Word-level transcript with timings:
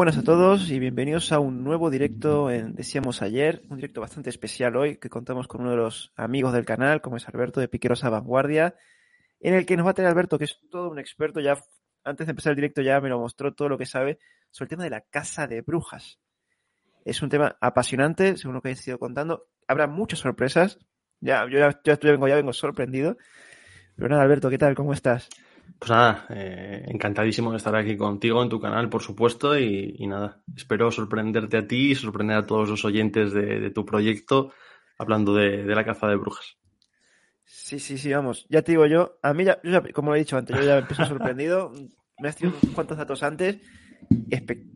Buenas 0.00 0.16
a 0.16 0.22
todos 0.22 0.70
y 0.70 0.78
bienvenidos 0.78 1.30
a 1.30 1.40
un 1.40 1.62
nuevo 1.62 1.90
directo 1.90 2.50
en 2.50 2.74
Decíamos 2.74 3.20
Ayer, 3.20 3.60
un 3.68 3.76
directo 3.76 4.00
bastante 4.00 4.30
especial 4.30 4.74
hoy 4.76 4.96
que 4.96 5.10
contamos 5.10 5.46
con 5.46 5.60
uno 5.60 5.72
de 5.72 5.76
los 5.76 6.14
amigos 6.16 6.54
del 6.54 6.64
canal, 6.64 7.02
como 7.02 7.18
es 7.18 7.28
Alberto 7.28 7.60
de 7.60 7.68
Piqueros 7.68 8.00
Vanguardia, 8.00 8.76
en 9.40 9.52
el 9.52 9.66
que 9.66 9.76
nos 9.76 9.84
va 9.84 9.90
a 9.90 9.92
tener 9.92 10.10
Alberto, 10.10 10.38
que 10.38 10.44
es 10.44 10.58
todo 10.70 10.90
un 10.90 10.98
experto, 10.98 11.40
ya 11.40 11.58
antes 12.02 12.26
de 12.26 12.30
empezar 12.30 12.52
el 12.52 12.56
directo 12.56 12.80
ya 12.80 12.98
me 13.02 13.10
lo 13.10 13.18
mostró 13.18 13.52
todo 13.52 13.68
lo 13.68 13.76
que 13.76 13.84
sabe 13.84 14.18
sobre 14.50 14.68
el 14.68 14.70
tema 14.70 14.84
de 14.84 14.90
la 14.90 15.02
casa 15.02 15.46
de 15.46 15.60
brujas. 15.60 16.18
Es 17.04 17.20
un 17.20 17.28
tema 17.28 17.58
apasionante, 17.60 18.38
según 18.38 18.54
lo 18.54 18.62
que 18.62 18.70
he 18.70 18.76
ido 18.86 18.98
contando. 18.98 19.48
Habrá 19.68 19.86
muchas 19.86 20.20
sorpresas. 20.20 20.78
Ya, 21.20 21.44
yo 21.46 21.58
ya, 21.58 21.78
ya 21.84 21.98
vengo, 22.00 22.26
ya 22.26 22.36
vengo 22.36 22.54
sorprendido. 22.54 23.18
Pero 23.96 24.08
nada, 24.08 24.22
Alberto, 24.22 24.48
¿qué 24.48 24.56
tal? 24.56 24.74
¿Cómo 24.74 24.94
estás? 24.94 25.28
Pues 25.78 25.90
nada, 25.90 26.26
eh, 26.30 26.84
encantadísimo 26.88 27.50
de 27.50 27.56
estar 27.56 27.74
aquí 27.74 27.96
contigo 27.96 28.42
en 28.42 28.48
tu 28.48 28.60
canal, 28.60 28.88
por 28.88 29.02
supuesto, 29.02 29.58
y, 29.58 30.06
nada, 30.06 30.42
espero 30.54 30.90
sorprenderte 30.90 31.56
a 31.56 31.66
ti 31.66 31.92
y 31.92 31.94
sorprender 31.94 32.36
a 32.36 32.46
todos 32.46 32.68
los 32.68 32.84
oyentes 32.84 33.32
de, 33.32 33.70
tu 33.70 33.84
proyecto 33.86 34.52
hablando 34.98 35.34
de, 35.34 35.64
la 35.64 35.84
caza 35.84 36.08
de 36.08 36.16
brujas. 36.16 36.58
Sí, 37.44 37.78
sí, 37.78 37.98
sí, 37.98 38.12
vamos, 38.12 38.46
ya 38.48 38.62
te 38.62 38.72
digo 38.72 38.86
yo, 38.86 39.18
a 39.22 39.32
mí 39.32 39.44
ya, 39.44 39.60
yo 39.64 39.70
ya 39.70 39.92
como 39.92 40.10
lo 40.10 40.16
he 40.16 40.20
dicho 40.20 40.36
antes, 40.36 40.56
yo 40.56 40.62
ya 40.62 40.78
empecé 40.78 41.04
sorprendido, 41.06 41.72
me 42.18 42.28
has 42.28 42.36
tirado 42.36 42.58
unos 42.62 42.74
cuantos 42.74 42.98
datos 42.98 43.22
antes, 43.22 43.58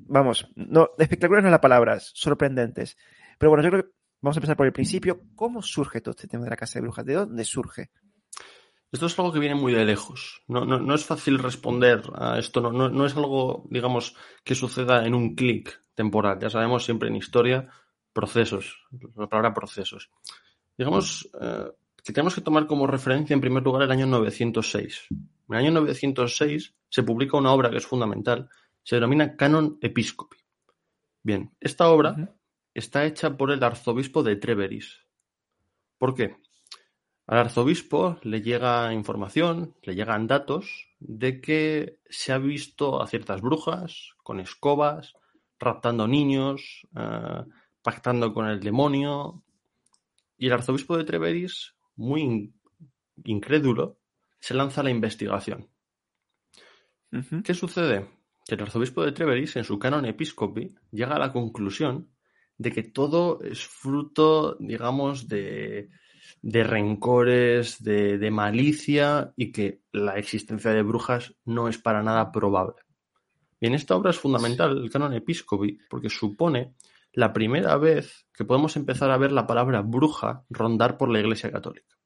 vamos, 0.06 0.48
no, 0.54 0.90
espectaculares 0.98 1.42
no 1.42 1.48
es 1.48 1.52
la 1.52 1.60
palabra, 1.60 1.98
sorprendentes. 2.00 2.96
Pero 3.38 3.50
bueno, 3.50 3.62
yo 3.62 3.70
creo 3.70 3.82
que 3.84 3.90
vamos 4.20 4.36
a 4.36 4.40
empezar 4.40 4.56
por 4.56 4.66
el 4.66 4.72
principio. 4.72 5.20
¿Cómo 5.34 5.62
surge 5.62 6.00
todo 6.00 6.12
este 6.12 6.28
tema 6.28 6.44
de 6.44 6.50
la 6.50 6.56
casa 6.56 6.78
de 6.78 6.82
brujas? 6.82 7.04
¿De 7.04 7.14
dónde 7.14 7.44
surge? 7.44 7.90
Esto 8.94 9.06
es 9.06 9.18
algo 9.18 9.32
que 9.32 9.40
viene 9.40 9.56
muy 9.56 9.72
de 9.72 9.84
lejos. 9.84 10.44
No, 10.46 10.64
no, 10.64 10.78
no 10.78 10.94
es 10.94 11.04
fácil 11.04 11.40
responder 11.40 12.00
a 12.14 12.38
esto. 12.38 12.60
No, 12.60 12.70
no, 12.70 12.88
no 12.88 13.06
es 13.06 13.16
algo, 13.16 13.66
digamos, 13.68 14.14
que 14.44 14.54
suceda 14.54 15.04
en 15.04 15.16
un 15.16 15.34
clic 15.34 15.82
temporal. 15.96 16.38
Ya 16.40 16.48
sabemos 16.48 16.84
siempre 16.84 17.08
en 17.08 17.16
historia 17.16 17.68
procesos, 18.12 18.86
la 19.16 19.26
palabra 19.26 19.52
procesos. 19.52 20.10
Digamos 20.78 21.28
eh, 21.40 21.72
que 22.04 22.12
tenemos 22.12 22.36
que 22.36 22.40
tomar 22.40 22.68
como 22.68 22.86
referencia 22.86 23.34
en 23.34 23.40
primer 23.40 23.64
lugar 23.64 23.82
el 23.82 23.90
año 23.90 24.06
906. 24.06 25.06
En 25.10 25.26
el 25.48 25.56
año 25.56 25.72
906 25.72 26.76
se 26.88 27.02
publica 27.02 27.36
una 27.36 27.50
obra 27.50 27.70
que 27.70 27.78
es 27.78 27.86
fundamental. 27.86 28.48
Se 28.84 28.94
denomina 28.94 29.34
Canon 29.34 29.76
Episcopi. 29.80 30.36
Bien, 31.20 31.52
esta 31.58 31.88
obra 31.88 32.12
uh 32.12 32.20
-huh. 32.20 32.34
está 32.72 33.04
hecha 33.06 33.36
por 33.36 33.50
el 33.50 33.64
arzobispo 33.64 34.22
de 34.22 34.36
Treveris. 34.36 35.00
¿Por 35.98 36.14
qué? 36.14 36.36
Al 37.26 37.38
arzobispo 37.38 38.18
le 38.22 38.42
llega 38.42 38.92
información, 38.92 39.74
le 39.82 39.94
llegan 39.94 40.26
datos 40.26 40.88
de 41.00 41.40
que 41.40 41.98
se 42.08 42.32
ha 42.32 42.38
visto 42.38 43.00
a 43.00 43.06
ciertas 43.06 43.40
brujas 43.40 44.12
con 44.22 44.40
escobas, 44.40 45.14
raptando 45.58 46.06
niños, 46.06 46.86
eh, 46.94 47.44
pactando 47.82 48.34
con 48.34 48.46
el 48.46 48.60
demonio. 48.60 49.42
Y 50.36 50.48
el 50.48 50.52
arzobispo 50.52 50.98
de 50.98 51.04
Treveris, 51.04 51.74
muy 51.96 52.22
in 52.22 52.54
incrédulo, 53.24 53.98
se 54.38 54.52
lanza 54.52 54.82
a 54.82 54.84
la 54.84 54.90
investigación. 54.90 55.70
Uh 57.12 57.18
-huh. 57.18 57.42
¿Qué 57.42 57.54
sucede? 57.54 58.10
Que 58.46 58.56
el 58.56 58.62
arzobispo 58.62 59.02
de 59.02 59.12
Treveris, 59.12 59.56
en 59.56 59.64
su 59.64 59.78
canon 59.78 60.04
episcopi, 60.04 60.74
llega 60.90 61.14
a 61.14 61.18
la 61.18 61.32
conclusión 61.32 62.10
de 62.58 62.70
que 62.70 62.82
todo 62.82 63.40
es 63.42 63.64
fruto, 63.64 64.56
digamos, 64.58 65.26
de, 65.28 65.88
de 66.42 66.64
rencores, 66.64 67.82
de, 67.82 68.18
de, 68.18 68.30
malicia 68.30 69.32
y 69.36 69.52
que 69.52 69.80
la 69.92 70.16
existencia 70.18 70.72
de 70.72 70.82
brujas 70.82 71.34
no 71.44 71.68
es 71.68 71.78
para 71.78 72.02
nada 72.02 72.30
probable. 72.32 72.76
Y 73.60 73.66
en 73.66 73.74
esta 73.74 73.96
obra 73.96 74.10
es 74.10 74.18
fundamental 74.18 74.76
el 74.76 74.90
canon 74.90 75.14
episcopi 75.14 75.78
porque 75.88 76.10
supone 76.10 76.74
la 77.14 77.32
primera 77.32 77.76
vez 77.76 78.26
que 78.34 78.44
podemos 78.44 78.76
empezar 78.76 79.10
a 79.10 79.16
ver 79.16 79.32
la 79.32 79.46
palabra 79.46 79.82
bruja 79.82 80.44
rondar 80.50 80.98
por 80.98 81.08
la 81.08 81.20
Iglesia 81.20 81.50
Católica. 81.50 81.96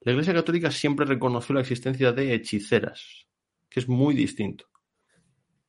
La 0.00 0.12
Iglesia 0.12 0.34
Católica 0.34 0.70
siempre 0.70 1.06
reconoció 1.06 1.54
la 1.54 1.62
existencia 1.62 2.12
de 2.12 2.34
hechiceras, 2.34 3.26
que 3.68 3.80
es 3.80 3.88
muy 3.88 4.14
distinto. 4.14 4.66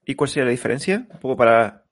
¿Y 0.06 0.16
cuál 0.16 0.30
sería 0.30 0.46
la 0.46 0.52
diferencia? 0.52 1.08
Un 1.10 1.20
poco 1.20 1.36
para... 1.38 1.86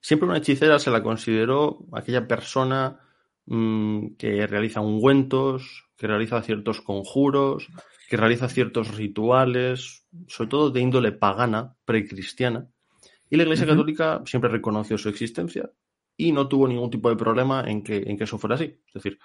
Siempre 0.00 0.28
una 0.28 0.38
hechicera 0.38 0.78
se 0.78 0.90
la 0.90 1.02
consideró 1.02 1.84
aquella 1.92 2.26
persona 2.26 3.00
mmm, 3.46 4.16
que 4.18 4.46
realiza 4.46 4.80
ungüentos, 4.80 5.86
que 5.96 6.06
realiza 6.06 6.42
ciertos 6.42 6.80
conjuros, 6.80 7.68
que 8.08 8.16
realiza 8.16 8.48
ciertos 8.48 8.96
rituales, 8.96 10.06
sobre 10.28 10.50
todo 10.50 10.70
de 10.70 10.80
índole 10.80 11.12
pagana, 11.12 11.76
precristiana. 11.84 12.68
Y 13.28 13.36
la 13.36 13.42
Iglesia 13.42 13.64
uh 13.64 13.68
-huh. 13.68 13.72
Católica 13.72 14.22
siempre 14.24 14.50
reconoció 14.50 14.96
su 14.98 15.08
existencia 15.08 15.70
y 16.16 16.32
no 16.32 16.48
tuvo 16.48 16.68
ningún 16.68 16.90
tipo 16.90 17.08
de 17.08 17.16
problema 17.16 17.64
en 17.66 17.82
que, 17.82 17.96
en 18.06 18.16
que 18.16 18.24
eso 18.24 18.38
fuera 18.38 18.54
así. 18.54 18.78
Es 18.86 18.94
decir, 18.94 19.18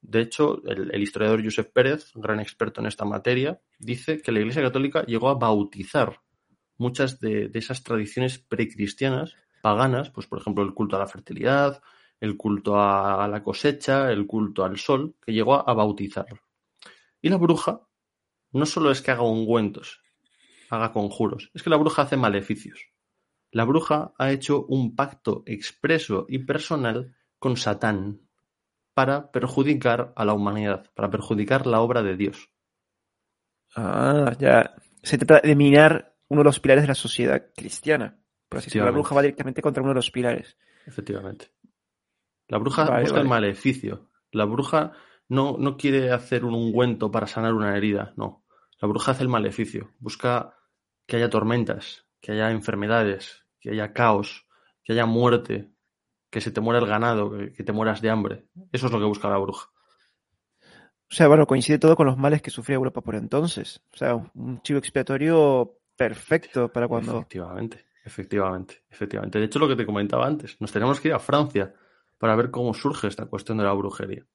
de 0.00 0.20
hecho, 0.20 0.62
el, 0.64 0.90
el, 0.94 1.02
historiador 1.02 1.42
Josep 1.42 1.72
Pérez, 1.72 2.12
gran 2.14 2.38
experto 2.40 2.80
en 2.80 2.86
esta 2.86 3.04
materia, 3.04 3.60
dice 3.78 4.22
que 4.22 4.32
la 4.32 4.40
Iglesia 4.40 4.62
Católica 4.62 5.04
llegó 5.04 5.28
a 5.28 5.34
bautizar 5.34 6.20
muchas 6.76 7.18
de, 7.18 7.48
de 7.48 7.58
esas 7.58 7.82
tradiciones 7.82 8.38
precristianas, 8.38 9.34
paganas, 9.60 10.10
pues 10.10 10.28
por 10.28 10.38
ejemplo 10.38 10.62
el 10.64 10.72
culto 10.72 10.94
a 10.96 11.00
la 11.00 11.08
fertilidad, 11.08 11.82
el 12.20 12.36
culto 12.36 12.80
a 12.80 13.28
la 13.28 13.42
cosecha, 13.42 14.10
el 14.10 14.26
culto 14.26 14.64
al 14.64 14.78
sol, 14.78 15.14
que 15.24 15.32
llegó 15.32 15.68
a 15.68 15.74
bautizar. 15.74 16.26
Y 17.20 17.28
la 17.28 17.36
bruja 17.36 17.82
no 18.52 18.66
solo 18.66 18.90
es 18.90 19.02
que 19.02 19.10
haga 19.10 19.22
ungüentos, 19.22 20.00
haga 20.70 20.92
conjuros, 20.92 21.50
es 21.54 21.62
que 21.62 21.70
la 21.70 21.76
bruja 21.76 22.02
hace 22.02 22.16
maleficios. 22.16 22.80
La 23.50 23.64
bruja 23.64 24.12
ha 24.18 24.30
hecho 24.30 24.66
un 24.66 24.94
pacto 24.94 25.42
expreso 25.46 26.26
y 26.28 26.40
personal 26.40 27.14
con 27.38 27.56
Satán 27.56 28.20
para 28.94 29.30
perjudicar 29.30 30.12
a 30.16 30.24
la 30.24 30.34
humanidad, 30.34 30.90
para 30.94 31.10
perjudicar 31.10 31.66
la 31.66 31.80
obra 31.80 32.02
de 32.02 32.16
Dios. 32.16 32.50
Ah, 33.74 34.34
ya. 34.38 34.74
Se 35.02 35.16
trata 35.18 35.46
de 35.46 35.54
minar 35.54 36.16
uno 36.28 36.40
de 36.40 36.44
los 36.44 36.60
pilares 36.60 36.82
de 36.82 36.88
la 36.88 36.94
sociedad 36.94 37.46
cristiana. 37.54 38.18
Por 38.48 38.58
así 38.58 38.66
decirlo, 38.66 38.86
la 38.86 38.92
bruja 38.92 39.14
va 39.14 39.22
directamente 39.22 39.62
contra 39.62 39.82
uno 39.82 39.92
de 39.92 39.96
los 39.96 40.10
pilares. 40.10 40.56
Efectivamente. 40.86 41.52
La 42.48 42.58
bruja 42.58 42.84
vale, 42.84 43.02
busca 43.02 43.16
vale. 43.16 43.22
el 43.22 43.28
maleficio. 43.28 44.10
La 44.32 44.44
bruja 44.44 44.92
no, 45.28 45.56
no 45.58 45.76
quiere 45.76 46.10
hacer 46.10 46.44
un 46.44 46.54
ungüento 46.54 47.10
para 47.10 47.26
sanar 47.26 47.54
una 47.54 47.76
herida, 47.76 48.12
no. 48.16 48.44
La 48.80 48.88
bruja 48.88 49.12
hace 49.12 49.22
el 49.22 49.28
maleficio. 49.28 49.92
Busca 49.98 50.54
que 51.06 51.16
haya 51.16 51.30
tormentas, 51.30 52.06
que 52.20 52.32
haya 52.32 52.50
enfermedades, 52.50 53.44
que 53.60 53.70
haya 53.70 53.92
caos, 53.92 54.46
que 54.82 54.92
haya 54.92 55.06
muerte, 55.06 55.70
que 56.30 56.40
se 56.40 56.50
te 56.50 56.60
muera 56.60 56.80
el 56.80 56.86
ganado, 56.86 57.30
que, 57.30 57.52
que 57.52 57.64
te 57.64 57.72
mueras 57.72 58.00
de 58.00 58.10
hambre. 58.10 58.48
Eso 58.72 58.86
es 58.86 58.92
lo 58.92 58.98
que 58.98 59.04
busca 59.04 59.28
la 59.28 59.38
bruja. 59.38 59.68
O 61.10 61.14
sea, 61.14 61.28
bueno, 61.28 61.46
coincide 61.46 61.78
todo 61.78 61.96
con 61.96 62.06
los 62.06 62.18
males 62.18 62.42
que 62.42 62.50
sufría 62.50 62.76
Europa 62.76 63.00
por 63.00 63.14
entonces. 63.14 63.80
O 63.94 63.96
sea, 63.96 64.14
un 64.14 64.60
chivo 64.62 64.78
expiatorio 64.78 65.78
perfecto 65.96 66.70
para 66.70 66.86
cuando. 66.86 67.12
Efectivamente, 67.16 67.86
efectivamente, 68.04 68.82
efectivamente. 68.90 69.38
De 69.38 69.46
hecho, 69.46 69.58
lo 69.58 69.68
que 69.68 69.76
te 69.76 69.86
comentaba 69.86 70.26
antes, 70.26 70.60
nos 70.60 70.70
tenemos 70.70 71.00
que 71.00 71.08
ir 71.08 71.14
a 71.14 71.18
Francia 71.18 71.74
para 72.18 72.36
ver 72.36 72.50
cómo 72.50 72.74
surge 72.74 73.08
esta 73.08 73.26
cuestión 73.26 73.58
de 73.58 73.64
la 73.64 73.72
brujería. 73.72 74.26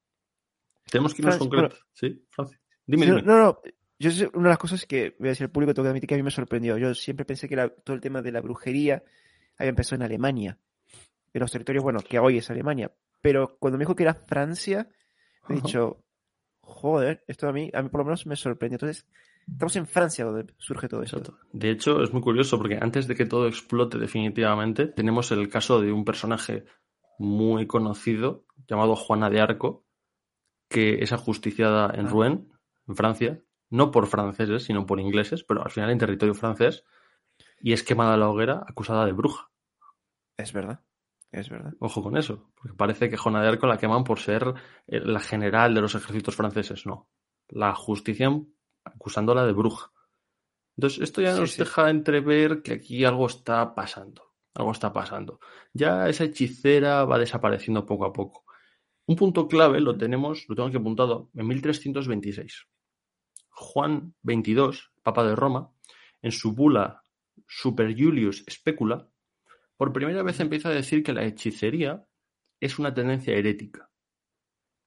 Tenemos 0.90 1.14
que 1.14 1.22
irnos 1.22 1.38
concretos. 1.38 1.80
Bueno, 1.80 1.86
¿Sí, 1.94 2.26
Francia? 2.30 2.60
Dime, 2.86 3.06
dime. 3.06 3.22
No, 3.22 3.38
no. 3.38 3.62
Yo 4.00 4.12
sé, 4.12 4.30
una 4.34 4.44
de 4.44 4.50
las 4.50 4.58
cosas 4.58 4.86
que 4.86 5.16
voy 5.20 5.30
a 5.30 5.32
decir 5.32 5.46
al 5.46 5.52
público, 5.52 5.74
tengo 5.74 5.86
que 5.86 5.90
admitir 5.92 6.08
que 6.10 6.16
a 6.16 6.18
mí 6.18 6.24
me 6.24 6.32
sorprendió. 6.32 6.78
Yo 6.78 6.94
siempre 6.94 7.26
pensé 7.26 7.48
que 7.48 7.56
la, 7.56 7.70
todo 7.70 7.96
el 7.96 8.02
tema 8.02 8.22
de 8.22 8.32
la 8.32 8.42
brujería 8.42 9.04
había 9.58 9.70
empezado 9.70 9.98
en 9.98 10.04
Alemania. 10.04 10.58
En 11.34 11.40
los 11.40 11.52
territorios, 11.52 11.84
bueno, 11.84 12.00
que 12.00 12.20
hoy 12.20 12.38
es 12.38 12.50
Alemania. 12.50 12.92
Pero 13.22 13.56
cuando 13.60 13.78
me 13.78 13.84
dijo 13.84 13.96
que 13.96 14.04
era 14.04 14.14
Francia, 14.14 14.90
me 15.48 15.56
he 15.56 15.62
dicho, 15.62 16.04
joder, 16.62 17.24
esto 17.28 17.48
a 17.48 17.54
mí, 17.54 17.70
a 17.74 17.82
mí 17.82 17.90
por 17.90 18.02
lo 18.02 18.06
menos 18.06 18.26
me 18.26 18.36
sorprendió. 18.36 18.76
Entonces, 18.76 19.08
estamos 19.50 19.76
en 19.78 19.88
Francia 19.88 20.26
donde 20.26 20.54
surge 20.58 20.88
todo. 20.88 21.02
Exacto. 21.02 21.38
De 21.54 21.72
hecho, 21.72 22.04
es 22.04 22.12
muy 22.12 22.22
curioso 22.22 22.58
porque 22.58 22.78
antes 22.82 23.08
de 23.08 23.16
que 23.16 23.26
todo 23.26 23.48
explote 23.48 23.98
definitivamente, 23.98 24.88
tenemos 24.88 25.32
el 25.32 25.48
caso 25.50 25.82
de 25.82 25.92
un 25.92 26.04
personaje 26.04 26.66
muy 27.20 27.68
conocido 27.68 28.46
llamado 28.68 28.96
Juana 28.96 29.30
de 29.30 29.42
Arco, 29.42 29.86
que 30.70 31.04
es 31.04 31.12
ajusticiada 31.14 31.92
en 31.96 32.08
Ah. 32.08 32.10
Rouen, 32.10 32.52
en 32.88 32.96
Francia, 32.96 33.44
no 33.70 33.92
por 33.92 34.08
franceses, 34.08 34.64
sino 34.64 34.86
por 34.86 35.00
ingleses, 35.00 35.44
pero 35.44 35.64
al 35.64 35.72
final 35.72 35.90
en 35.90 35.98
territorio 36.00 36.34
francés, 36.34 36.84
y 37.60 37.74
es 37.74 37.84
quemada 37.84 38.14
a 38.16 38.18
la 38.18 38.30
hoguera 38.30 38.64
acusada 38.68 39.06
de 39.06 39.12
bruja. 39.14 39.50
Es 40.38 40.54
verdad, 40.54 40.82
es 41.32 41.50
verdad. 41.50 41.74
Ojo 41.80 42.02
con 42.04 42.18
eso, 42.18 42.52
porque 42.56 42.76
parece 42.76 43.10
que 43.10 43.18
Juana 43.18 43.42
de 43.42 43.50
Arco 43.50 43.68
la 43.68 43.78
queman 43.78 44.04
por 44.04 44.20
ser 44.20 44.54
eh, 44.88 45.00
la 45.00 45.20
general 45.20 45.74
de 45.74 45.82
los 45.82 45.96
ejércitos 45.96 46.36
franceses. 46.36 46.86
No, 46.86 47.10
la 47.50 47.70
ajustician 47.70 48.48
acusándola 48.84 49.46
de 49.46 49.54
bruja. 49.54 49.92
Entonces, 50.76 51.02
esto 51.04 51.22
ya 51.22 51.34
Sí, 51.36 51.40
nos 51.42 51.52
sí. 51.52 51.60
deja 51.60 51.90
entrever 51.90 52.64
que 52.64 52.74
aquí 52.74 53.06
algo 53.06 53.28
está 53.28 53.76
pasando. 53.76 54.33
Algo 54.54 54.72
está 54.72 54.94
pasando. 54.94 55.40
Ya 55.74 56.08
esa 56.08 56.26
hechicera 56.26 57.06
va 57.06 57.18
desapareciendo 57.18 57.86
poco 57.86 58.06
a 58.06 58.14
poco. 58.14 58.46
Un 59.06 59.16
punto 59.16 59.48
clave 59.48 59.82
lo 59.82 59.98
tenemos, 59.98 60.46
lo 60.48 60.56
tengo 60.56 60.70
aquí 60.70 60.78
apuntado, 60.78 61.30
en 61.34 61.48
1326. 61.48 62.68
Juan 63.50 64.16
XXII, 64.24 64.80
Papa 65.02 65.26
de 65.26 65.36
Roma, 65.36 65.72
en 66.22 66.32
su 66.32 66.54
bula 66.54 67.04
Super 67.48 67.94
Julius 67.98 68.46
Specula, 68.50 69.08
por 69.76 69.92
primera 69.92 70.24
vez 70.24 70.40
empieza 70.40 70.70
a 70.70 70.74
decir 70.74 71.04
que 71.04 71.14
la 71.14 71.26
hechicería 71.26 72.06
es 72.60 72.80
una 72.80 72.94
tendencia 72.94 73.36
herética. 73.36 73.90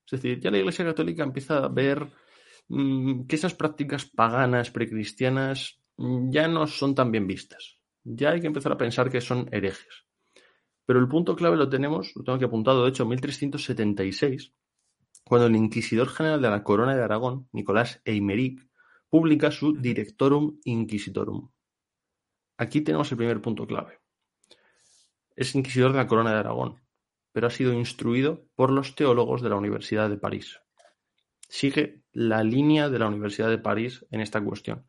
Es 0.06 0.12
decir, 0.12 0.40
ya 0.40 0.50
la 0.50 0.58
Iglesia 0.58 0.84
Católica 0.84 1.24
empieza 1.24 1.58
a 1.58 1.68
ver 1.68 2.06
mm, 2.68 3.26
que 3.26 3.36
esas 3.36 3.54
prácticas 3.54 4.06
paganas, 4.06 4.70
precristianas, 4.70 5.80
mm, 5.96 6.30
ya 6.30 6.48
no 6.48 6.66
son 6.66 6.94
tan 6.94 7.10
bien 7.10 7.26
vistas. 7.26 7.78
Ya 8.08 8.30
hay 8.30 8.40
que 8.40 8.46
empezar 8.46 8.70
a 8.70 8.78
pensar 8.78 9.10
que 9.10 9.20
son 9.20 9.48
herejes. 9.50 10.06
Pero 10.84 11.00
el 11.00 11.08
punto 11.08 11.34
clave 11.34 11.56
lo 11.56 11.68
tenemos, 11.68 12.12
lo 12.14 12.22
tengo 12.22 12.36
aquí 12.36 12.44
apuntado, 12.44 12.84
de 12.84 12.90
hecho, 12.90 13.02
en 13.02 13.08
1376, 13.08 14.54
cuando 15.24 15.48
el 15.48 15.56
inquisidor 15.56 16.08
general 16.08 16.40
de 16.40 16.50
la 16.50 16.62
Corona 16.62 16.94
de 16.94 17.02
Aragón, 17.02 17.48
Nicolás 17.50 18.00
Eimeric, 18.04 18.64
publica 19.10 19.50
su 19.50 19.72
Directorum 19.72 20.60
Inquisitorum. 20.64 21.50
Aquí 22.58 22.80
tenemos 22.80 23.10
el 23.10 23.18
primer 23.18 23.42
punto 23.42 23.66
clave. 23.66 23.98
Es 25.34 25.56
inquisidor 25.56 25.90
de 25.90 25.98
la 25.98 26.06
Corona 26.06 26.30
de 26.30 26.38
Aragón, 26.38 26.80
pero 27.32 27.48
ha 27.48 27.50
sido 27.50 27.72
instruido 27.72 28.46
por 28.54 28.70
los 28.70 28.94
teólogos 28.94 29.42
de 29.42 29.48
la 29.48 29.56
Universidad 29.56 30.08
de 30.08 30.16
París. 30.16 30.60
Sigue 31.48 32.04
la 32.12 32.44
línea 32.44 32.88
de 32.88 33.00
la 33.00 33.08
Universidad 33.08 33.50
de 33.50 33.58
París 33.58 34.06
en 34.12 34.20
esta 34.20 34.40
cuestión. 34.40 34.86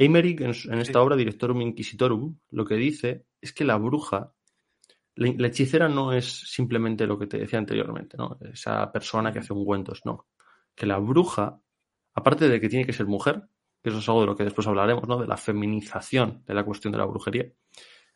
Eimeric, 0.00 0.40
en, 0.40 0.52
en 0.72 0.78
esta 0.80 0.98
Sí. 0.98 1.04
obra 1.04 1.16
Directorum 1.16 1.60
Inquisitorum, 1.60 2.38
lo 2.50 2.64
que 2.64 2.76
dice 2.76 3.26
es 3.40 3.52
que 3.52 3.64
la 3.64 3.76
bruja, 3.76 4.32
la, 5.14 5.32
la 5.36 5.46
hechicera 5.48 5.88
no 5.88 6.12
es 6.12 6.26
simplemente 6.26 7.06
lo 7.06 7.18
que 7.18 7.26
te 7.26 7.38
decía 7.38 7.58
anteriormente, 7.58 8.16
¿no? 8.16 8.38
Esa 8.52 8.90
persona 8.90 9.32
que 9.32 9.40
hace 9.40 9.52
ungüentos, 9.52 10.00
no. 10.06 10.26
Que 10.74 10.86
la 10.86 10.98
bruja, 10.98 11.60
aparte 12.14 12.48
de 12.48 12.60
que 12.60 12.68
tiene 12.68 12.86
que 12.86 12.92
ser 12.94 13.06
mujer, 13.06 13.42
que 13.82 13.90
eso 13.90 13.98
es 13.98 14.08
algo 14.08 14.20
de 14.22 14.26
lo 14.28 14.36
que 14.36 14.44
después 14.44 14.66
hablaremos, 14.66 15.06
¿no? 15.06 15.18
De 15.18 15.26
la 15.26 15.36
feminización 15.36 16.42
de 16.46 16.54
la 16.54 16.64
cuestión 16.64 16.92
de 16.92 16.98
la 16.98 17.06
brujería. 17.06 17.46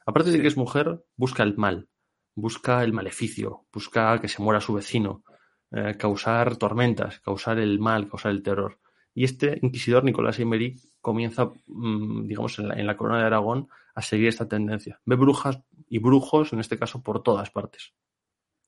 Aparte 0.07 0.31
de 0.31 0.41
que 0.41 0.49
es 0.49 0.57
mujer, 0.57 1.05
busca 1.17 1.43
el 1.43 1.57
mal, 1.57 1.89
busca 2.35 2.83
el 2.83 2.93
maleficio, 2.93 3.67
busca 3.73 4.21
que 4.21 4.29
se 4.29 4.43
muera 4.43 4.61
su 4.61 4.75
vecino, 4.75 5.23
eh, 5.71 5.97
causar 5.99 6.57
tormentas, 6.57 7.21
causar 7.21 7.59
el 7.59 7.79
mal, 7.79 8.09
causar 8.09 8.33
el 8.33 8.43
terror. 8.43 8.79
Y 9.15 9.25
este 9.25 9.59
inquisidor, 9.63 10.03
Nicolás 10.05 10.39
Emery, 10.41 10.77
comienza, 11.01 11.53
mm, 11.67 12.27
digamos, 12.27 12.59
en 12.59 12.69
la, 12.69 12.75
en 12.75 12.87
la 12.87 12.97
corona 12.97 13.21
de 13.21 13.27
Aragón 13.27 13.69
a 13.95 14.03
seguir 14.03 14.29
esta 14.29 14.49
tendencia. 14.49 15.01
Ve 15.05 15.15
brujas 15.17 15.61
y 15.89 15.99
brujos, 15.99 16.53
en 16.53 16.59
este 16.61 16.79
caso, 16.79 17.03
por 17.03 17.23
todas 17.23 17.51
partes. 17.51 17.93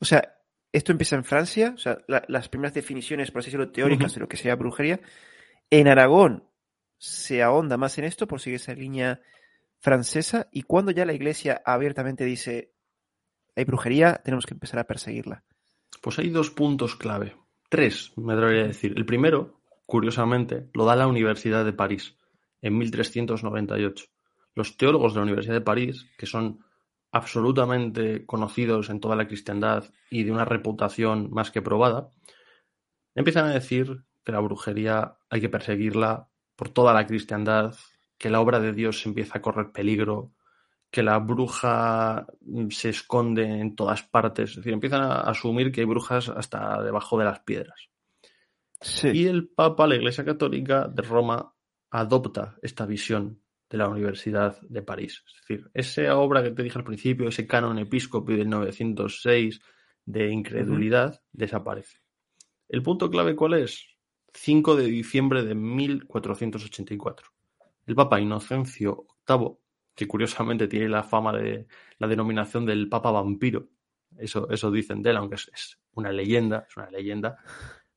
O 0.00 0.04
sea, 0.04 0.36
esto 0.72 0.92
empieza 0.92 1.16
en 1.16 1.24
Francia, 1.24 1.72
o 1.74 1.78
sea, 1.78 1.98
la- 2.08 2.24
las 2.28 2.48
primeras 2.48 2.74
definiciones, 2.74 3.30
por 3.30 3.40
así 3.40 3.46
decirlo, 3.46 3.70
teóricas 3.70 4.14
de 4.14 4.20
lo 4.20 4.28
que 4.28 4.36
sería 4.36 4.56
brujería. 4.56 5.00
En 5.70 5.88
Aragón 5.88 6.48
se 6.98 7.42
ahonda 7.42 7.76
más 7.76 7.96
en 7.98 8.04
esto 8.04 8.26
por 8.26 8.40
seguir 8.40 8.56
esa 8.56 8.74
línea 8.74 9.20
francesa 9.78 10.48
y 10.50 10.62
cuando 10.62 10.90
ya 10.90 11.06
la 11.06 11.12
iglesia 11.12 11.62
abiertamente 11.64 12.24
dice 12.24 12.72
hay 13.56 13.64
brujería, 13.64 14.20
tenemos 14.24 14.46
que 14.46 14.54
empezar 14.54 14.80
a 14.80 14.84
perseguirla. 14.86 15.44
Pues 16.02 16.18
hay 16.18 16.28
dos 16.30 16.50
puntos 16.50 16.96
clave. 16.96 17.36
Tres, 17.74 18.12
me 18.14 18.34
atrevería 18.34 18.62
a 18.62 18.66
decir. 18.68 18.94
El 18.96 19.04
primero, 19.04 19.58
curiosamente, 19.84 20.68
lo 20.74 20.84
da 20.84 20.94
la 20.94 21.08
Universidad 21.08 21.64
de 21.64 21.72
París 21.72 22.16
en 22.62 22.78
1398. 22.78 24.04
Los 24.54 24.76
teólogos 24.76 25.12
de 25.12 25.18
la 25.18 25.24
Universidad 25.24 25.54
de 25.54 25.60
París, 25.60 26.06
que 26.16 26.26
son 26.26 26.60
absolutamente 27.10 28.24
conocidos 28.26 28.90
en 28.90 29.00
toda 29.00 29.16
la 29.16 29.26
cristiandad 29.26 29.86
y 30.08 30.22
de 30.22 30.30
una 30.30 30.44
reputación 30.44 31.30
más 31.32 31.50
que 31.50 31.62
probada, 31.62 32.10
empiezan 33.16 33.46
a 33.46 33.54
decir 33.54 34.04
que 34.24 34.30
la 34.30 34.38
brujería 34.38 35.16
hay 35.28 35.40
que 35.40 35.48
perseguirla 35.48 36.28
por 36.54 36.68
toda 36.68 36.94
la 36.94 37.08
cristiandad, 37.08 37.74
que 38.18 38.30
la 38.30 38.40
obra 38.40 38.60
de 38.60 38.72
Dios 38.72 39.04
empieza 39.04 39.38
a 39.38 39.42
correr 39.42 39.72
peligro, 39.72 40.30
que 40.94 41.02
la 41.02 41.18
bruja 41.18 42.24
mm, 42.42 42.68
se 42.68 42.90
esconde 42.90 43.42
en 43.42 43.74
todas 43.74 44.04
partes. 44.04 44.50
Es 44.50 44.56
decir, 44.58 44.72
empiezan 44.72 45.02
a 45.02 45.22
asumir 45.22 45.72
que 45.72 45.80
hay 45.80 45.86
brujas 45.88 46.28
hasta 46.28 46.80
debajo 46.84 47.18
de 47.18 47.24
las 47.24 47.40
piedras. 47.40 47.88
Sí. 48.80 49.08
Y 49.08 49.26
el 49.26 49.48
Papa, 49.48 49.88
la 49.88 49.96
Iglesia 49.96 50.24
Católica 50.24 50.86
de 50.86 51.02
Roma, 51.02 51.52
adopta 51.90 52.54
esta 52.62 52.86
visión 52.86 53.42
de 53.68 53.78
la 53.78 53.88
Universidad 53.88 54.60
de 54.60 54.82
París. 54.82 55.24
Es 55.26 55.34
decir, 55.40 55.68
esa 55.74 56.16
obra 56.16 56.44
que 56.44 56.52
te 56.52 56.62
dije 56.62 56.78
al 56.78 56.84
principio, 56.84 57.26
ese 57.26 57.44
canon 57.44 57.80
episcopo 57.80 58.30
del 58.30 58.48
906 58.48 59.60
de 60.04 60.30
incredulidad, 60.30 61.20
desaparece. 61.32 61.98
¿El 62.68 62.84
punto 62.84 63.10
clave 63.10 63.34
cuál 63.34 63.54
es? 63.54 63.84
5 64.32 64.76
de 64.76 64.84
diciembre 64.84 65.42
de 65.42 65.56
1484. 65.56 67.26
El 67.84 67.96
Papa 67.96 68.20
Inocencio 68.20 69.08
VIII, 69.26 69.56
que 69.94 70.06
curiosamente 70.08 70.68
tiene 70.68 70.88
la 70.88 71.02
fama 71.02 71.32
de 71.32 71.66
la 71.98 72.08
denominación 72.08 72.66
del 72.66 72.88
Papa 72.88 73.10
vampiro, 73.10 73.68
eso, 74.18 74.48
eso 74.50 74.70
dicen 74.70 75.02
de 75.02 75.10
él, 75.10 75.16
aunque 75.16 75.36
es, 75.36 75.78
una 75.92 76.12
leyenda, 76.12 76.66
es 76.68 76.76
una 76.76 76.90
leyenda, 76.90 77.38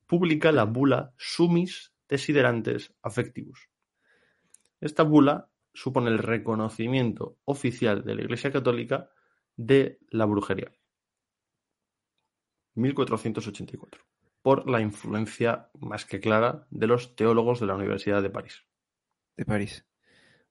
publica 0.06 0.52
la 0.52 0.64
bula 0.64 1.12
Sumis 1.16 1.92
Desiderantes 2.08 2.94
Affectivus. 3.02 3.68
Esta 4.80 5.02
bula 5.02 5.50
supone 5.74 6.10
el 6.10 6.18
reconocimiento 6.18 7.38
oficial 7.44 8.04
de 8.04 8.14
la 8.14 8.22
Iglesia 8.22 8.50
Católica 8.50 9.10
de 9.56 9.98
la 10.10 10.24
brujería. 10.24 10.72
1484. 12.74 14.04
Por 14.40 14.70
la 14.70 14.80
influencia 14.80 15.68
más 15.80 16.04
que 16.04 16.20
clara 16.20 16.66
de 16.70 16.86
los 16.86 17.16
teólogos 17.16 17.60
de 17.60 17.66
la 17.66 17.74
Universidad 17.74 18.22
de 18.22 18.30
París. 18.30 18.64
de 19.36 19.44
París. 19.44 19.87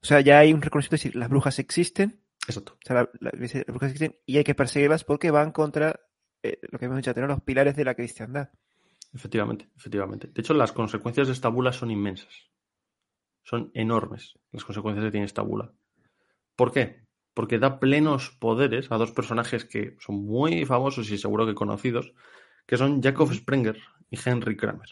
O 0.02 0.06
sea, 0.06 0.22
ya 0.22 0.40
hay 0.40 0.54
un 0.54 0.62
reconocimiento, 0.62 0.96
es 0.96 1.04
decir, 1.04 1.16
las 1.20 1.30
brujas 1.30 1.60
existen, 1.60 2.24
Exacto. 2.48 2.74
o 2.74 2.80
sea, 2.86 2.96
la- 2.96 3.10
la- 3.20 3.32
las 3.40 3.66
brujas 3.66 3.92
existen 3.92 4.18
y 4.26 4.38
hay 4.38 4.44
que 4.44 4.56
perseguirlas 4.56 5.04
porque 5.04 5.32
van 5.32 5.52
contra 5.52 6.00
eh, 6.44 6.60
lo 6.72 6.78
que 6.78 6.86
hemos 6.86 6.98
dicho, 6.98 7.14
tener 7.14 7.30
los 7.30 7.42
pilares 7.42 7.76
de 7.76 7.84
la 7.84 7.96
cristiandad. 7.96 8.50
Efectivamente, 9.14 9.68
efectivamente. 9.76 10.28
De 10.28 10.42
hecho, 10.42 10.54
las 10.54 10.72
consecuencias 10.72 11.28
de 11.28 11.34
esta 11.34 11.50
bula 11.50 11.74
son 11.74 11.90
inmensas. 11.90 12.32
Son 13.44 13.72
enormes 13.74 14.36
las 14.52 14.64
consecuencias 14.64 15.04
que 15.06 15.12
tiene 15.12 15.26
esta 15.26 15.42
bula. 15.42 15.74
¿Por 16.56 16.72
qué? 16.72 17.06
Porque 17.34 17.58
da 17.60 17.80
plenos 17.80 18.30
poderes 18.40 18.92
a 18.92 18.98
dos 18.98 19.12
personajes 19.12 19.66
que 19.66 19.96
son 20.00 20.24
muy 20.26 20.64
famosos 20.66 21.10
y 21.10 21.18
seguro 21.18 21.46
que 21.48 21.56
conocidos, 21.56 22.14
que 22.68 22.78
son 22.78 23.02
Jacob 23.02 23.34
Sprenger 23.34 23.80
y 24.12 24.18
Henry 24.24 24.56
Kramer. 24.58 24.90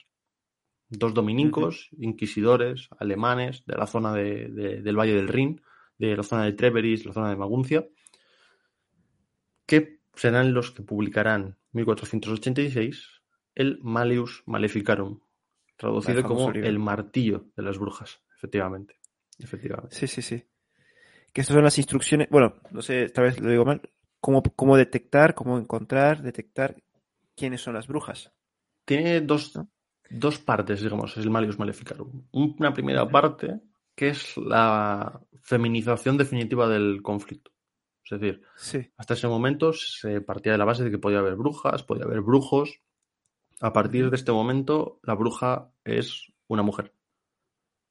Dos 0.89 1.13
dominicos, 1.13 1.89
inquisidores, 1.98 2.89
alemanes 3.00 3.63
de 3.65 3.75
la 3.75 3.88
zona 3.88 4.13
de- 4.13 4.50
de- 4.50 4.82
del 4.82 4.96
Valle 4.98 5.15
del 5.15 5.27
Rin, 5.27 5.62
de 5.98 6.15
la 6.15 6.24
zona 6.24 6.46
de 6.46 6.54
Treveris, 6.54 7.06
la 7.06 7.13
zona 7.13 7.30
de 7.30 7.36
Maguncia, 7.38 7.88
que 9.65 10.00
serán 10.15 10.54
los 10.54 10.72
que 10.72 10.84
publicarán 10.84 11.58
1486 11.72 13.22
el 13.56 13.80
Maleus 13.82 14.44
Maleficarum, 14.46 15.20
traducido 15.77 16.24
como 16.24 16.51
libro. 16.51 16.70
el 16.70 16.80
martillo 16.80 17.46
de 17.56 17.63
las 17.63 17.77
brujas, 17.77 18.22
efectivamente. 18.36 19.00
Efectivamente. 19.39 19.96
Sí, 19.96 20.08
sí, 20.08 20.22
sí. 20.22 20.44
Que 21.34 21.42
estas 21.42 21.56
son 21.56 21.63
las 21.63 21.77
instrucciones, 21.77 22.30
bueno, 22.30 22.56
no 22.72 22.82
sé, 22.82 23.04
esta 23.04 23.22
vez 23.22 23.39
lo 23.42 23.50
digo 23.50 23.65
mal, 23.65 23.82
cómo, 24.20 24.42
cómo 24.44 24.77
detectar, 24.77 25.34
cómo 25.36 25.58
encontrar, 25.58 26.22
detectar 26.22 26.75
quiénes 27.36 27.62
son 27.62 27.74
las 27.74 27.88
brujas. 27.88 28.32
Tiene 28.86 29.20
dos, 29.22 29.56
¿No? 29.56 29.70
Dos 30.10 30.40
partes, 30.40 30.82
digamos, 30.82 31.18
el 31.18 31.30
Malius 31.30 31.60
Maleficarum. 31.60 32.24
Una 32.32 32.74
primera 32.74 33.08
parte 33.10 33.62
que 33.96 34.10
es 34.10 34.36
la 34.38 35.22
feminización 35.42 36.18
definitiva 36.18 36.68
del 36.68 37.02
conflicto. 37.02 37.52
Es 38.04 38.20
decir, 38.20 38.42
Sí, 38.56 38.92
hasta 38.98 39.16
ese 39.16 39.28
momento 39.28 39.74
se 39.74 40.22
partía 40.22 40.52
de 40.52 40.58
la 40.58 40.66
base 40.66 40.84
de 40.84 40.92
que 40.92 41.00
podía 41.00 41.20
haber 41.20 41.36
brujas, 41.36 41.84
podía 41.84 42.06
haber 42.06 42.22
brujos, 42.22 42.82
A 43.62 43.72
partir 43.72 44.10
de 44.10 44.18
este 44.18 44.34
momento, 44.34 45.00
la 45.02 45.16
bruja 45.16 45.72
es 45.86 46.28
una 46.48 46.62
mujer. 46.62 46.94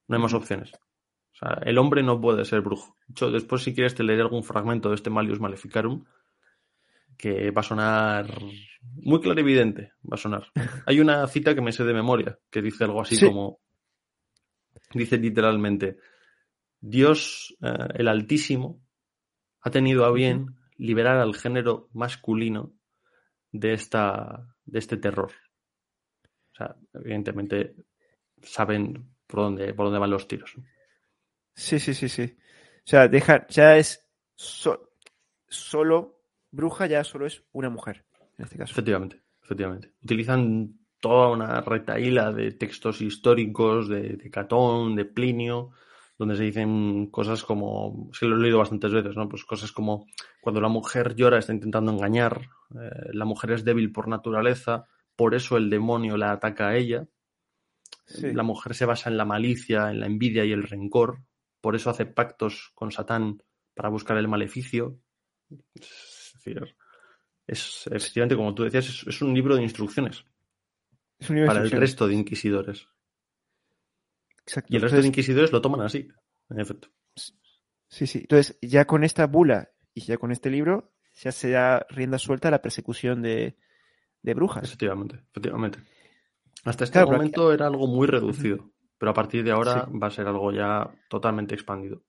No 0.07 0.17
hay 0.17 0.23
más 0.23 0.35
opciones. 0.35 0.73
O 0.75 1.37
sea, 1.37 1.59
el 1.65 1.79
hombre 1.79 2.03
no 2.03 2.21
puede 2.21 2.45
ser 2.45 2.61
brujo. 2.61 2.97
De 3.07 3.13
hecho, 3.13 3.31
después, 3.31 3.63
si 3.63 3.75
quieres, 3.75 3.95
te 3.95 4.05
leeré 4.05 4.23
algún 4.23 4.45
fragmento 4.45 4.91
de 4.91 4.97
este 4.97 5.09
Malius 5.09 5.41
Maleficarum 5.41 6.05
que 7.17 7.51
va 7.51 7.61
a 7.61 7.65
sonar 7.65 8.27
muy 8.83 9.21
clarividente. 9.21 9.93
Va 10.03 10.15
a 10.15 10.19
sonar. 10.19 10.47
Hay 10.87 11.01
una 11.01 11.27
cita 11.29 11.55
que 11.55 11.61
me 11.61 11.73
sé 11.73 11.85
de 11.85 11.95
memoria 11.95 12.39
que 12.51 12.63
dice 12.63 12.85
algo 12.85 13.01
así 13.01 13.17
Sí. 13.17 13.27
como: 13.27 13.61
Dice 14.93 15.17
literalmente, 15.19 15.99
Dios, 16.81 17.57
eh, 17.63 17.89
el 17.95 18.09
Altísimo, 18.09 18.81
ha 19.63 19.71
tenido 19.71 20.05
a 20.05 20.13
bien 20.13 20.55
liberar 20.77 21.17
al 21.19 21.35
género 21.35 21.89
masculino 21.95 22.73
de, 23.51 23.73
esta, 23.73 24.47
de 24.65 24.79
este 24.79 24.97
terror. 24.99 25.33
O 26.53 26.57
sea, 26.57 26.77
evidentemente 26.93 27.75
saben 28.43 29.15
por 29.27 29.41
dónde, 29.41 29.73
por 29.75 29.87
dónde 29.87 29.99
van 30.01 30.11
los 30.11 30.29
tiros. 30.29 30.55
Sí, 31.55 31.79
sí, 31.79 31.95
sí, 31.95 32.09
sí. 32.09 32.37
O 32.79 32.87
sea, 32.87 33.09
deja, 33.09 33.47
ya 33.49 33.77
es 33.77 34.07
so- 34.35 34.93
solo 35.49 36.21
bruja, 36.55 36.87
ya 36.87 37.05
solo 37.05 37.27
es 37.27 37.43
una 37.53 37.71
mujer, 37.71 38.05
en 38.39 38.45
este 38.45 38.57
caso. 38.59 38.73
Efectivamente, 38.73 39.23
efectivamente. 39.43 39.93
Utilizan 40.03 40.79
toda 41.01 41.31
una 41.31 41.61
retaíla 41.61 42.33
de 42.33 42.53
textos 42.53 43.01
históricos 43.03 43.89
de, 43.89 44.17
de 44.17 44.31
Catón, 44.31 44.97
de 44.97 45.05
Plinio, 45.05 45.73
donde 46.17 46.37
se 46.37 46.45
dicen 46.45 47.09
cosas 47.11 47.43
como, 47.43 48.09
es 48.13 48.19
que 48.21 48.27
lo 48.27 48.37
he 48.37 48.41
leído 48.41 48.59
bastantes 48.59 48.93
veces, 48.93 49.17
¿no? 49.17 49.29
Pues 49.29 49.45
cosas 49.45 49.73
como 49.73 50.07
cuando 50.41 50.61
la 50.61 50.69
mujer 50.69 51.15
llora 51.17 51.39
está 51.39 51.53
intentando 51.53 51.91
engañar, 51.93 52.49
eh, 52.81 53.11
la 53.13 53.25
mujer 53.25 53.51
es 53.51 53.65
débil 53.65 53.91
por 53.93 54.09
naturaleza, 54.09 54.87
por 55.17 55.35
eso 55.35 55.57
el 55.57 55.69
demonio 55.71 56.17
la 56.17 56.33
ataca 56.33 56.69
a 56.69 56.77
ella, 56.77 57.07
Sí. 58.07 58.33
la 58.33 58.43
mujer 58.43 58.75
se 58.75 58.85
basa 58.85 59.09
en 59.09 59.17
la 59.17 59.25
malicia, 59.25 59.91
en 59.91 59.99
la 60.01 60.07
envidia 60.07 60.45
y 60.45 60.53
el 60.53 60.63
rencor, 60.65 61.23
por 61.63 61.75
eso 61.75 61.89
hace 61.89 62.05
pactos 62.05 62.71
con 62.75 62.93
Satán 62.93 63.43
para 63.75 63.89
buscar 63.89 64.19
el 64.19 64.29
maleficio. 64.29 64.99
Es 66.47 66.55
decir, 66.55 66.75
es 67.47 67.87
efectivamente, 67.91 68.37
como 68.37 68.55
tú 68.55 68.65
decías, 68.65 68.87
es, 68.89 69.07
es 69.07 69.23
un 69.23 69.35
libro 69.35 69.57
de 69.57 69.63
instrucciones 69.63 70.25
Es 71.19 71.31
un 71.31 71.37
libro 71.37 71.51
de 71.53 71.55
para 71.59 71.65
el 71.67 71.71
resto 71.71 72.07
de 72.09 72.15
inquisidores. 72.15 72.87
Exacto. 74.47 74.73
Y 74.73 74.77
el 74.77 74.83
resto 74.83 75.01
de 75.01 75.07
inquisidores 75.07 75.53
lo 75.53 75.61
toman 75.61 75.81
así, 75.83 76.09
en 76.51 76.61
efecto. 76.61 76.89
Sí, 77.89 78.07
sí. 78.07 78.19
Entonces, 78.21 78.59
ya 78.61 78.87
con 78.87 79.05
esta 79.05 79.27
bula 79.27 79.71
y 79.95 80.03
ya 80.03 80.17
con 80.19 80.33
este 80.33 80.51
libro, 80.51 80.93
ya 81.15 81.33
se 81.33 81.51
da 81.51 81.87
rienda 81.91 82.19
suelta 82.19 82.49
a 82.49 82.51
la 82.51 82.61
persecución 82.63 83.23
de, 83.23 83.57
de 84.23 84.35
brujas. 84.35 84.65
Efectivamente, 84.65 85.17
efectivamente. 85.31 85.79
Hasta 86.65 86.85
este 86.85 86.93
Claro, 86.95 87.09
pero 87.09 87.17
aquí- 87.23 87.31
momento 87.31 87.53
era 87.53 87.67
algo 87.67 87.87
muy 87.87 88.07
reducido, 88.07 88.71
pero 88.99 89.11
a 89.11 89.15
partir 89.15 89.45
de 89.45 89.53
ahora 89.53 89.87
Sí. 89.91 89.99
va 89.99 90.07
a 90.09 90.11
ser 90.11 90.27
algo 90.27 90.51
ya 90.53 90.91
totalmente 91.09 91.55
expandido. 91.55 92.03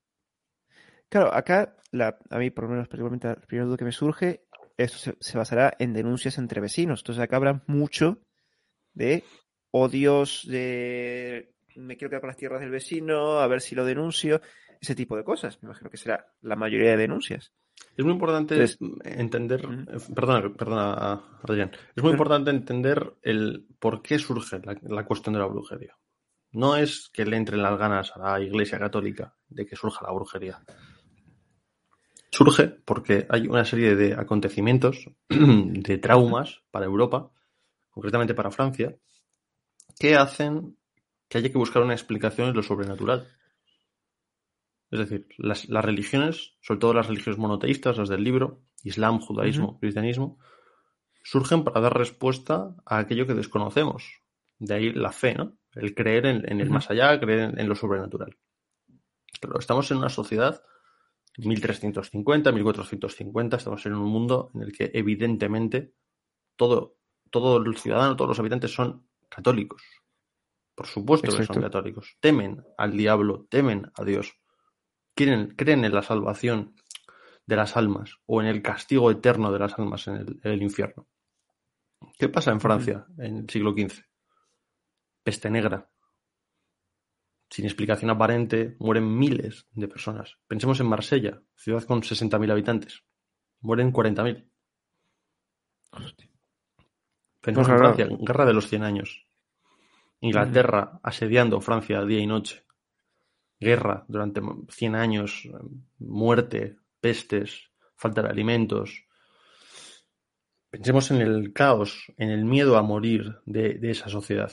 Claro, 1.15 1.33
acá, 1.33 1.77
la, 1.91 2.19
a 2.29 2.37
mí, 2.37 2.49
por 2.49 2.65
lo 2.65 2.71
menos, 2.71 2.89
particularmente, 2.89 3.29
la 3.29 3.35
primera 3.37 3.65
duda 3.65 3.77
que 3.77 3.85
me 3.85 3.93
surge, 3.93 4.43
esto 4.75 4.97
se, 4.97 5.15
se 5.17 5.37
basará 5.37 5.73
en 5.79 5.93
denuncias 5.93 6.37
entre 6.37 6.59
vecinos. 6.59 6.99
Entonces, 6.99 7.23
acá 7.23 7.37
habrá 7.37 7.63
mucho 7.67 8.19
de 8.93 9.23
odios, 9.71 10.45
de 10.45 11.53
me 11.77 11.95
quiero 11.95 12.09
quedar 12.09 12.19
con 12.19 12.27
las 12.27 12.35
tierras 12.35 12.59
del 12.59 12.69
vecino, 12.69 13.39
a 13.39 13.47
ver 13.47 13.61
si 13.61 13.75
lo 13.75 13.85
denuncio, 13.85 14.41
ese 14.81 14.93
tipo 14.93 15.15
de 15.15 15.23
cosas. 15.23 15.57
Me 15.63 15.67
imagino 15.67 15.89
que 15.89 15.95
será 15.95 16.33
la 16.41 16.57
mayoría 16.57 16.89
de 16.91 16.97
denuncias. 16.97 17.53
Es 17.95 18.03
muy 18.03 18.11
importante 18.11 18.55
Entonces- 18.55 18.77
entender, 19.05 19.61
eh, 19.63 19.97
perdona, 20.13 20.53
perdona, 20.53 21.39
Adrián, 21.43 21.71
es 21.95 22.03
muy 22.03 22.11
importante 22.11 22.49
entender 22.49 23.13
el 23.21 23.65
por 23.79 24.01
qué 24.01 24.19
surge 24.19 24.59
la, 24.65 24.77
la 24.81 25.05
cuestión 25.05 25.31
de 25.31 25.39
la 25.39 25.45
brujería. 25.45 25.95
No 26.51 26.75
es 26.75 27.09
que 27.13 27.23
le 27.23 27.37
entren 27.37 27.63
las 27.63 27.79
ganas 27.79 28.11
a 28.17 28.19
la 28.19 28.41
Iglesia 28.41 28.77
Católica 28.77 29.33
de 29.47 29.65
que 29.65 29.77
surja 29.77 30.05
la 30.05 30.11
brujería. 30.11 30.61
Surge 32.35 32.67
porque 32.67 33.25
hay 33.29 33.47
una 33.47 33.63
serie 33.63 33.95
de 33.95 34.13
acontecimientos, 34.13 35.09
de 35.29 35.97
traumas 35.99 36.63
para 36.69 36.85
Europa, 36.85 37.31
concretamente 37.89 38.33
para 38.33 38.51
Francia, 38.51 38.93
que 39.97 40.17
hacen 40.17 40.77
que 41.29 41.37
haya 41.37 41.49
que 41.49 41.57
buscar 41.57 41.81
una 41.81 41.93
explicación 41.93 42.49
en 42.49 42.55
lo 42.55 42.61
sobrenatural. 42.61 43.25
Es 44.91 44.99
decir, 44.99 45.27
las, 45.37 45.69
las 45.69 45.85
religiones, 45.85 46.57
sobre 46.59 46.81
todo 46.81 46.93
las 46.93 47.07
religiones 47.07 47.39
monoteístas, 47.39 47.97
las 47.97 48.09
del 48.09 48.25
libro, 48.25 48.65
Islam, 48.83 49.21
judaísmo, 49.21 49.79
cristianismo, 49.79 50.37
surgen 51.23 51.63
para 51.63 51.79
dar 51.79 51.97
respuesta 51.97 52.75
a 52.85 52.97
aquello 52.97 53.25
que 53.25 53.33
desconocemos. 53.33 54.21
De 54.59 54.73
ahí 54.73 54.91
la 54.91 55.13
fe, 55.13 55.35
¿no? 55.35 55.57
El 55.71 55.95
creer 55.95 56.25
en, 56.25 56.51
en 56.51 56.59
el 56.59 56.69
más 56.69 56.91
allá, 56.91 57.17
creer 57.17 57.51
en, 57.51 57.59
en 57.61 57.69
lo 57.69 57.75
sobrenatural. 57.75 58.35
Pero 59.39 59.57
estamos 59.57 59.89
en 59.91 59.97
una 59.99 60.09
sociedad 60.09 60.61
1350, 61.37 62.51
1450, 62.51 63.57
estamos 63.57 63.85
en 63.85 63.93
un 63.93 64.09
mundo 64.09 64.51
en 64.53 64.61
el 64.63 64.71
que 64.71 64.91
evidentemente 64.93 65.93
todo, 66.55 66.97
todo 67.29 67.57
el 67.57 67.77
ciudadano, 67.77 68.15
todos 68.15 68.29
los 68.29 68.39
habitantes 68.39 68.73
son 68.73 69.07
católicos. 69.29 69.81
Por 70.75 70.87
supuesto 70.87 71.35
que 71.35 71.45
son 71.45 71.61
católicos. 71.61 72.17
Temen 72.19 72.63
al 72.77 72.97
diablo, 72.97 73.47
temen 73.49 73.91
a 73.95 74.03
Dios. 74.03 74.33
Quieren, 75.13 75.55
creen 75.55 75.85
en 75.85 75.93
la 75.93 76.03
salvación 76.03 76.75
de 77.45 77.55
las 77.55 77.77
almas 77.77 78.17
o 78.25 78.41
en 78.41 78.47
el 78.47 78.61
castigo 78.61 79.09
eterno 79.11 79.51
de 79.51 79.59
las 79.59 79.77
almas 79.79 80.07
en 80.07 80.15
el, 80.15 80.39
en 80.43 80.51
el 80.51 80.61
infierno. 80.61 81.07
¿Qué 82.17 82.29
pasa 82.29 82.51
en 82.51 82.59
Francia 82.59 83.05
en 83.17 83.37
el 83.37 83.49
siglo 83.49 83.71
XV? 83.71 84.03
Peste 85.23 85.49
negra. 85.49 85.89
Sin 87.55 87.63
explicación 87.63 88.11
aparente, 88.11 88.75
mueren 88.79 89.17
miles 89.17 89.65
de 89.71 89.87
personas. 89.87 90.37
Pensemos 90.45 90.77
en 90.81 90.87
Marsella, 90.87 91.41
ciudad 91.55 91.85
con 91.85 92.01
60.000 92.01 92.51
habitantes. 92.51 93.05
Mueren 93.61 93.93
40.000. 93.93 94.45
Pensemos 97.39 97.65
Pues 97.65 97.69
en. 97.69 97.77
Francia, 97.77 98.07
guerra 98.19 98.45
de 98.45 98.53
los 98.53 98.67
100 98.67 98.83
años. 98.83 99.25
Inglaterra 100.19 100.99
asediando 101.01 101.61
Francia 101.61 102.03
día 102.03 102.19
y 102.19 102.27
noche. 102.27 102.65
Guerra 103.57 104.03
durante 104.09 104.41
100 104.67 104.95
años, 104.95 105.47
muerte, 105.97 106.75
pestes, 106.99 107.71
falta 107.95 108.21
de 108.21 108.31
alimentos. 108.31 109.05
Pensemos 110.69 111.09
en 111.09 111.21
el 111.21 111.53
caos, 111.53 112.11
en 112.17 112.31
el 112.31 112.43
miedo 112.43 112.75
a 112.75 112.81
morir 112.81 113.37
de, 113.45 113.75
de 113.75 113.91
esa 113.91 114.09
sociedad. 114.09 114.51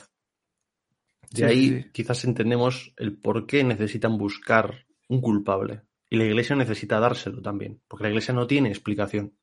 De 1.31 1.37
Sí, 1.37 1.43
ahí 1.43 1.67
sí, 1.69 1.89
quizás 1.91 2.23
entendemos 2.25 2.93
el 2.97 3.17
por 3.17 3.45
qué 3.45 3.63
necesitan 3.63 4.17
buscar 4.17 4.85
un 5.07 5.21
culpable. 5.21 5.81
Y 6.09 6.17
la 6.17 6.25
iglesia 6.25 6.55
necesita 6.55 6.99
dárselo 6.99 7.41
también, 7.41 7.81
porque 7.87 8.03
la 8.03 8.09
iglesia 8.09 8.33
no 8.33 8.45
tiene 8.45 8.69
explicación. 8.69 9.33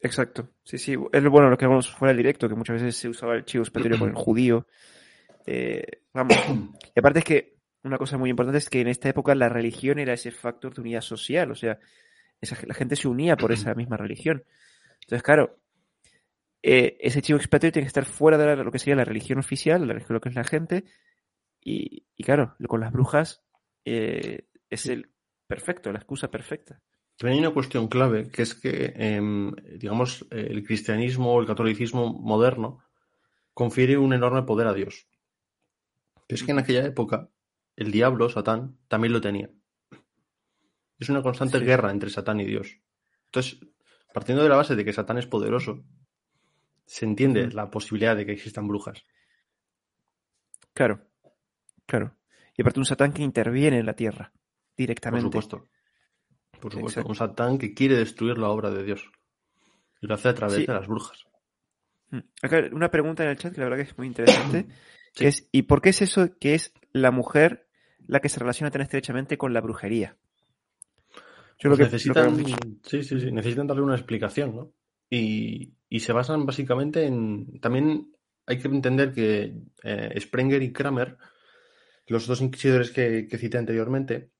Exacto. 0.00 0.50
Sí, 0.64 0.78
sí. 0.78 0.96
Es 1.12 1.22
lo 1.22 1.30
bueno 1.30 1.50
lo 1.50 1.58
que 1.58 1.64
hablamos 1.64 1.90
fuera 1.90 2.10
del 2.10 2.18
directo, 2.18 2.48
que 2.48 2.54
muchas 2.54 2.80
veces 2.80 2.96
se 2.96 3.08
usaba 3.08 3.34
el 3.34 3.44
chivo 3.44 3.62
expiatorio 3.62 3.98
con 3.98 4.10
el 4.10 4.14
judío. 4.14 4.66
Eh, 5.46 6.02
vamos. 6.12 6.36
Y 6.94 6.98
aparte 6.98 7.18
es 7.18 7.24
que 7.24 7.56
una 7.82 7.98
cosa 7.98 8.16
muy 8.16 8.30
importante 8.30 8.58
es 8.58 8.70
que 8.70 8.80
en 8.80 8.88
esta 8.88 9.08
época 9.08 9.34
la 9.34 9.48
religión 9.48 9.98
era 9.98 10.14
ese 10.14 10.30
factor 10.30 10.74
de 10.74 10.80
unidad 10.80 11.02
social. 11.02 11.50
O 11.50 11.54
sea, 11.54 11.78
esa, 12.40 12.56
la 12.66 12.74
gente 12.74 12.96
se 12.96 13.08
unía 13.08 13.36
por 13.36 13.52
esa 13.52 13.74
misma 13.74 13.96
religión. 13.96 14.44
Entonces, 15.02 15.22
claro, 15.22 15.58
eh, 16.68 16.96
ese 17.00 17.22
chivo 17.22 17.36
expiatorio 17.38 17.72
tiene 17.72 17.84
que 17.86 17.88
estar 17.94 18.04
fuera 18.06 18.36
de 18.38 18.46
la- 18.46 18.56
lo 18.64 18.72
que 18.72 18.78
sería 18.78 18.96
la 18.96 19.04
religión 19.04 19.38
oficial, 19.38 19.86
la 19.86 19.92
religión 19.94 20.14
lo 20.14 20.20
que 20.20 20.30
es 20.30 20.34
la 20.34 20.44
gente. 20.44 20.84
Y, 21.60 22.06
y 22.16 22.24
claro, 22.24 22.56
con 22.68 22.80
las 22.80 22.92
brujas 22.92 23.44
eh, 23.84 24.48
es 24.68 24.86
el 24.86 25.12
perfecto, 25.46 25.92
la 25.92 25.98
excusa 25.98 26.28
perfecta. 26.30 26.80
Pero 27.18 27.32
hay 27.32 27.38
una 27.38 27.52
cuestión 27.54 27.86
clave, 27.88 28.28
que 28.30 28.42
es 28.42 28.54
que, 28.54 28.92
em, 28.96 29.52
digamos, 29.78 30.26
eh, 30.30 30.48
el 30.50 30.64
cristianismo 30.64 31.32
o 31.32 31.40
el 31.40 31.46
catolicismo 31.46 32.12
moderno 32.12 32.80
confiere 33.54 33.96
un 33.96 34.12
enorme 34.12 34.42
poder 34.42 34.66
a 34.66 34.74
Dios. 34.74 35.08
Pero 36.26 36.34
es 36.36 36.42
que 36.42 36.50
en 36.52 36.58
aquella 36.58 36.84
época 36.84 37.30
el 37.76 37.90
diablo, 37.92 38.28
Satán, 38.28 38.76
también 38.88 39.12
lo 39.12 39.20
tenía. 39.20 39.48
Es 40.98 41.08
una 41.08 41.22
constante 41.22 41.58
Sí. 41.58 41.64
guerra 41.64 41.90
entre 41.90 42.10
Satán 42.10 42.40
y 42.40 42.44
Dios. 42.44 42.80
Entonces, 43.26 43.60
partiendo 44.12 44.42
de 44.42 44.48
la 44.48 44.56
base 44.56 44.74
de 44.76 44.84
que 44.84 44.92
Satán 44.92 45.18
es 45.18 45.26
poderoso, 45.26 45.84
se 46.86 47.04
entiende 47.04 47.48
la 47.50 47.70
posibilidad 47.70 48.16
de 48.16 48.24
que 48.24 48.32
existan 48.32 48.66
brujas. 48.68 49.04
Claro, 50.72 51.00
claro. 51.86 52.14
Y 52.56 52.62
aparte 52.62 52.80
un 52.80 52.86
satán 52.86 53.12
que 53.12 53.22
interviene 53.22 53.78
en 53.78 53.86
la 53.86 53.94
tierra 53.94 54.30
Por 54.32 54.42
directamente. 54.76 55.24
supuesto. 55.26 55.64
Por 56.60 56.72
supuesto. 56.72 57.00
Exacto. 57.00 57.08
Un 57.10 57.14
Satán 57.14 57.58
que 57.58 57.74
quiere 57.74 57.96
destruir 57.96 58.38
la 58.38 58.48
obra 58.48 58.70
de 58.70 58.82
Dios. 58.82 59.10
Y 60.00 60.06
lo 60.06 60.14
hace 60.14 60.28
a 60.30 60.34
través 60.34 60.56
Sí. 60.56 60.66
de 60.66 60.72
las 60.72 60.86
brujas. 60.86 61.26
Mm. 62.10 62.18
Acá 62.42 62.62
una 62.72 62.90
pregunta 62.90 63.24
en 63.24 63.30
el 63.30 63.36
chat 63.36 63.52
que 63.52 63.60
la 63.60 63.68
verdad 63.68 63.84
que 63.84 63.90
es 63.90 63.98
muy 63.98 64.06
interesante, 64.06 64.66
Sí. 65.12 65.24
que 65.24 65.28
es 65.28 65.48
¿y 65.52 65.62
por 65.62 65.82
qué 65.82 65.90
es 65.90 66.02
eso 66.02 66.38
que 66.38 66.54
es 66.54 66.72
la 66.92 67.10
mujer 67.10 67.68
la 68.06 68.20
que 68.20 68.28
se 68.28 68.40
relaciona 68.40 68.70
tan 68.70 68.82
estrechamente 68.82 69.36
con 69.36 69.52
la 69.52 69.60
brujería? 69.60 70.16
Yo 71.58 71.70
Pues 71.70 71.78
que, 71.78 71.84
necesitan, 71.84 72.30
lo 72.32 72.44
que 72.44 72.44
sí, 72.84 73.02
sí, 73.02 73.20
sí, 73.20 73.32
necesitan 73.32 73.66
darle 73.66 73.82
una 73.82 73.96
explicación, 73.96 74.54
¿no? 74.54 74.72
Y, 75.10 75.72
y 75.88 76.00
se 76.00 76.12
basan 76.12 76.46
básicamente 76.46 77.04
en 77.04 77.60
también 77.60 78.12
hay 78.46 78.58
que 78.58 78.68
entender 78.68 79.12
que 79.12 79.60
eh, 79.82 80.20
Sprenger 80.20 80.62
y 80.62 80.72
Kramer, 80.72 81.18
los 82.06 82.26
dos 82.26 82.40
inquisidores 82.40 82.92
que, 82.92 83.28
cité 83.38 83.58
anteriormente, 83.58 84.30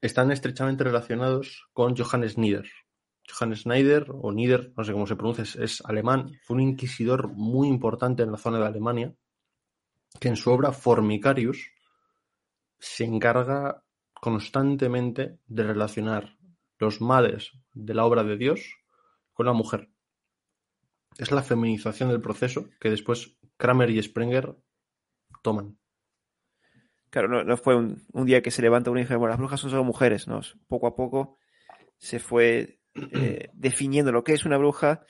están 0.00 0.32
estrechamente 0.32 0.82
relacionados 0.84 1.68
con 1.72 1.96
Johannes 1.96 2.36
Nieder. 2.36 2.68
Johannes 3.30 3.60
Schneider 3.60 4.06
o 4.10 4.32
Nieder, 4.32 4.72
no 4.76 4.82
sé 4.82 4.92
cómo 4.92 5.06
se 5.06 5.14
pronuncia, 5.14 5.44
es, 5.62 5.80
alemán, 5.84 6.32
fue 6.42 6.56
un 6.56 6.62
inquisidor 6.62 7.28
muy 7.28 7.68
importante 7.68 8.24
en 8.24 8.32
la 8.32 8.38
zona 8.38 8.58
de 8.58 8.66
Alemania, 8.66 9.14
que 10.18 10.28
en 10.28 10.36
su 10.36 10.50
obra 10.50 10.72
Formicarius 10.72 11.70
se 12.80 13.04
encarga 13.04 13.84
constantemente 14.12 15.38
de 15.46 15.62
relacionar 15.62 16.36
los 16.78 17.00
males 17.00 17.52
de 17.72 17.94
la 17.94 18.04
obra 18.04 18.24
de 18.24 18.36
Dios 18.36 18.76
con 19.32 19.46
la 19.46 19.52
mujer. 19.52 19.91
Es 21.18 21.30
la 21.30 21.42
feminización 21.42 22.08
del 22.08 22.20
proceso 22.20 22.68
que 22.80 22.90
después 22.90 23.36
Kramer 23.56 23.90
y 23.90 24.02
Sprenger 24.02 24.56
toman. 25.42 25.78
Claro, 27.10 27.28
no, 27.28 27.44
no 27.44 27.56
fue 27.56 27.76
un, 27.76 28.06
un, 28.12 28.24
día 28.24 28.40
que 28.40 28.50
se 28.50 28.62
levanta 28.62 28.90
una 28.90 29.00
y 29.00 29.02
dice, 29.04 29.16
bueno, 29.16 29.32
las 29.32 29.38
brujas 29.38 29.60
son 29.60 29.70
solo 29.70 29.84
mujeres, 29.84 30.26
¿no? 30.28 30.40
Poco 30.66 30.86
a 30.86 30.96
poco 30.96 31.38
se 31.98 32.18
fue 32.18 32.80
eh, 32.94 33.48
definiendo 33.52 34.12
lo 34.12 34.24
que 34.24 34.32
es 34.32 34.44
una 34.44 34.56
bruja 34.56 35.04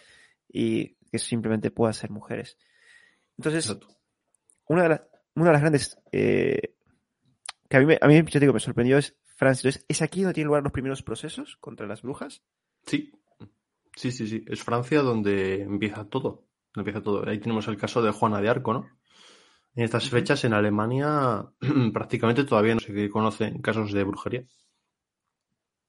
y 0.49 0.97
que 1.11 1.19
simplemente 1.19 1.71
pueda 1.71 1.93
ser 1.93 2.11
mujeres. 2.11 2.59
Entonces, 3.39 3.79
una 4.67 4.83
de, 4.83 4.89
la, 4.89 5.09
una 5.35 5.47
de, 5.47 5.53
las 5.53 5.61
grandes 5.61 5.99
eh, 6.11 6.75
que 7.69 7.77
a 7.77 7.81
mí, 7.81 7.87
me, 7.87 7.99
a 8.01 8.07
mí 8.07 8.23
yo 8.29 8.41
digo, 8.41 8.53
me 8.53 8.61
sorprendió 8.61 8.99
es 8.99 9.17
Francia. 9.25 9.69
Entonces, 9.69 9.87
¿es 9.89 10.03
aquí 10.03 10.23
donde 10.23 10.35
tienen 10.35 10.49
lugar 10.49 10.63
los 10.63 10.73
primeros 10.73 11.03
procesos 11.03 11.57
contra 11.57 11.87
las 11.87 12.03
brujas? 12.03 12.43
Sí, 12.85 13.13
sí, 13.95 14.13
sí, 14.13 14.27
sí. 14.27 14.45
Es 14.47 14.63
Francia 14.63 15.03
donde 15.03 15.63
empieza 15.63 16.05
todo. 16.09 16.45
Empieza 16.75 17.03
todo. 17.03 17.29
Ahí 17.29 17.39
tenemos 17.39 17.69
el 17.69 17.77
caso 17.77 18.03
de 18.03 18.11
Juana 18.11 18.41
de 18.41 18.49
Arco, 18.49 18.73
¿no? 18.73 18.87
En 19.75 19.85
estas 19.85 20.09
fechas 20.09 20.45
en 20.45 20.53
Alemania 20.53 21.47
prácticamente 21.93 22.45
todavía 22.45 22.75
no 22.75 22.81
se 22.81 23.11
conocen 23.11 23.61
casos 23.63 23.93
de 23.93 24.05
brujería. 24.05 24.45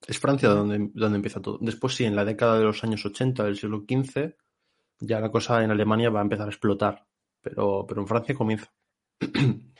Es 0.07 0.19
Francia 0.19 0.49
donde, 0.49 0.89
donde 0.93 1.15
empieza 1.15 1.41
todo. 1.41 1.57
Después 1.61 1.95
sí, 1.95 2.03
en 2.03 2.15
la 2.15 2.25
década 2.25 2.57
de 2.57 2.65
los 2.65 2.83
años 2.83 3.05
80 3.05 3.43
del 3.43 3.57
siglo 3.57 3.85
XV, 3.87 4.35
ya 4.99 5.19
la 5.19 5.31
cosa 5.31 5.63
en 5.63 5.71
Alemania 5.71 6.09
va 6.09 6.19
a 6.19 6.23
empezar 6.23 6.47
a 6.47 6.51
explotar. 6.51 7.05
Pero, 7.41 7.85
pero 7.87 8.01
en 8.01 8.07
Francia 8.07 8.35
comienza. 8.35 8.71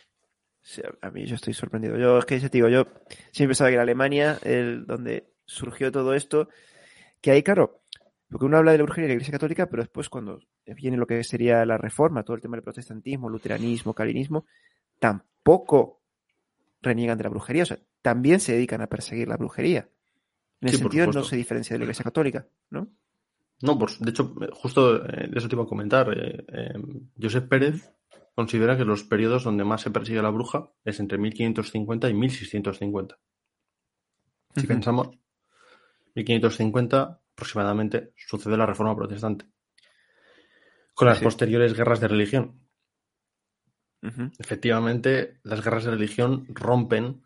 Sí, 0.66 0.82
a 1.02 1.12
mí 1.12 1.26
yo 1.26 1.36
estoy 1.36 1.54
sorprendido. 1.54 1.98
Yo 1.98 2.20
es 2.20 2.26
que 2.26 2.40
te 2.40 2.48
digo, 2.48 2.70
yo 2.70 2.86
siempre 3.32 3.50
pensaba 3.50 3.70
que 3.70 3.74
era 3.74 3.84
Alemania, 3.84 4.40
el, 4.44 4.86
donde 4.86 5.34
surgió 5.46 5.92
todo 5.92 6.14
esto, 6.14 6.48
que 7.20 7.32
ahí, 7.32 7.44
claro, 7.44 7.83
porque 8.34 8.46
uno 8.48 8.58
habla 8.58 8.72
de 8.72 8.80
la 8.80 8.84
brujería 8.86 9.04
de 9.04 9.10
la 9.10 9.14
Iglesia 9.14 9.34
Católica, 9.34 9.70
pero 9.70 9.84
después 9.84 10.10
cuando 10.10 10.40
viene 10.66 10.98
lo 10.98 11.06
que 11.06 11.24
sería 11.24 11.64
la 11.68 11.78
reforma, 11.78 12.24
todo 12.24 12.36
el 12.36 12.42
tema 12.42 12.58
del 12.58 12.64
protestantismo, 12.64 13.30
luteranismo, 13.30 13.94
calvinismo, 13.94 14.48
tampoco 14.98 16.02
reniegan 16.82 17.16
de 17.20 17.26
la 17.26 17.30
brujería, 17.30 17.62
o 17.62 17.66
sea, 17.68 17.78
también 18.02 18.40
se 18.40 18.54
dedican 18.54 18.82
a 18.82 18.88
perseguir 18.88 19.28
la 19.28 19.38
brujería. 19.38 19.88
En 20.62 20.68
ese 20.68 20.78
sí, 20.78 20.82
sentido 20.82 21.06
no 21.12 21.24
se 21.24 21.36
diferencia 21.36 21.76
de 21.76 21.78
la 21.78 21.84
Iglesia 21.84 22.06
Católica, 22.06 22.48
¿no? 22.72 22.88
No, 23.62 23.78
pues 23.78 24.00
de 24.00 24.10
hecho, 24.10 24.34
justo 24.54 25.06
eh, 25.06 25.28
de 25.30 25.38
eso 25.38 25.48
te 25.48 25.56
iba 25.56 25.66
a 25.66 25.68
comentar. 25.68 26.12
Eh, 26.18 26.44
eh, 26.48 26.74
Josep 27.22 27.48
Pérez 27.48 27.94
considera 28.34 28.76
que 28.76 28.84
los 28.84 29.04
periodos 29.04 29.44
donde 29.44 29.64
más 29.64 29.82
se 29.82 29.92
persigue 29.92 30.18
a 30.18 30.24
la 30.24 30.32
bruja 30.32 30.72
es 30.84 31.00
entre 31.00 31.20
1550 31.20 32.10
y 32.10 32.14
1650. 32.16 33.16
Si 34.56 34.60
uh 34.60 34.64
-huh. 34.64 34.68
pensamos, 34.68 35.10
1550 36.16 37.20
aproximadamente 37.44 38.14
sucede 38.16 38.58
la 38.58 38.66
reforma 38.66 38.96
protestante. 38.96 39.46
Con 40.94 41.08
las 41.08 41.18
sí. 41.18 41.24
posteriores 41.24 41.74
guerras 41.74 42.00
de 42.00 42.08
religión. 42.08 42.62
Uh 44.02 44.08
-huh. 44.08 44.32
Efectivamente, 44.40 45.40
las 45.44 45.64
guerras 45.64 45.84
de 45.84 45.92
religión 45.92 46.46
rompen 46.50 47.24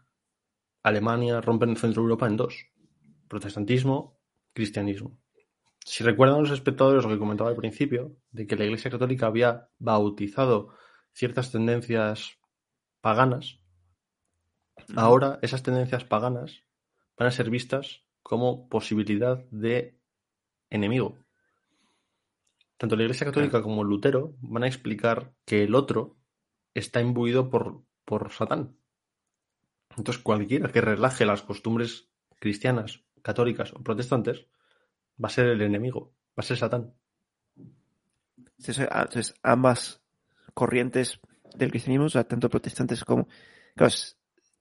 Alemania, 0.84 1.41
rompen 1.41 1.75
Centro 1.75 2.01
Europa 2.01 2.27
en 2.27 2.38
dos. 2.38 2.65
Protestantismo, 3.27 4.19
cristianismo. 4.53 5.19
Si 5.86 6.03
recuerdan 6.03 6.41
los 6.41 6.51
espectadores 6.51 7.03
lo 7.03 7.12
que 7.12 7.19
comentaba 7.19 7.49
al 7.49 7.56
principio, 7.56 8.17
de 8.32 8.47
que 8.47 8.56
la 8.56 8.65
Iglesia 8.65 8.91
Católica 8.91 9.27
había 9.27 9.69
bautizado 9.80 10.73
ciertas 11.13 11.51
tendencias 11.51 12.39
paganas, 13.01 13.60
ahora 14.95 15.39
esas 15.41 15.63
tendencias 15.63 16.03
paganas 16.06 16.63
van 17.17 17.27
a 17.27 17.32
ser 17.32 17.49
vistas 17.49 18.03
como 18.21 18.67
posibilidad 18.69 19.45
de 19.51 19.96
enemigo. 20.69 21.17
Tanto 22.77 22.95
la 22.95 23.03
Iglesia 23.03 23.25
Católica 23.25 23.62
como 23.62 23.84
Lutero 23.84 24.36
van 24.41 24.63
a 24.63 24.67
explicar 24.67 25.34
que 25.45 25.63
el 25.63 25.73
otro 25.73 26.17
está 26.73 27.01
imbuido 27.01 27.49
por, 27.49 27.84
por 28.06 28.32
Satán. 28.32 28.77
Entonces, 29.95 30.21
cualquiera 30.21 30.71
que 30.71 30.82
relaje 30.82 31.25
las 31.25 31.41
costumbres 31.41 32.10
cristianas, 32.39 33.03
católicas 33.23 33.73
o 33.73 33.82
protestantes 33.82 34.45
va 35.21 35.27
a 35.27 35.32
ser 35.32 35.47
el 35.47 35.62
enemigo, 35.62 36.13
va 36.30 36.41
a 36.41 36.43
ser 36.43 36.58
Satán. 36.58 36.93
Entonces, 38.60 39.34
ambas 39.41 40.03
corrientes 40.53 41.19
del 41.56 41.71
cristianismo, 41.71 42.06
o 42.06 42.10
sea, 42.10 42.23
tanto 42.25 42.49
protestantes 42.49 43.03
como. 43.03 43.27
Claro, 43.75 43.93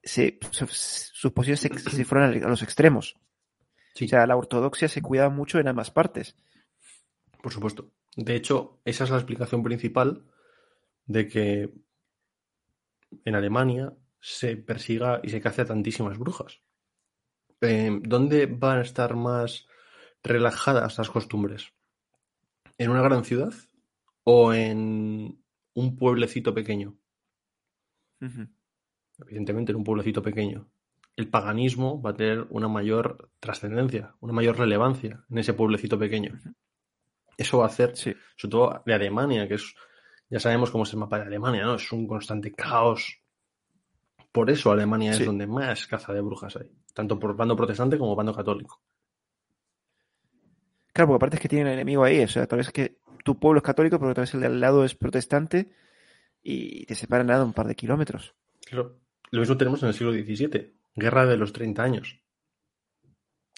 se, 0.03 0.39
sus 0.51 1.33
posiciones 1.33 1.61
se, 1.61 1.91
se 1.91 2.05
fueron 2.05 2.45
a 2.45 2.49
los 2.49 2.63
extremos. 2.63 3.17
Sí. 3.97 4.05
O 4.05 4.09
sea, 4.09 4.27
la 4.27 4.37
ortodoxia 4.37 4.89
se 4.89 5.01
cuidaba 5.01 5.31
mucho 5.31 5.59
en 5.59 5.69
ambas 5.69 5.91
partes. 5.91 6.37
Por 7.43 7.51
supuesto. 7.51 7.91
De 8.15 8.37
hecho, 8.37 8.79
esa 8.85 9.05
es 9.05 9.11
la 9.11 9.17
explicación 9.17 9.63
principal 9.63 10.27
de 11.07 11.29
que 11.29 11.73
en 13.25 13.35
Alemania 13.35 13.95
se 14.21 14.57
persiga 14.57 15.21
y 15.23 15.31
se 15.31 15.41
cace 15.41 15.63
a 15.63 15.67
tantísimas 15.67 16.19
brujas. 16.19 16.61
Eh, 17.63 18.01
¿Dónde 18.03 18.45
van 18.45 18.79
a 18.79 18.83
estar 18.83 19.17
más 19.17 19.67
relajadas 20.23 20.99
las 20.99 21.09
costumbres? 21.09 21.73
¿En 22.77 22.91
una 22.91 23.01
gran 23.03 23.25
ciudad 23.25 23.55
o 24.25 24.53
en 24.53 25.43
un 25.73 25.97
pueblecito 25.97 26.53
pequeño? 26.53 26.99
Uh 28.21 28.27
-huh. 28.27 28.49
Evidentemente 29.21 29.73
en 29.73 29.77
un 29.77 29.85
pueblecito 29.85 30.21
pequeño 30.21 30.69
el 31.17 31.29
paganismo 31.29 32.01
va 32.01 32.11
a 32.11 32.15
tener 32.15 32.47
una 32.51 32.69
mayor 32.69 33.31
trascendencia, 33.41 34.15
una 34.21 34.35
mayor 34.35 34.59
relevancia 34.59 35.25
en 35.31 35.39
ese 35.39 35.55
pueblecito 35.55 35.99
pequeño. 35.99 36.39
Eso 37.39 37.59
va 37.59 37.65
a 37.65 37.69
hacer, 37.69 37.97
sí. 37.97 38.15
sobre 38.37 38.51
todo 38.51 38.83
de 38.85 38.95
Alemania, 38.95 39.49
que 39.49 39.55
es, 39.55 39.75
ya 40.29 40.39
sabemos 40.39 40.71
cómo 40.71 40.85
es 40.85 40.93
el 40.93 40.99
mapa 40.99 41.19
de 41.19 41.27
Alemania, 41.27 41.65
¿no? 41.65 41.77
Es 41.77 41.91
un 41.91 42.07
constante 42.07 42.53
caos. 42.53 43.19
Por 44.31 44.51
eso 44.51 44.71
Alemania 44.71 45.15
sí. 45.15 45.23
es 45.23 45.27
donde 45.27 45.47
más 45.47 45.87
caza 45.87 46.13
de 46.13 46.21
brujas 46.21 46.57
hay, 46.57 46.71
tanto 46.93 47.19
por 47.19 47.35
bando 47.35 47.57
protestante 47.57 47.99
como 47.99 48.15
bando 48.15 48.35
católico. 48.35 48.83
Claro, 50.93 51.09
porque 51.09 51.17
aparte 51.17 51.37
es 51.37 51.43
que 51.43 51.49
tienen 51.49 51.69
el 51.69 51.75
enemigo 51.75 52.05
ahí, 52.05 52.23
o 52.23 52.29
sea, 52.29 52.47
tal 52.47 52.59
vez 52.59 52.71
que 52.71 52.99
tu 53.25 53.39
pueblo 53.39 53.59
es 53.59 53.65
católico, 53.65 53.99
pero 53.99 54.15
tal 54.15 54.23
vez 54.23 54.35
el 54.35 54.41
de 54.41 54.47
al 54.47 54.61
lado 54.61 54.85
es 54.85 54.95
protestante 54.95 55.73
y 56.43 56.85
te 56.85 56.95
separan 56.95 57.27
nada 57.27 57.45
un 57.45 57.55
par 57.55 57.67
de 57.67 57.75
kilómetros. 57.75 58.35
Claro. 58.67 58.99
Lo 59.31 59.41
mismo 59.41 59.57
tenemos 59.57 59.83
en 59.83 59.89
el 59.89 59.95
siglo 59.95 60.13
XVII. 60.13 60.76
Guerra 60.97 61.27
de 61.27 61.37
los 61.37 61.53
30 61.53 61.83
años. 61.83 62.21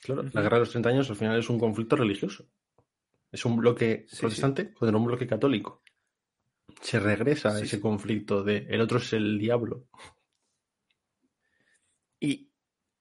Claro, 0.03 0.25
la 0.33 0.43
guerra 0.43 0.57
de 0.57 0.61
los 0.61 0.71
30 0.71 0.89
años 0.89 1.11
al 1.11 1.17
final 1.17 1.39
es 1.39 1.49
un 1.49 1.59
conflicto 1.59 1.97
religioso. 1.97 2.49
Es 3.31 3.45
un 3.45 3.57
bloque 3.57 4.07
sí, 4.09 4.17
protestante 4.19 4.65
sí. 4.65 4.75
contra 4.75 4.97
un 4.97 5.07
bloque 5.07 5.27
católico. 5.27 5.83
Se 6.81 6.99
regresa 6.99 7.53
sí, 7.53 7.63
a 7.63 7.65
ese 7.65 7.81
conflicto 7.81 8.43
de 8.43 8.67
el 8.69 8.81
otro 8.81 8.99
es 8.99 9.13
el 9.13 9.39
diablo. 9.39 9.87
Y, 12.21 12.51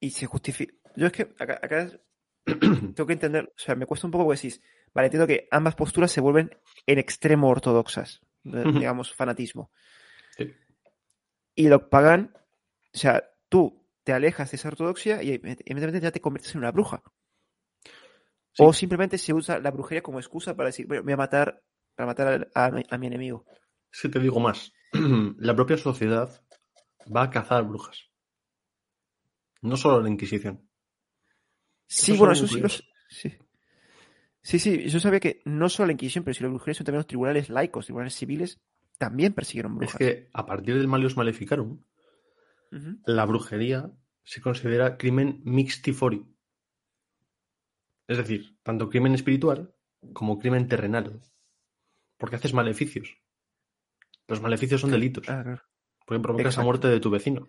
y 0.00 0.10
se 0.10 0.26
justifica. 0.26 0.74
Yo 0.96 1.06
es 1.06 1.12
que 1.12 1.34
acá, 1.38 1.58
acá 1.62 1.90
tengo 2.44 3.06
que 3.06 3.12
entender, 3.12 3.52
o 3.54 3.58
sea, 3.58 3.74
me 3.74 3.86
cuesta 3.86 4.06
un 4.06 4.10
poco 4.10 4.24
porque 4.24 4.38
decís, 4.38 4.62
vale, 4.94 5.06
entiendo 5.06 5.26
que 5.26 5.48
ambas 5.50 5.74
posturas 5.74 6.12
se 6.12 6.20
vuelven 6.20 6.50
en 6.86 6.98
extremo 6.98 7.48
ortodoxas, 7.48 8.20
digamos, 8.42 9.14
fanatismo. 9.14 9.70
Y 11.54 11.68
lo 11.68 11.90
pagan, 11.90 12.32
o 12.94 12.98
sea, 12.98 13.30
tú 13.48 13.77
te 14.08 14.14
alejas 14.14 14.50
de 14.50 14.56
esa 14.56 14.68
ortodoxia 14.68 15.22
y 15.22 15.34
inmediatamente 15.34 16.00
ya 16.00 16.10
te 16.10 16.22
conviertes 16.22 16.54
en 16.54 16.60
una 16.60 16.72
bruja. 16.72 17.02
Sí. 18.54 18.62
O 18.64 18.72
simplemente 18.72 19.18
se 19.18 19.34
usa 19.34 19.58
la 19.58 19.70
brujería 19.70 20.02
como 20.02 20.18
excusa 20.18 20.56
para 20.56 20.70
decir, 20.70 20.86
bueno, 20.86 21.02
voy 21.02 21.12
a 21.12 21.18
matar, 21.18 21.62
para 21.94 22.06
matar 22.06 22.48
a, 22.54 22.64
a, 22.64 22.72
a 22.88 22.96
mi 22.96 23.06
enemigo. 23.06 23.44
Sí, 23.90 24.08
te 24.08 24.18
digo 24.18 24.40
más. 24.40 24.72
la 25.38 25.54
propia 25.54 25.76
sociedad 25.76 26.42
va 27.14 27.24
a 27.24 27.28
cazar 27.28 27.64
brujas. 27.64 28.10
No 29.60 29.76
solo 29.76 30.00
la 30.00 30.08
Inquisición. 30.08 30.66
Sí, 31.86 32.12
eso 32.12 32.18
bueno, 32.18 32.32
eso 32.32 32.46
sí, 32.46 32.60
los, 32.60 32.82
sí. 33.10 33.36
Sí, 34.40 34.58
sí, 34.58 34.88
yo 34.88 35.00
sabía 35.00 35.20
que 35.20 35.42
no 35.44 35.68
solo 35.68 35.88
la 35.88 35.92
Inquisición, 35.92 36.24
pero 36.24 36.32
si 36.32 36.42
la 36.44 36.48
brujería 36.48 36.72
son 36.72 36.86
también 36.86 37.00
los 37.00 37.08
tribunales 37.08 37.50
laicos, 37.50 37.84
tribunales 37.84 38.14
civiles, 38.14 38.58
también 38.96 39.34
persiguieron 39.34 39.76
brujas. 39.76 40.00
Es 40.00 40.06
que 40.06 40.30
a 40.32 40.46
partir 40.46 40.78
del 40.78 40.88
Malius 40.88 41.14
Maleficarum, 41.14 41.82
uh 42.70 42.76
-huh. 42.76 43.00
la 43.06 43.24
brujería 43.24 43.90
se 44.24 44.40
considera 44.40 44.96
crimen 44.96 45.40
mixtifori. 45.44 46.24
Es 48.06 48.16
decir, 48.18 48.56
tanto 48.62 48.88
crimen 48.88 49.14
espiritual 49.14 49.74
como 50.12 50.38
crimen 50.38 50.68
terrenal. 50.68 51.20
Porque 52.16 52.36
haces 52.36 52.52
maleficios. 52.54 53.16
Los 54.26 54.40
maleficios 54.40 54.80
son 54.80 54.90
delitos. 54.90 55.28
Ah, 55.28 55.42
claro. 55.42 55.62
Porque 56.04 56.22
provocas 56.22 56.56
la 56.56 56.62
muerte 56.64 56.88
de 56.88 57.00
tu 57.00 57.10
vecino. 57.10 57.48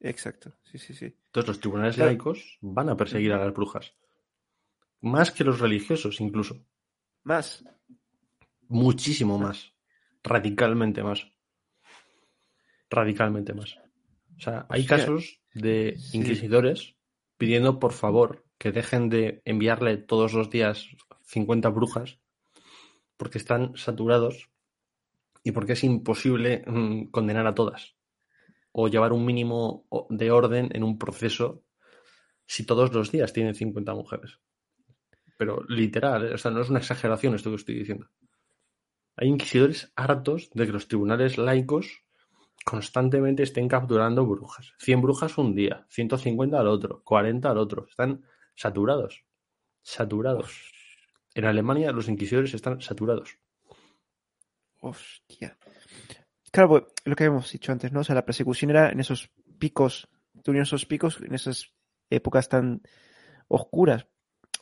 Exacto. 0.00 0.52
Sí, 0.64 0.78
sí, 0.78 0.94
sí. 0.94 1.06
Entonces 1.06 1.48
los 1.48 1.60
tribunales 1.60 1.96
Claro. 1.96 2.10
laicos 2.10 2.58
van 2.60 2.88
a 2.90 2.96
perseguir 2.96 3.32
a 3.32 3.38
las 3.38 3.52
brujas. 3.52 3.94
Más 5.00 5.30
que 5.30 5.44
los 5.44 5.58
religiosos, 5.60 6.20
incluso. 6.20 6.66
Más. 7.22 7.64
Muchísimo 8.68 9.38
más. 9.38 9.72
Radicalmente 10.22 11.02
más. 11.02 11.26
Radicalmente 12.90 13.54
más. 13.54 13.78
O 14.36 14.40
sea, 14.40 14.66
hay 14.68 14.82
Hostia. 14.82 14.96
casos 14.98 15.40
de 15.54 15.94
Sí. 15.98 16.18
inquisidores 16.18 16.96
pidiendo 17.38 17.78
por 17.78 17.92
favor 17.92 18.44
que 18.58 18.72
dejen 18.72 19.08
de 19.08 19.42
enviarle 19.44 19.96
todos 19.98 20.32
los 20.32 20.50
días 20.50 20.88
50 21.22 21.68
brujas 21.70 22.18
porque 23.16 23.38
están 23.38 23.76
saturados 23.76 24.50
y 25.42 25.52
porque 25.52 25.72
es 25.74 25.84
imposible 25.84 26.62
mm, 26.66 27.06
condenar 27.10 27.46
a 27.46 27.54
todas 27.54 27.96
o 28.72 28.88
llevar 28.88 29.12
un 29.12 29.24
mínimo 29.24 29.86
de 30.10 30.30
orden 30.30 30.68
en 30.74 30.82
un 30.82 30.98
proceso 30.98 31.62
si 32.46 32.64
todos 32.66 32.92
los 32.92 33.10
días 33.10 33.32
tienen 33.32 33.54
50 33.54 33.94
mujeres. 33.94 34.38
Pero 35.38 35.62
literal, 35.68 36.26
¿eh? 36.28 36.34
o 36.34 36.38
sea, 36.38 36.50
no 36.50 36.60
es 36.60 36.70
una 36.70 36.78
exageración 36.78 37.34
esto 37.34 37.50
que 37.50 37.56
estoy 37.56 37.74
diciendo. 37.74 38.08
Hay 39.16 39.28
inquisidores 39.28 39.92
hartos 39.96 40.50
de 40.52 40.66
que 40.66 40.72
los 40.72 40.88
tribunales 40.88 41.38
laicos 41.38 42.04
constantemente 42.64 43.42
estén 43.42 43.68
capturando 43.68 44.26
brujas. 44.26 44.74
100 44.78 45.02
brujas 45.02 45.38
un 45.38 45.54
día, 45.54 45.86
150 45.88 46.58
al 46.58 46.68
otro, 46.68 47.02
40 47.04 47.50
al 47.50 47.58
otro. 47.58 47.86
Están 47.88 48.24
saturados. 48.54 49.24
Saturados. 49.82 50.72
En 51.34 51.44
Alemania 51.44 51.92
los 51.92 52.08
inquisidores 52.08 52.54
están 52.54 52.80
saturados. 52.80 53.38
Hostia. 54.80 55.56
Claro, 56.50 56.68
pues, 56.68 56.84
lo 57.04 57.14
que 57.14 57.24
hemos 57.24 57.50
dicho 57.52 57.72
antes, 57.72 57.92
¿no? 57.92 58.00
O 58.00 58.04
sea, 58.04 58.14
la 58.14 58.24
persecución 58.24 58.70
era 58.70 58.90
en 58.90 59.00
esos 59.00 59.30
picos, 59.58 60.08
tuvieron 60.42 60.62
esos 60.62 60.86
picos 60.86 61.20
en 61.20 61.34
esas 61.34 61.72
épocas 62.10 62.48
tan 62.48 62.82
oscuras 63.48 64.06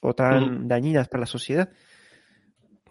o 0.01 0.15
tan 0.15 0.69
dañinas 0.69 1.09
para 1.09 1.23
la 1.23 1.27
sociedad. 1.27 1.71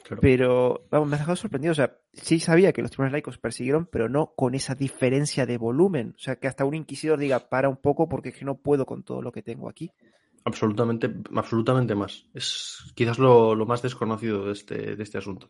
Claro. 0.03 0.21
Pero, 0.21 0.85
vamos, 0.91 1.07
me 1.07 1.15
has 1.15 1.21
dejado 1.21 1.35
sorprendido. 1.37 1.71
O 1.71 1.75
sea, 1.75 1.97
sí 2.11 2.39
sabía 2.39 2.73
que 2.73 2.81
los 2.81 2.91
tribunales 2.91 3.13
laicos 3.13 3.37
persiguieron, 3.37 3.85
pero 3.85 4.09
no 4.09 4.33
con 4.35 4.53
esa 4.53 4.75
diferencia 4.75 5.45
de 5.45 5.57
volumen. 5.57 6.13
O 6.17 6.19
sea, 6.19 6.35
que 6.35 6.47
hasta 6.47 6.65
un 6.65 6.73
inquisidor 6.73 7.19
diga, 7.19 7.39
para 7.49 7.69
un 7.69 7.77
poco 7.77 8.09
porque 8.09 8.29
es 8.29 8.35
que 8.37 8.45
no 8.45 8.57
puedo 8.57 8.85
con 8.85 9.03
todo 9.03 9.21
lo 9.21 9.31
que 9.31 9.41
tengo 9.41 9.69
aquí. 9.69 9.91
Absolutamente, 10.45 11.09
absolutamente 11.35 11.95
más. 11.95 12.25
Es 12.33 12.91
quizás 12.95 13.17
lo, 13.17 13.55
lo 13.55 13.65
más 13.65 13.81
desconocido 13.81 14.45
de 14.45 14.51
este, 14.51 14.95
de 14.97 15.03
este 15.03 15.17
asunto. 15.17 15.49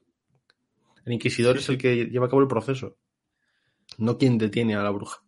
El 1.04 1.13
inquisidor 1.13 1.56
Sí, 1.56 1.60
es 1.60 1.66
sí. 1.66 1.72
el 1.74 1.78
que 1.80 2.06
lleva 2.06 2.28
a 2.28 2.30
cabo 2.30 2.42
el 2.42 2.48
proceso, 2.48 2.98
no 3.98 4.18
quien 4.20 4.38
detiene 4.38 4.76
a 4.76 4.84
la 4.84 4.92
bruja. 4.92 5.24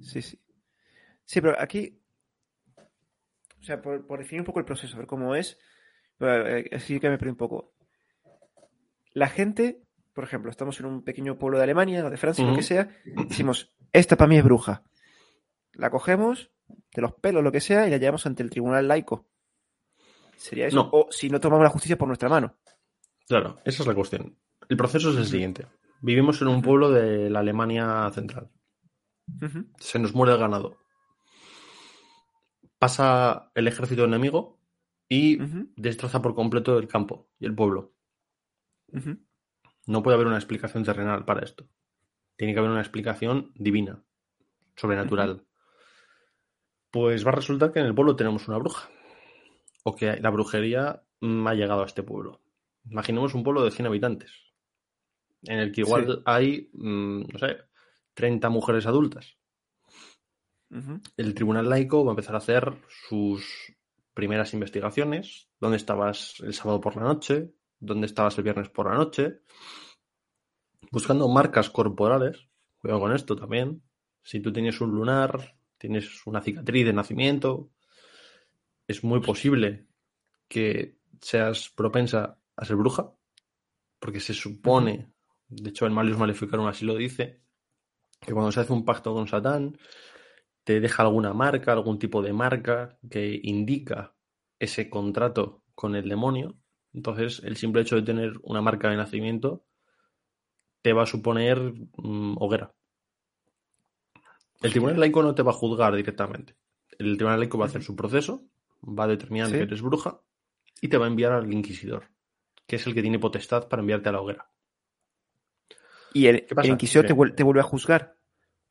Sí, 0.00 0.22
sí. 0.22 0.40
Sí, 1.24 1.40
pero 1.42 1.54
aquí, 1.60 2.00
o 3.60 3.62
sea, 3.62 3.82
por, 3.82 4.06
por 4.06 4.18
definir 4.20 4.40
un 4.40 4.46
poco 4.46 4.60
el 4.60 4.64
proceso, 4.64 4.96
a 4.96 5.00
ver 5.00 5.06
cómo 5.06 5.34
es, 5.34 5.58
eh, 6.20 6.70
así 6.72 7.00
que 7.00 7.08
me 7.08 7.18
perdí 7.18 7.30
un 7.30 7.36
poco. 7.36 7.74
La 9.12 9.28
gente, 9.28 9.82
por 10.12 10.24
ejemplo, 10.24 10.50
estamos 10.50 10.78
en 10.80 10.86
un 10.86 11.02
pequeño 11.02 11.38
pueblo 11.38 11.58
de 11.58 11.64
Alemania 11.64 12.04
o 12.04 12.10
de 12.10 12.16
Francia, 12.16 12.44
lo 12.44 12.54
que 12.54 12.62
sea, 12.62 12.88
decimos, 13.04 13.72
esta 13.92 14.16
para 14.16 14.28
mí 14.28 14.36
es 14.36 14.44
bruja. 14.44 14.82
La 15.72 15.90
cogemos, 15.90 16.50
de 16.94 17.02
los 17.02 17.14
pelos, 17.14 17.42
lo 17.42 17.52
que 17.52 17.60
sea, 17.60 17.86
y 17.86 17.90
la 17.90 17.96
llevamos 17.96 18.26
ante 18.26 18.42
el 18.42 18.50
tribunal 18.50 18.88
laico. 18.88 19.28
¿Sería 20.36 20.66
eso? 20.66 20.76
No. 20.76 20.90
O 20.92 21.08
si 21.10 21.30
no 21.30 21.40
tomamos 21.40 21.64
la 21.64 21.70
justicia 21.70 21.98
por 21.98 22.08
nuestra 22.08 22.28
mano. 22.28 22.56
Claro, 23.26 23.58
esa 23.64 23.82
es 23.82 23.86
la 23.86 23.94
cuestión. 23.94 24.36
El 24.68 24.76
proceso 24.76 25.10
es 25.10 25.16
el 25.16 25.26
siguiente. 25.26 25.66
Vivimos 26.00 26.40
en 26.42 26.48
un 26.48 26.62
pueblo 26.62 26.90
de 26.90 27.28
la 27.28 27.40
Alemania 27.40 28.10
central. 28.14 28.50
Se 29.78 29.98
nos 29.98 30.14
muere 30.14 30.32
el 30.32 30.38
ganado. 30.38 30.78
Pasa 32.78 33.50
el 33.54 33.66
ejército 33.66 34.04
enemigo 34.04 34.57
y 35.08 35.38
destroza 35.76 36.20
por 36.22 36.34
completo 36.34 36.78
el 36.78 36.88
campo 36.88 37.28
y 37.38 37.46
el 37.46 37.54
pueblo. 37.54 37.94
No 39.86 40.02
puede 40.02 40.14
haber 40.16 40.26
una 40.26 40.36
explicación 40.36 40.84
terrenal 40.84 41.24
para 41.24 41.44
esto. 41.44 41.68
Tiene 42.36 42.52
que 42.52 42.58
haber 42.60 42.70
una 42.70 42.80
explicación 42.80 43.52
divina, 43.54 44.02
sobrenatural. 44.76 45.44
Pues 46.90 47.26
va 47.26 47.30
a 47.30 47.34
resultar 47.36 47.72
que 47.72 47.80
en 47.80 47.86
el 47.86 47.94
pueblo 47.94 48.16
tenemos 48.16 48.48
una 48.48 48.58
bruja. 48.58 48.88
O 49.84 49.94
que 49.94 50.20
la 50.20 50.30
brujería 50.30 51.02
ha 51.22 51.54
llegado 51.54 51.82
a 51.82 51.86
este 51.86 52.02
pueblo. 52.02 52.40
Imaginemos 52.84 53.34
un 53.34 53.42
pueblo 53.42 53.64
de 53.64 53.70
100 53.70 53.86
habitantes. 53.86 54.32
En 55.44 55.58
el 55.58 55.72
que 55.72 55.82
igual 55.82 56.06
Sí. 56.06 56.22
hay, 56.26 56.70
mm, 56.72 57.20
no 57.32 57.38
sé, 57.38 57.58
30 58.14 58.48
mujeres 58.50 58.86
adultas. 58.86 59.36
El 61.16 61.34
tribunal 61.34 61.68
laico 61.70 62.04
va 62.04 62.10
a 62.10 62.14
empezar 62.14 62.34
a 62.34 62.38
hacer 62.38 62.74
sus 62.88 63.72
primeras 64.18 64.52
investigaciones. 64.52 65.48
¿Dónde 65.60 65.76
estabas 65.76 66.40
el 66.40 66.52
sábado 66.52 66.80
por 66.80 66.96
la 66.96 67.04
noche? 67.04 67.54
¿Dónde 67.78 68.06
estabas 68.06 68.36
el 68.36 68.42
viernes 68.42 68.68
por 68.68 68.90
la 68.90 68.96
noche? 68.96 69.42
Buscando 70.90 71.28
marcas 71.28 71.70
corporales. 71.70 72.48
Cuidado 72.78 72.98
con 72.98 73.14
esto 73.14 73.36
también. 73.36 73.80
Si 74.24 74.40
tú 74.40 74.52
tienes 74.52 74.80
un 74.80 74.90
lunar, 74.90 75.54
tienes 75.78 76.26
una 76.26 76.40
cicatriz 76.40 76.84
de 76.84 76.92
nacimiento, 76.92 77.70
es 78.88 79.04
muy 79.04 79.20
posible 79.20 79.86
que 80.48 80.98
seas 81.20 81.68
propensa 81.68 82.40
a 82.56 82.64
ser 82.64 82.74
bruja. 82.74 83.12
Porque 84.00 84.18
se 84.18 84.34
supone, 84.34 85.12
de 85.46 85.70
hecho 85.70 85.86
en 85.86 85.92
Malius 85.92 86.18
Maleficarum 86.18 86.66
así 86.66 86.84
lo 86.84 86.96
dice, 86.96 87.44
que 88.20 88.32
cuando 88.32 88.50
se 88.50 88.58
hace 88.58 88.72
un 88.72 88.84
pacto 88.84 89.14
con 89.14 89.28
Satán, 89.28 89.78
te 90.68 90.80
deja 90.80 91.02
alguna 91.02 91.32
marca, 91.32 91.72
algún 91.72 91.98
tipo 91.98 92.20
de 92.20 92.34
marca 92.34 92.98
que 93.10 93.40
indica 93.42 94.12
ese 94.58 94.90
contrato 94.90 95.62
con 95.74 95.96
el 95.96 96.06
demonio. 96.10 96.56
Entonces, 96.92 97.40
el 97.42 97.56
simple 97.56 97.80
hecho 97.80 97.96
de 97.96 98.02
tener 98.02 98.34
una 98.42 98.60
marca 98.60 98.90
de 98.90 98.96
nacimiento 98.98 99.64
te 100.82 100.92
va 100.92 101.04
a 101.04 101.06
suponer 101.06 101.58
mm, 101.96 102.36
hoguera. 102.38 102.74
El 104.60 104.72
tribunal 104.72 105.00
laico 105.00 105.22
no 105.22 105.34
te 105.34 105.42
va 105.42 105.52
a 105.52 105.54
juzgar 105.54 105.96
directamente. 105.96 106.54
El 106.98 107.16
tribunal 107.16 107.40
laico 107.40 107.56
va 107.56 107.64
a 107.64 107.68
hacer 107.68 107.82
su 107.82 107.96
proceso, 107.96 108.44
va 108.84 109.04
a 109.04 109.08
determinar 109.08 109.46
Sí. 109.48 109.54
que 109.54 109.60
eres 109.62 109.80
bruja 109.80 110.20
y 110.82 110.88
te 110.88 110.98
va 110.98 111.06
a 111.06 111.08
enviar 111.08 111.32
al 111.32 111.50
inquisidor, 111.50 112.10
que 112.66 112.76
es 112.76 112.86
el 112.86 112.92
que 112.92 113.00
tiene 113.00 113.18
potestad 113.18 113.68
para 113.68 113.80
enviarte 113.80 114.10
a 114.10 114.12
la 114.12 114.20
hoguera. 114.20 114.50
Y 116.12 116.26
el, 116.26 116.46
inquisidor 116.64 117.06
te, 117.06 117.14
Que- 117.14 117.18
vuel- 117.18 117.34
te 117.34 117.42
vuelve 117.42 117.60
a 117.60 117.64
juzgar. 117.64 118.17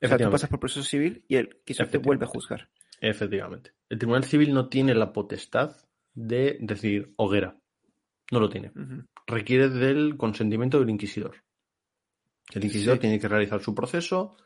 O 0.00 0.06
sea, 0.06 0.16
tú 0.18 0.30
pasas 0.30 0.48
por 0.50 0.60
proceso 0.60 0.82
civil 0.84 1.24
y 1.28 1.36
el 1.36 1.48
inquisidor 1.60 1.90
te 1.90 1.98
vuelve 1.98 2.24
a 2.24 2.28
juzgar. 2.28 2.68
Efectivamente. 3.00 3.72
El 3.88 3.98
Tribunal 3.98 4.24
Civil 4.24 4.52
no 4.52 4.68
tiene 4.68 4.94
la 4.94 5.12
potestad 5.12 5.76
de 6.14 6.56
decir 6.60 7.12
hoguera. 7.16 7.56
No 8.30 8.40
lo 8.40 8.48
tiene. 8.48 8.72
Requiere 9.26 9.68
del 9.68 10.16
consentimiento 10.16 10.78
del 10.80 10.90
inquisidor. 10.90 11.36
El 12.52 12.64
inquisidor 12.64 12.96
Sí. 12.96 13.00
tiene 13.02 13.18
que 13.20 13.28
realizar 13.28 13.60
su 13.60 13.74
proceso. 13.74 14.36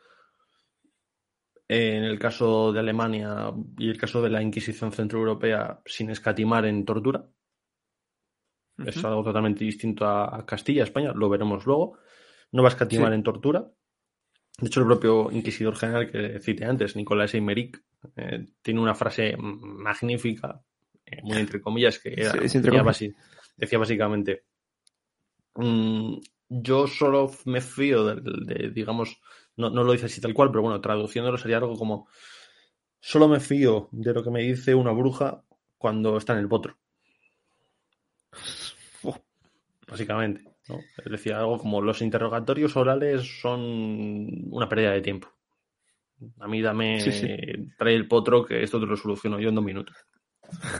En 1.69 2.05
el 2.05 2.19
caso 2.19 2.73
de 2.73 2.81
Alemania 2.81 3.53
y 3.79 3.89
el 3.89 3.97
caso 3.99 4.21
de 4.23 4.29
la 4.31 4.43
Inquisición 4.43 4.93
Centroeuropea, 4.93 5.81
sin 5.87 6.11
escatimar 6.11 6.67
en 6.67 6.85
tortura. 6.85 7.25
Es 8.85 9.03
algo 9.05 9.23
totalmente 9.23 9.65
distinto 9.65 10.05
a 10.07 10.37
a 10.37 10.45
Castilla, 10.47 10.83
España, 10.83 11.13
lo 11.15 11.29
veremos 11.29 11.65
luego. 11.67 11.99
No 12.53 12.63
va 12.63 12.69
a 12.69 12.73
escatimar 12.73 13.09
Sí. 13.11 13.15
en 13.15 13.23
tortura. 13.23 13.71
De 14.59 14.67
hecho, 14.69 14.81
el 14.81 14.87
propio 14.87 15.31
inquisidor 15.31 15.77
general 15.77 16.11
que 16.11 16.39
cité 16.41 16.65
antes, 16.65 16.97
Nicolás 16.97 17.35
Eymeric, 17.35 17.83
eh, 18.17 18.47
tiene 18.63 18.81
una 18.81 18.95
frase 18.95 19.37
magnífica, 19.39 20.63
eh, 21.07 21.21
muy 21.23 21.39
entre 21.41 21.61
comillas, 21.61 21.99
que 21.99 22.15
era- 22.17 22.33
Sí, 22.33 22.39
es 22.43 22.55
entre 22.55 22.71
decía, 22.71 22.83
comillas. 22.83 23.01
basi- 23.03 23.15
decía 23.57 23.79
básicamente, 23.79 24.45
mm, 25.55 26.19
yo 26.49 26.87
solo 26.87 27.31
me 27.47 27.61
fío 27.61 28.05
de, 28.05 28.21
de, 28.55 28.71
digamos, 28.71 29.21
no, 29.57 29.71
no 29.71 29.85
lo 29.85 29.93
dice 29.93 30.07
así 30.07 30.21
tal 30.21 30.35
cual, 30.35 30.51
pero 30.51 30.63
bueno, 30.63 30.81
traduciéndolo 30.81 31.39
sería 31.39 31.59
algo 31.59 31.77
como, 31.77 32.09
solo 33.01 33.29
me 33.29 33.41
fío 33.41 33.89
de 33.93 34.15
lo 34.15 34.25
que 34.25 34.31
me 34.31 34.43
dice 34.43 34.75
una 34.75 34.93
bruja 34.93 35.45
cuando 35.79 36.17
está 36.19 36.35
en 36.35 36.41
el 36.41 36.49
potro. 36.49 36.79
Básicamente. 39.89 40.52
¿No? 40.69 40.79
Es 41.05 41.11
decir, 41.11 41.33
algo 41.35 41.59
como 41.59 41.81
los 41.81 42.03
interrogatorios 42.03 42.77
orales 42.77 43.41
son 43.41 43.61
una 44.51 44.69
pérdida 44.69 44.93
de 44.93 45.01
tiempo. 45.01 45.29
A 46.39 46.47
mí 46.47 46.63
dame, 46.63 47.01
Sí, 47.01 47.11
sí. 47.13 47.29
trae 47.77 47.95
el 47.95 48.07
potro 48.07 48.45
que 48.45 48.63
esto 48.63 48.79
te 48.79 48.87
lo 48.87 48.97
soluciono 48.97 49.41
yo 49.41 49.49
en 49.49 49.55
dos 49.57 49.65
minutos. 49.65 49.97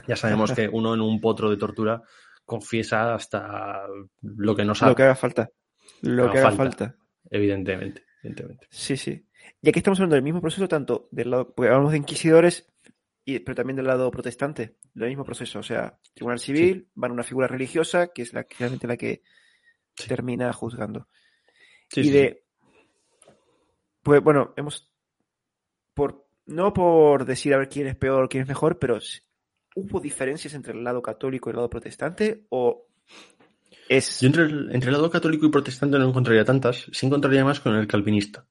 Ya 0.07 0.15
sabemos 0.15 0.51
que 0.53 0.69
uno 0.71 0.93
en 0.93 1.01
un 1.01 1.19
potro 1.19 1.49
de 1.49 1.57
tortura 1.57 2.01
confiesa 2.45 3.13
hasta 3.15 3.81
lo 4.21 4.55
que 4.55 4.63
no 4.63 4.75
sabe, 4.75 4.91
Lo 4.91 4.95
que 4.95 5.03
haga 5.03 5.15
falta. 5.15 5.49
Lo 6.01 6.31
que 6.31 6.37
haga 6.39 6.51
falta. 6.51 6.85
falta. 6.85 6.95
evidentemente, 7.29 8.03
evidentemente. 8.21 8.67
Sí, 8.69 8.95
sí. 8.97 9.25
Y 9.61 9.69
aquí 9.69 9.79
estamos 9.79 9.99
hablando 9.99 10.15
del 10.15 10.23
mismo 10.23 10.41
proceso, 10.41 10.67
tanto 10.67 11.07
del 11.11 11.31
lado, 11.31 11.53
porque 11.53 11.69
hablamos 11.69 11.91
de 11.91 11.97
inquisidores, 11.97 12.71
y, 13.25 13.39
pero 13.39 13.55
también 13.55 13.77
del 13.77 13.87
lado 13.87 14.11
protestante. 14.11 14.77
Del 14.93 15.09
mismo 15.09 15.23
proceso. 15.25 15.59
O 15.59 15.63
sea, 15.63 15.97
tribunal 16.13 16.39
civil, 16.39 16.89
van 16.93 17.11
a 17.11 17.13
una 17.15 17.23
figura 17.23 17.47
religiosa, 17.47 18.07
que 18.13 18.21
es 18.21 18.33
la, 18.33 18.45
realmente 18.59 18.87
la 18.87 18.97
que 18.97 19.23
Sí. 19.95 20.07
termina 20.07 20.51
juzgando. 20.53 21.07
Sí, 21.89 22.01
y 22.01 22.09
de... 22.09 22.43
Pues 24.01 24.21
bueno, 24.21 24.53
hemos... 24.57 24.91
Por, 25.93 26.27
no 26.45 26.73
por 26.73 27.25
decir 27.25 27.53
a 27.53 27.57
ver 27.57 27.69
quién 27.69 27.87
es 27.87 27.95
peor 27.95 28.23
o 28.23 28.29
quién 28.29 28.43
es 28.43 28.49
mejor, 28.49 28.79
pero 28.79 28.97
¿hubo 29.75 29.99
diferencias 29.99 30.53
entre 30.53 30.73
el 30.73 30.83
lado 30.83 31.01
católico 31.01 31.49
y 31.49 31.51
el 31.51 31.57
lado 31.57 31.69
protestante? 31.69 32.45
¿O 32.49 32.87
es... 33.87 34.21
Yo 34.21 34.27
entre 34.27 34.43
el, 34.43 34.69
entre 34.71 34.89
el 34.89 34.93
lado 34.93 35.09
católico 35.09 35.45
y 35.45 35.49
protestante 35.49 35.97
no 35.99 36.09
encontraría 36.09 36.45
tantas, 36.45 36.87
sí 36.91 37.05
encontraría 37.05 37.45
más 37.45 37.59
con 37.59 37.75
el 37.75 37.87
calvinista. 37.87 38.47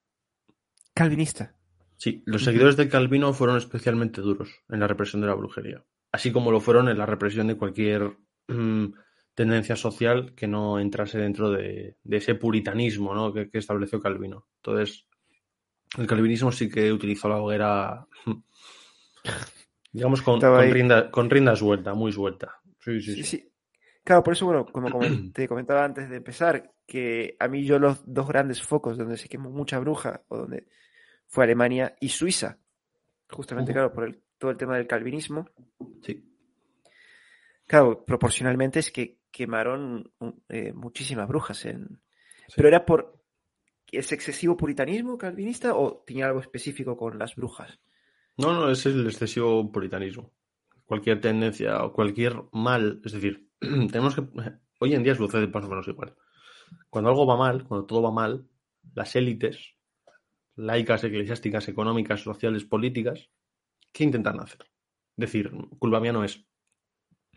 calvinista? 0.94 1.55
Sí, 1.96 2.22
los 2.26 2.42
seguidores 2.42 2.76
de 2.76 2.88
Calvino 2.88 3.33
fueron 3.33 3.59
especialmente 3.59 4.20
duros 4.20 4.50
en 4.68 4.81
la 4.81 4.88
represión 4.88 5.22
de 5.22 5.28
la 5.28 5.35
brujería, 5.35 5.85
así 6.11 6.33
como 6.33 6.50
lo 6.50 6.59
fueron 6.59 6.88
en 6.88 6.98
la 6.98 7.07
represión 7.07 7.46
de 7.46 7.57
cualquier 7.57 8.18
mm, 8.48 8.87
tendencia 9.35 9.77
social 9.77 10.35
que 10.35 10.47
no 10.47 10.79
entrase 10.79 11.18
dentro 11.18 11.51
de, 11.51 11.97
de 12.03 12.16
ese 12.16 12.35
puritanismo 12.35 13.14
¿no? 13.14 13.33
que, 13.33 13.49
que 13.51 13.59
estableció 13.59 14.01
Calvino. 14.01 14.47
Entonces, 14.57 15.07
el 15.99 16.07
calvinismo 16.07 16.53
sí 16.53 16.68
que 16.71 16.92
utilizó 16.92 17.29
la 17.29 17.38
hoguera, 17.40 18.07
digamos, 19.92 20.23
con, 20.23 20.40
con, 20.40 20.57
ahí. 20.61 20.71
rienda, 20.73 21.11
con 21.11 21.31
rienda 21.31 21.57
suelta, 21.57 21.95
muy 21.95 22.12
suelta. 22.12 22.61
Sí, 22.81 23.01
sí, 23.01 23.14
Sí, 23.14 23.23
sí. 23.23 23.37
sí. 23.38 23.49
Claro, 24.05 24.23
por 24.25 24.33
eso, 24.33 24.47
bueno, 24.47 24.66
como 24.66 24.90
te 25.33 25.47
comentaba 25.49 25.85
antes 25.85 26.09
de 26.11 26.16
empezar, 26.16 26.73
que 26.87 27.37
a 27.38 27.49
mí 27.49 27.64
yo 27.64 27.79
los 27.79 28.03
dos 28.07 28.27
grandes 28.29 28.62
focos 28.62 28.99
donde 28.99 29.16
se 29.16 29.29
quemó 29.29 29.51
mucha 29.51 29.79
bruja, 29.79 30.23
o 30.29 30.38
donde 30.38 30.66
fue 31.29 31.45
Alemania 31.45 31.95
y 32.01 32.09
Suiza. 32.09 32.59
Justamente, 33.31 33.73
claro, 33.73 33.92
por 33.92 34.05
el- 34.05 34.23
todo 34.38 34.51
el 34.51 34.57
tema 34.57 34.77
del 34.77 34.88
calvinismo. 34.88 35.49
Sí. 36.03 36.29
Claro, 37.66 38.05
proporcionalmente 38.05 38.81
es 38.81 38.90
que 38.90 39.18
quemaron 39.33 40.12
un- 40.18 40.42
eh, 40.49 40.73
muchísimas 40.73 41.27
brujas 41.27 41.64
en... 41.64 42.01
Sí. 42.47 42.55
Pero 42.57 42.68
era 42.68 42.85
por 42.85 43.21
ese 43.90 44.14
excesivo 44.14 44.57
puritanismo 44.57 45.18
calvinista 45.18 45.75
o 45.75 46.03
tenía 46.07 46.27
algo 46.27 46.40
específico 46.40 46.97
con 46.97 47.18
las 47.18 47.35
brujas. 47.35 47.79
No, 48.37 48.53
no, 48.53 48.71
es 48.71 48.87
el 48.87 49.07
excesivo 49.07 49.71
puritanismo. 49.73 50.33
Cualquier 50.85 51.21
tendencia 51.21 51.83
o 51.85 51.92
cualquier 51.92 52.35
mal, 52.53 53.01
es 53.05 53.12
decir, 53.12 53.49
tenemos 53.61 54.14
que. 54.14 54.23
Hoy 54.81 54.95
en 54.95 55.03
día 55.03 55.14
sucede 55.14 55.47
más 55.47 55.64
o 55.64 55.68
menos 55.68 55.87
igual. 55.88 56.14
Cuando 56.90 57.11
algo 57.11 57.27
va 57.27 57.37
mal, 57.37 57.64
cuando 57.64 57.87
todo 57.87 58.03
va 58.03 58.11
mal, 58.11 58.49
las 58.95 59.14
élites, 59.14 59.75
laicas, 60.57 61.05
eclesiásticas, 61.05 61.68
económicas, 61.68 62.21
sociales, 62.21 62.64
políticas, 62.64 63.31
¿qué 63.92 64.05
intentan 64.05 64.40
hacer? 64.40 64.66
Decir, 65.16 65.53
culpa 65.79 66.01
mía 66.01 66.12
no 66.12 66.25
es. 66.25 66.45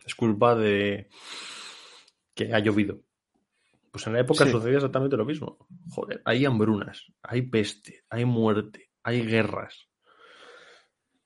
Es 0.05 0.15
culpa 0.15 0.55
de 0.55 1.10
que 2.36 2.54
ha 2.54 2.60
llovido. 2.60 3.00
Pues 3.91 4.06
en 4.08 4.13
la 4.13 4.19
época 4.19 4.45
Sí. 4.45 4.52
sucedía 4.52 4.76
exactamente 4.76 5.15
lo 5.17 5.26
mismo. 5.26 5.58
Joder, 5.89 6.21
hay 6.26 6.45
hambrunas, 6.45 7.06
hay 7.24 7.43
peste, 7.43 8.04
hay 8.10 8.26
muerte, 8.26 8.91
hay 9.04 9.26
guerras. 9.26 9.88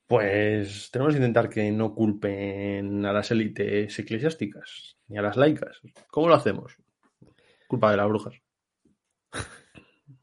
Pues 0.06 0.90
tenemos 0.92 1.14
que 1.14 1.20
intentar 1.20 1.50
que 1.50 1.72
no 1.72 1.94
culpen 1.94 3.06
a 3.06 3.14
las 3.14 3.30
élites 3.32 3.98
eclesiásticas 4.00 4.98
ni 5.08 5.18
a 5.18 5.22
las 5.22 5.38
laicas. 5.38 5.80
¿Cómo 6.10 6.28
lo 6.30 6.36
hacemos? 6.36 6.76
Culpa 7.68 7.92
de 7.92 7.98
las 7.98 8.08
brujas. 8.08 8.36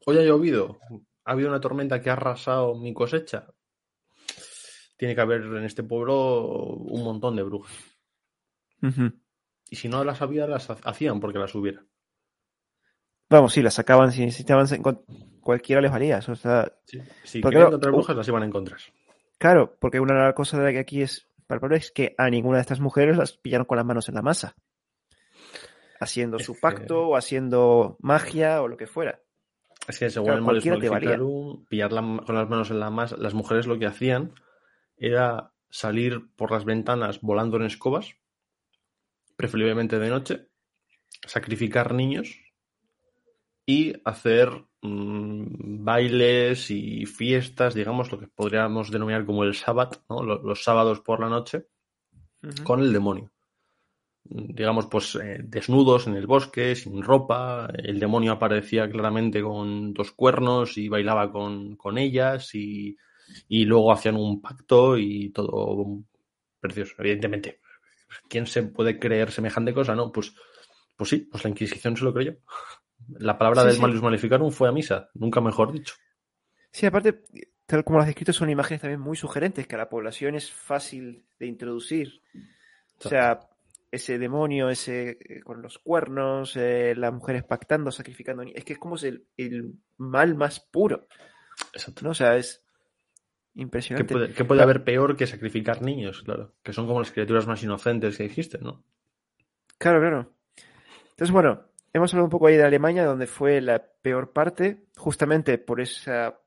Hoy 0.05 0.17
ha 0.17 0.23
llovido. 0.23 0.79
Ha 1.25 1.31
habido 1.31 1.49
una 1.49 1.59
tormenta 1.61 2.01
que 2.01 2.09
ha 2.09 2.13
arrasado 2.13 2.75
mi 2.75 2.93
cosecha. 2.93 3.47
Tiene 4.97 5.15
que 5.15 5.21
haber 5.21 5.43
en 5.43 5.63
este 5.63 5.83
pueblo 5.83 6.45
un 6.45 7.03
montón 7.03 7.35
de 7.35 7.43
brujas. 7.43 7.75
Y 9.69 9.75
si 9.75 9.89
no 9.89 10.03
las 10.03 10.21
había, 10.21 10.47
las 10.47 10.69
ha- 10.69 10.77
hacían 10.83 11.19
porque 11.19 11.39
las 11.39 11.53
hubiera. 11.55 11.83
Vamos, 13.29 13.51
sí, 13.53 13.61
las 13.61 13.73
sacaban 13.73 14.11
si 14.11 14.23
necesitaban, 14.25 14.67
cualquiera 15.41 15.81
les 15.81 15.91
valía. 15.91 16.19
eso 16.19 16.31
está- 16.33 16.77
Sí. 16.85 16.99
Si 17.23 17.41
Porque 17.41 17.57
no- 17.59 17.67
encontrar 17.67 17.91
brujas, 17.93 18.15
las 18.15 18.27
iban 18.27 18.43
a 18.43 18.45
encontrar. 18.45 18.79
Claro, 19.37 19.75
porque 19.79 19.99
una 19.99 20.13
de 20.13 20.21
las 20.21 20.33
cosas 20.33 20.59
de 20.59 20.65
la 20.65 20.71
que 20.71 20.79
aquí 20.79 21.01
es 21.01 21.27
palpable 21.45 21.77
es 21.77 21.91
que 21.91 22.15
a 22.17 22.29
ninguna 22.29 22.57
de 22.57 22.61
estas 22.61 22.79
mujeres 22.79 23.17
las 23.17 23.33
pillaron 23.33 23.65
con 23.65 23.77
las 23.77 23.85
manos 23.85 24.07
en 24.09 24.15
la 24.15 24.21
masa. 24.21 24.55
Haciendo 25.99 26.37
Es 26.37 26.45
su 26.45 26.53
que- 26.53 26.59
pacto 26.61 27.07
o 27.09 27.15
haciendo 27.17 27.97
magia 27.99 28.61
o 28.61 28.67
lo 28.67 28.77
que 28.77 28.87
fuera. 28.87 29.19
Es 29.87 29.99
que 29.99 30.09
según 30.09 30.27
Claro, 30.27 30.39
el 30.51 30.61
pillar 31.69 31.91
la- 31.93 32.21
con 32.25 32.35
las 32.35 32.49
manos 32.49 32.71
en 32.71 32.79
la 32.79 32.89
masa, 32.89 33.15
las 33.17 33.33
mujeres 33.33 33.67
lo 33.67 33.79
que 33.79 33.85
hacían 33.85 34.33
era 34.97 35.51
salir 35.69 36.29
por 36.35 36.51
las 36.51 36.65
ventanas 36.65 37.21
volando 37.21 37.57
en 37.57 37.63
escobas, 37.63 38.15
preferiblemente 39.37 39.99
de 39.99 40.09
noche, 40.09 40.47
sacrificar 41.27 41.93
niños 41.93 42.39
y 43.65 43.93
hacer 44.05 44.49
mm, 44.81 45.83
bailes 45.83 46.71
y 46.71 47.05
fiestas, 47.05 47.73
digamos, 47.73 48.11
lo 48.11 48.19
que 48.19 48.27
podríamos 48.27 48.89
denominar 48.91 49.25
como 49.25 49.43
el 49.43 49.55
sábado, 49.55 50.03
¿no? 50.09 50.23
Lo- 50.23 50.41
los 50.41 50.63
sábados 50.63 51.01
por 51.01 51.19
la 51.19 51.29
noche, 51.29 51.67
con 52.63 52.81
el 52.81 52.93
demonio. 52.93 53.31
Digamos, 54.29 54.87
pues 54.87 55.15
eh, 55.15 55.39
desnudos 55.43 56.07
en 56.07 56.15
el 56.15 56.27
bosque, 56.27 56.75
sin 56.75 57.01
ropa. 57.01 57.69
El 57.77 57.99
demonio 57.99 58.33
aparecía 58.33 58.89
claramente 58.89 59.41
con 59.41 59.93
dos 59.93 60.11
cuernos 60.11 60.77
y 60.77 60.89
bailaba 60.89 61.31
con, 61.31 61.77
con 61.77 61.97
ellas 61.97 62.53
y, 62.55 62.97
y 63.47 63.65
luego 63.65 63.91
hacían 63.93 64.17
un 64.17 64.41
pacto 64.41 64.97
y 64.97 65.29
todo 65.31 65.99
precioso. 66.59 66.95
Evidentemente, 66.99 67.61
¿quién 68.29 68.45
se 68.47 68.63
puede 68.63 68.99
creer 68.99 69.31
semejante 69.31 69.73
cosa? 69.73 69.95
No, 69.95 70.11
pues, 70.11 70.33
pues 70.95 71.09
sí, 71.09 71.27
pues 71.31 71.43
la 71.43 71.49
Inquisición 71.49 71.95
se 71.97 72.03
lo 72.03 72.13
creyó. 72.13 72.37
La 73.19 73.37
palabra 73.37 73.61
Sí, 73.61 73.67
del 73.67 73.75
sí. 73.75 73.81
Malleus 73.81 74.01
Maleficarum 74.01 74.51
fue 74.51 74.69
a 74.69 74.71
misa, 74.71 75.09
nunca 75.13 75.39
mejor 75.41 75.71
dicho. 75.71 75.95
Sí, 76.71 76.85
aparte, 76.85 77.23
tal 77.65 77.83
como 77.83 77.97
lo 77.97 78.01
has 78.03 78.07
descrito, 78.07 78.33
son 78.33 78.49
imágenes 78.49 78.81
también 78.81 78.99
muy 78.99 79.15
sugerentes, 79.15 79.67
que 79.67 79.75
a 79.75 79.79
la 79.79 79.89
población 79.89 80.35
es 80.35 80.51
fácil 80.51 81.25
de 81.39 81.45
introducir. 81.45 82.21
O 83.03 83.09
sea, 83.09 83.39
ese 83.91 84.17
demonio, 84.17 84.69
ese 84.69 85.17
eh, 85.21 85.41
con 85.43 85.61
los 85.61 85.77
cuernos, 85.79 86.55
eh, 86.55 86.93
las 86.95 87.13
mujeres 87.13 87.43
pactando, 87.43 87.91
sacrificando. 87.91 88.43
Es 88.43 88.63
que 88.65 88.73
es 88.73 88.79
como 88.79 88.97
el, 88.97 89.27
el 89.37 89.75
mal 89.97 90.35
más 90.35 90.59
puro, 90.59 91.07
Exacto. 91.73 92.03
¿no? 92.03 92.11
O 92.11 92.15
sea, 92.15 92.35
es 92.35 92.63
¿Qué 93.57 93.63
impresionante. 93.63 94.13
puede, 94.13 94.33
qué 94.33 94.45
puede 94.45 94.61
haber 94.61 94.83
peor 94.83 95.17
que 95.17 95.25
sacrificar 95.25 95.81
niños? 95.81 96.21
Claro, 96.21 96.53
que 96.61 96.73
son 96.73 96.85
como 96.85 96.99
las 96.99 97.11
criaturas 97.11 97.47
más 97.47 97.63
inocentes 97.63 98.15
que 98.15 98.25
existen, 98.25 98.61
¿no? 98.61 98.83
Claro, 99.79 99.99
claro. 99.99 100.31
Entonces, 101.09 101.31
bueno, 101.31 101.63
hemos 101.91 102.13
hablado 102.13 102.25
un 102.25 102.29
poco 102.29 102.45
ahí 102.45 102.55
de 102.55 102.63
Alemania, 102.63 103.03
donde 103.03 103.25
fue 103.25 103.59
la 103.59 103.83
peor 103.83 104.31
parte, 104.31 104.85
justamente 104.95 105.57
por 105.57 105.81
esa 105.81 106.39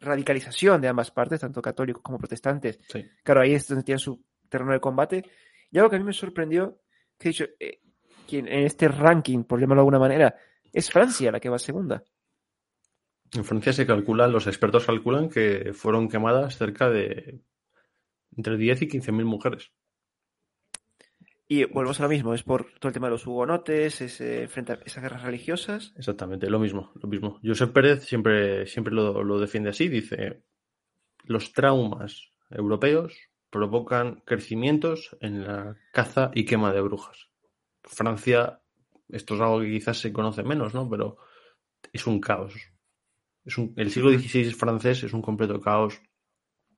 radicalización 0.00 0.80
de 0.80 0.88
ambas 0.88 1.12
partes, 1.12 1.38
tanto 1.38 1.62
católicos 1.62 2.02
como 2.02 2.18
protestantes. 2.18 2.80
Sí. 2.88 3.06
Claro, 3.22 3.42
ahí 3.42 3.54
es 3.54 3.68
donde 3.68 3.84
tienen 3.84 4.00
su 4.00 4.24
terreno 4.48 4.72
de 4.72 4.80
combate. 4.80 5.24
Y 5.70 5.78
algo 5.78 5.88
que 5.88 5.96
a 5.96 5.98
mí 6.00 6.04
me 6.04 6.12
sorprendió, 6.12 6.80
que 7.16 7.28
he 7.28 7.30
dicho, 7.30 7.44
eh, 7.60 7.78
que 8.26 8.38
en 8.38 8.48
este 8.48 8.88
ranking, 8.88 9.44
por 9.44 9.60
llamarlo 9.60 9.82
de 9.82 9.84
alguna 9.84 10.00
manera, 10.00 10.34
es 10.72 10.90
Francia 10.90 11.30
la 11.30 11.38
que 11.38 11.48
va 11.48 11.60
segunda. 11.60 12.02
En 13.34 13.44
Francia 13.44 13.72
se 13.72 13.86
calculan, 13.86 14.32
los 14.32 14.46
expertos 14.46 14.86
calculan 14.86 15.30
que 15.30 15.72
fueron 15.72 16.08
quemadas 16.08 16.58
cerca 16.58 16.90
de 16.90 17.40
entre 18.36 18.56
10 18.56 18.82
y 18.82 18.88
15 18.88 19.12
mil 19.12 19.24
mujeres. 19.24 19.72
Y 21.48 21.64
volvemos 21.64 22.00
a 22.00 22.04
lo 22.04 22.08
mismo, 22.08 22.34
es 22.34 22.42
por 22.42 22.72
todo 22.78 22.88
el 22.88 22.94
tema 22.94 23.08
de 23.08 23.12
los 23.12 23.26
hugonotes, 23.26 24.00
ese, 24.00 24.48
frente 24.48 24.72
a 24.72 24.78
esas 24.84 25.02
guerras 25.02 25.22
religiosas. 25.22 25.92
Exactamente, 25.96 26.48
lo 26.48 26.58
mismo, 26.58 26.92
lo 26.94 27.08
mismo. 27.08 27.40
Josep 27.44 27.72
Pérez 27.72 28.04
siempre, 28.04 28.66
siempre 28.66 28.94
lo, 28.94 29.22
lo 29.22 29.38
defiende 29.38 29.70
así, 29.70 29.88
dice, 29.88 30.44
los 31.24 31.52
traumas 31.52 32.32
europeos 32.50 33.14
provocan 33.50 34.22
crecimientos 34.24 35.16
en 35.20 35.46
la 35.46 35.76
caza 35.92 36.30
y 36.34 36.46
quema 36.46 36.72
de 36.72 36.80
brujas. 36.80 37.28
Francia, 37.82 38.62
esto 39.10 39.34
es 39.34 39.40
algo 39.40 39.60
que 39.60 39.70
quizás 39.70 39.98
se 39.98 40.12
conoce 40.12 40.42
menos, 40.42 40.72
¿no? 40.72 40.88
Pero 40.88 41.18
es 41.92 42.06
un 42.06 42.18
caos. 42.20 42.54
Es 43.44 43.58
un, 43.58 43.72
el 43.76 43.90
siglo 43.90 44.10
XVI 44.10 44.52
francés 44.52 45.04
es 45.04 45.12
un 45.12 45.22
completo 45.22 45.60
caos. 45.60 46.00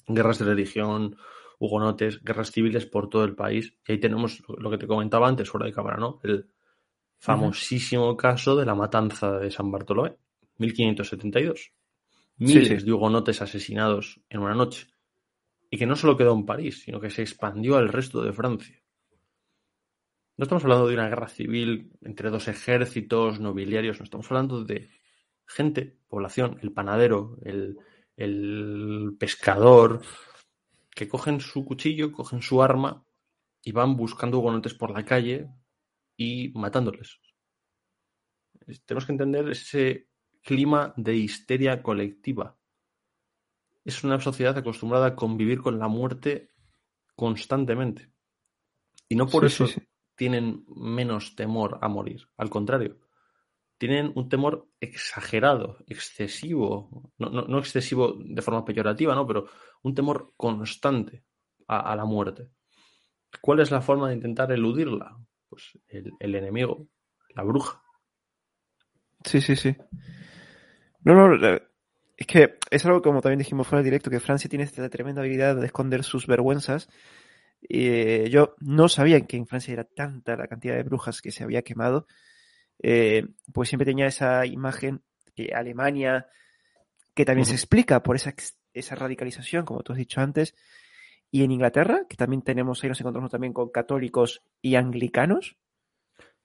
Guerras 0.07 0.38
de 0.38 0.44
religión, 0.46 1.16
hugonotes, 1.59 2.22
guerras 2.22 2.50
civiles 2.50 2.87
por 2.87 3.09
todo 3.09 3.24
el 3.24 3.35
país. 3.35 3.74
Y 3.87 3.92
ahí 3.92 4.00
tenemos 4.00 4.42
lo, 4.48 4.70
que 4.70 4.79
te 4.79 4.87
comentaba 4.87 5.29
antes, 5.29 5.48
fuera 5.48 5.66
de 5.66 5.72
cámara, 5.72 5.96
¿no? 5.96 6.20
El 6.22 6.50
famosísimo 7.18 8.16
caso 8.16 8.57
de 8.57 8.66
la 8.66 8.74
matanza 8.74 9.38
de 9.38 9.50
San 9.50 9.70
Bartolomé, 9.70 10.16
1572. 10.59 11.72
Miles 12.37 12.68
Sí, 12.68 12.79
sí. 12.79 12.85
de 12.85 12.92
hugonotes 12.92 13.40
asesinados 13.42 14.20
en 14.29 14.40
una 14.40 14.55
noche. 14.55 14.88
Y 15.70 15.79
que 15.79 15.87
no 15.87 15.96
solo 15.96 16.16
quedó 16.16 16.35
en 16.35 16.44
París, 16.44 16.83
sino 16.83 17.00
que 17.00 17.11
se 17.11 17.22
expandió 17.22 17.77
al 17.77 17.88
resto 17.88 18.22
de 18.22 18.33
Francia. 18.33 18.81
No 20.37 20.42
estamos 20.42 20.64
hablando 20.64 20.88
de 20.88 20.94
una 20.94 21.09
guerra 21.09 21.29
civil 21.29 21.92
entre 22.03 22.31
dos 22.31 22.48
ejércitos 22.48 23.38
nobiliarios, 23.38 24.00
no 24.00 24.05
estamos 24.05 24.31
hablando 24.31 24.64
de 24.64 24.88
gente, 25.46 25.98
población, 26.09 26.59
el 26.62 26.72
panadero, 26.72 27.38
el, 27.42 27.78
el 28.16 29.16
pescador, 29.18 30.02
que 30.94 31.09
cogen 31.09 31.40
su 31.40 31.64
cuchillo, 31.64 32.12
cogen 32.12 32.42
su 32.42 32.62
arma 32.62 33.04
y 33.62 33.72
van 33.72 33.96
buscando 33.96 34.38
hugonotes 34.38 34.74
por 34.74 34.90
la 34.90 35.04
calle 35.04 35.48
y 36.16 36.52
matándoles. 36.54 37.20
Es- 38.66 38.83
Tenemos 38.85 39.07
que 39.07 39.12
entender 39.12 39.48
ese 39.48 40.09
clima 40.42 40.92
de 40.96 41.14
histeria 41.16 41.83
colectiva. 41.83 42.57
Es 43.85 44.02
una 44.04 44.20
sociedad 44.20 44.59
acostumbrada 44.59 45.07
a 45.07 45.16
convivir 45.16 45.61
con 45.62 45.78
la 45.78 45.88
muerte 45.88 46.50
constantemente. 47.16 48.11
Y 49.09 49.16
no 49.16 49.28
por 49.28 49.44
Sí, 49.48 49.54
eso 49.54 49.66
sí, 49.66 49.80
sí. 49.80 49.87
tienen 50.16 50.64
menos 50.68 51.37
temor 51.37 51.78
a 51.80 51.88
morir. 51.88 52.28
Al 52.37 52.50
contrario, 52.50 52.98
tienen 53.78 54.12
un 54.14 54.28
temor 54.28 54.68
exagerado, 54.80 55.78
excesivo, 55.87 57.12
no, 57.18 57.30
no- 57.30 57.58
excesivo 57.58 58.14
de 58.18 58.42
forma 58.42 58.64
peyorativa, 58.64 59.14
¿no? 59.14 59.26
Pero 59.26 59.46
un 59.82 59.94
temor 59.94 60.32
constante 60.37 61.24
a, 61.66 61.96
la 61.96 62.04
muerte. 62.04 62.50
¿Cuál 63.40 63.60
es 63.60 63.70
la 63.70 63.80
forma 63.80 64.08
de 64.08 64.14
intentar 64.14 64.52
eludirla? 64.52 65.16
Pues 65.48 65.78
el, 65.88 66.34
enemigo, 66.34 66.87
la 67.34 67.42
bruja. 67.42 67.82
Sí, 69.24 69.40
sí, 69.40 69.56
sí. 69.56 69.76
No, 71.02 71.14
no, 71.14 71.58
es 72.16 72.26
que 72.26 72.58
es 72.70 72.87
algo 72.87 73.02
como 73.02 73.20
también 73.20 73.38
dijimos 73.38 73.66
fuera 73.66 73.82
del 73.82 73.90
directo, 73.90 74.10
que 74.10 74.20
Francia 74.20 74.48
tiene 74.48 74.64
esta 74.64 74.88
tremenda 74.88 75.20
habilidad 75.20 75.56
de 75.56 75.66
esconder 75.66 76.04
sus 76.04 76.26
vergüenzas. 76.26 76.88
Eh, 77.68 78.28
yo 78.30 78.54
no 78.60 78.88
sabía 78.88 79.20
que 79.26 79.37
en 79.37 79.46
Francia 79.46 79.72
era 79.72 79.84
tanta 79.84 80.37
la 80.37 80.46
cantidad 80.46 80.76
de 80.76 80.82
brujas 80.82 81.22
que 81.22 81.32
se 81.32 81.44
había 81.44 81.62
quemado. 81.62 82.06
Eh, 82.82 83.26
pues 83.52 83.68
siempre 83.68 83.87
tenía 83.87 84.06
esa 84.06 84.44
imagen 84.46 85.02
que 85.34 85.52
Alemania, 85.54 86.26
que 87.14 87.24
también 87.24 87.46
se 87.46 87.54
explica 87.54 88.02
por 88.02 88.16
esa, 88.16 88.34
esa 88.72 88.94
radicalización, 88.94 89.64
como 89.64 89.82
tú 89.82 89.92
has 89.92 89.98
dicho 89.98 90.20
antes, 90.20 90.54
y 91.30 91.42
en 91.42 91.50
Inglaterra, 91.50 92.06
que 92.08 92.16
también 92.16 92.42
tenemos, 92.42 92.82
ahí 92.82 92.88
nos 92.88 93.00
encontramos 93.00 93.30
también 93.30 93.52
con 93.52 93.70
católicos 93.70 94.42
y 94.62 94.76
anglicanos. 94.76 95.56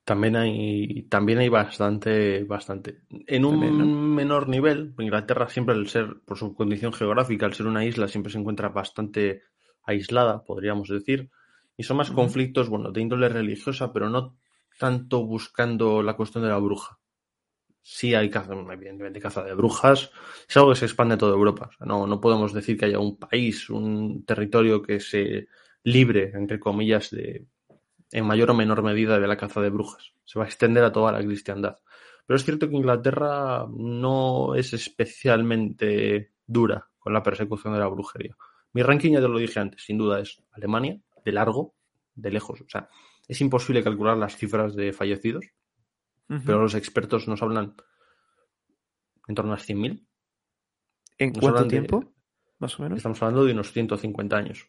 También 0.03 0.35
hay, 0.35 1.03
también 1.03 1.37
hay 1.37 1.49
bastante, 1.49 2.43
bastante. 2.43 3.01
En 3.27 3.45
un 3.45 3.59
También, 3.59 3.77
¿no? 3.77 3.85
menor 3.85 4.49
nivel, 4.49 4.95
Inglaterra 4.97 5.47
siempre 5.47 5.75
al 5.75 5.87
ser, 5.87 6.21
por 6.25 6.37
su 6.37 6.55
condición 6.55 6.91
geográfica, 6.91 7.45
al 7.45 7.53
ser 7.53 7.67
una 7.67 7.85
isla, 7.85 8.07
siempre 8.07 8.31
se 8.31 8.39
encuentra 8.39 8.69
bastante 8.69 9.43
aislada, 9.83 10.43
podríamos 10.43 10.89
decir. 10.89 11.29
Y 11.77 11.83
son 11.83 11.97
más 11.97 12.09
conflictos, 12.09 12.69
bueno, 12.69 12.91
de 12.91 13.01
índole 13.01 13.29
religiosa, 13.29 13.93
pero 13.93 14.09
no 14.09 14.35
tanto 14.79 15.25
buscando 15.25 16.01
la 16.01 16.15
cuestión 16.15 16.43
de 16.43 16.49
la 16.49 16.57
bruja. 16.57 16.97
Sí 17.81 18.15
hay 18.15 18.29
caza, 18.29 18.53
evidentemente 18.53 19.19
caza 19.19 19.43
de 19.43 19.53
brujas, 19.53 20.09
es 20.47 20.57
algo 20.57 20.69
que 20.69 20.77
se 20.77 20.85
expande 20.85 21.15
a 21.15 21.17
toda 21.17 21.33
Europa. 21.33 21.69
No, 21.81 22.07
no 22.07 22.21
podemos 22.21 22.53
decir 22.53 22.77
que 22.77 22.85
haya 22.85 22.99
un 22.99 23.17
país, 23.17 23.69
un 23.69 24.23
territorio 24.25 24.81
que 24.81 24.99
se 24.99 25.47
libre, 25.83 26.31
entre 26.33 26.59
comillas, 26.59 27.11
de, 27.11 27.45
en 28.11 28.25
mayor 28.25 28.51
o 28.51 28.53
menor 28.53 28.81
medida 28.83 29.19
de 29.19 29.27
la 29.27 29.37
caza 29.37 29.59
de 29.59 29.69
brujas. 29.69 30.13
Se 30.23 30.39
va 30.39 30.45
a 30.45 30.47
extender 30.47 30.83
a 30.83 30.91
toda 30.91 31.11
la 31.11 31.23
cristiandad. 31.23 31.77
Pero 32.25 32.37
es 32.37 32.45
cierto 32.45 32.69
que 32.69 32.75
Inglaterra 32.75 33.65
no 33.69 34.55
es 34.55 34.71
especialmente 34.73 36.31
dura 36.45 36.87
con 36.99 37.11
la 37.11 37.23
persecución 37.23 37.73
de 37.73 37.79
la 37.79 37.87
brujería. 37.87 38.35
Mi 38.71 38.81
ranking 38.81 39.13
ya 39.13 39.21
te 39.21 39.27
lo 39.27 39.39
dije 39.39 39.59
antes, 39.59 39.83
sin 39.83 39.97
duda 39.97 40.19
es 40.19 40.41
Alemania, 40.51 41.01
de 41.25 41.31
largo, 41.31 41.73
de 42.15 42.31
lejos. 42.31 42.61
O 42.61 42.69
sea, 42.69 42.87
es 43.29 43.39
imposible 43.39 43.81
calcular 43.83 44.17
las 44.17 44.35
cifras 44.35 44.75
de 44.75 44.91
fallecidos, 44.91 45.45
pero 46.45 46.61
los 46.61 46.75
expertos 46.75 47.27
nos 47.29 47.41
hablan 47.41 47.75
en 49.27 49.35
torno 49.35 49.53
a 49.53 49.57
100.000. 49.57 50.05
¿En 51.17 51.29
nos 51.31 51.39
cuánto 51.39 51.63
de- 51.63 51.69
tiempo? 51.69 52.13
Más 52.59 52.77
o 52.79 52.83
menos. 52.83 52.97
Estamos 52.97 53.21
hablando 53.21 53.45
de 53.45 53.53
unos 53.53 53.71
150 53.71 54.35
años. 54.35 54.67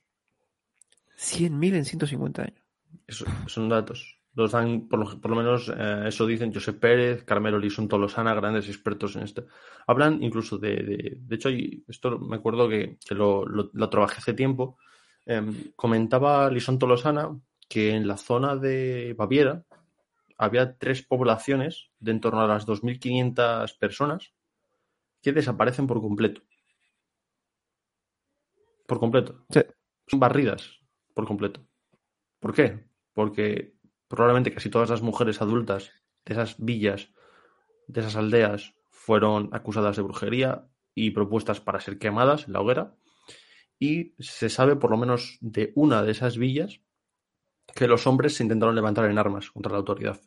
100.000 1.16 1.74
en 1.74 1.84
150 1.84 2.42
años. 2.42 2.62
Eso- 3.06 3.26
son 3.46 3.68
datos. 3.68 4.16
Los 4.34 4.52
dan, 4.52 4.88
por 4.88 5.00
lo, 5.00 5.20
por 5.20 5.30
lo 5.32 5.36
menos, 5.36 5.72
eh, 5.76 6.04
eso 6.06 6.24
dicen 6.26 6.54
José 6.54 6.72
Pérez, 6.74 7.24
Carmelo 7.24 7.58
Lison 7.58 7.88
Tolosana, 7.88 8.32
grandes 8.34 8.68
expertos 8.68 9.16
en 9.16 9.22
esto. 9.24 9.46
Hablan 9.88 10.22
incluso 10.22 10.56
de. 10.56 10.76
De, 10.76 11.16
de 11.20 11.34
hecho, 11.34 11.48
esto 11.88 12.18
me 12.18 12.36
acuerdo 12.36 12.68
que, 12.68 12.96
que 13.04 13.14
lo, 13.16 13.44
lo- 13.44 13.70
lo 13.72 13.90
trabajé 13.90 14.18
hace 14.18 14.34
tiempo. 14.34 14.78
em, 15.26 15.72
comentaba 15.76 16.48
Lison 16.50 16.78
Tolosana 16.78 17.28
que 17.70 17.94
en 17.94 18.08
la 18.08 18.16
zona 18.16 18.56
de 18.56 19.14
Baviera 19.16 19.64
había 20.36 20.76
tres 20.76 21.02
poblaciones 21.02 21.92
de 22.00 22.10
en 22.10 22.20
torno 22.20 22.40
a 22.40 22.48
las 22.48 22.66
2.500 22.66 23.78
personas 23.78 24.34
que 25.22 25.32
desaparecen 25.32 25.86
por 25.86 26.00
completo. 26.00 26.42
Por 28.88 28.98
completo. 28.98 29.46
Sí. 29.50 29.60
Son 30.08 30.18
barridas 30.18 30.80
por 31.14 31.26
completo. 31.26 31.64
¿Por 32.40 32.52
qué? 32.52 32.88
Porque 33.12 33.76
probablemente 34.08 34.52
casi 34.52 34.68
todas 34.68 34.90
las 34.90 35.02
mujeres 35.02 35.40
adultas 35.40 35.92
de 36.24 36.34
esas 36.34 36.56
villas, 36.58 37.12
de 37.86 38.00
esas 38.00 38.16
aldeas, 38.16 38.74
fueron 38.88 39.48
acusadas 39.52 39.94
de 39.94 40.02
brujería 40.02 40.66
y 40.92 41.12
propuestas 41.12 41.60
para 41.60 41.78
ser 41.78 42.00
quemadas 42.00 42.48
en 42.48 42.54
la 42.54 42.62
hoguera. 42.62 42.96
Y 43.78 44.16
se 44.18 44.48
sabe 44.48 44.74
por 44.74 44.90
lo 44.90 44.96
menos 44.96 45.38
de 45.40 45.72
una 45.76 46.02
de 46.02 46.10
esas 46.10 46.36
villas 46.36 46.80
que 47.74 47.86
los 47.86 48.06
hombres 48.06 48.34
se 48.34 48.42
intentaron 48.42 48.74
levantar 48.74 49.10
en 49.10 49.18
armas 49.18 49.50
contra 49.50 49.72
la 49.72 49.78
autoridad. 49.78 50.20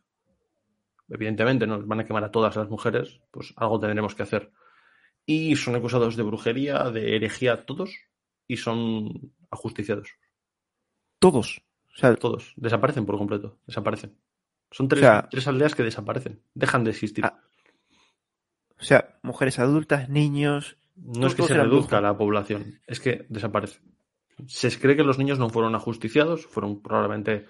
Evidentemente, 1.09 1.67
nos 1.67 1.85
van 1.85 1.99
a 1.99 2.05
quemar 2.05 2.23
a 2.23 2.31
todas 2.31 2.55
las 2.55 2.69
mujeres, 2.69 3.21
pues 3.31 3.53
algo 3.57 3.79
tendremos 3.79 4.15
que 4.15 4.23
hacer. 4.23 4.51
Y 5.25 5.55
son 5.55 5.75
acusados 5.75 6.15
de 6.15 6.23
brujería, 6.23 6.89
de 6.91 7.15
herejía, 7.15 7.65
todos, 7.65 7.93
y 8.47 8.57
son 8.57 9.31
ajusticiados. 9.51 10.09
Todos. 11.19 11.61
O 11.93 11.95
sea, 11.97 12.15
Todos. 12.15 12.53
Desaparecen 12.55 13.05
por 13.05 13.17
completo. 13.17 13.59
Desaparecen. 13.67 14.17
Son 14.71 14.87
tres, 14.87 15.01
O 15.01 15.05
sea- 15.05 15.27
tres 15.29 15.47
aldeas 15.47 15.75
que 15.75 15.83
desaparecen. 15.83 16.41
Dejan 16.55 16.83
de 16.83 16.91
existir. 16.91 17.23
Ah, 17.25 17.39
o 18.79 18.83
sea, 18.83 19.19
mujeres 19.21 19.59
adultas, 19.59 20.09
niños. 20.09 20.75
no 20.95 21.27
es 21.27 21.35
que 21.35 21.43
se 21.43 21.53
reduzca 21.53 22.01
la 22.01 22.17
población, 22.17 22.79
es 22.87 22.99
que 22.99 23.25
desaparece. 23.29 23.79
Se 24.47 24.79
cree 24.79 24.95
que 24.95 25.03
los 25.03 25.17
niños 25.17 25.39
no 25.39 25.49
fueron 25.49 25.75
ajusticiados, 25.75 26.45
fueron 26.45 26.81
probablemente 26.81 27.45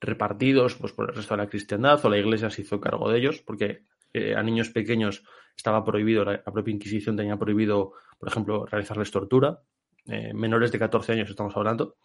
repartidos 0.00 0.76
pues, 0.76 0.92
por 0.92 1.10
el 1.10 1.16
resto 1.16 1.34
de 1.34 1.42
la 1.42 1.48
cristiandad 1.48 2.04
o 2.04 2.08
la 2.08 2.18
iglesia 2.18 2.50
se 2.50 2.62
hizo 2.62 2.80
cargo 2.80 3.10
de 3.10 3.18
ellos, 3.18 3.42
porque 3.42 3.84
eh, 4.12 4.34
a 4.34 4.42
niños 4.42 4.70
pequeños 4.70 5.22
estaba 5.56 5.84
prohibido, 5.84 6.24
la, 6.24 6.42
propia 6.42 6.72
Inquisición 6.72 7.16
tenía 7.16 7.36
prohibido, 7.36 7.92
por 8.18 8.28
ejemplo, 8.28 8.66
realizarles 8.66 9.10
tortura. 9.10 9.60
Eh, 10.06 10.32
menores 10.32 10.72
de 10.72 10.78
14 10.78 11.12
años 11.12 11.30
estamos 11.30 11.56
hablando. 11.56 11.96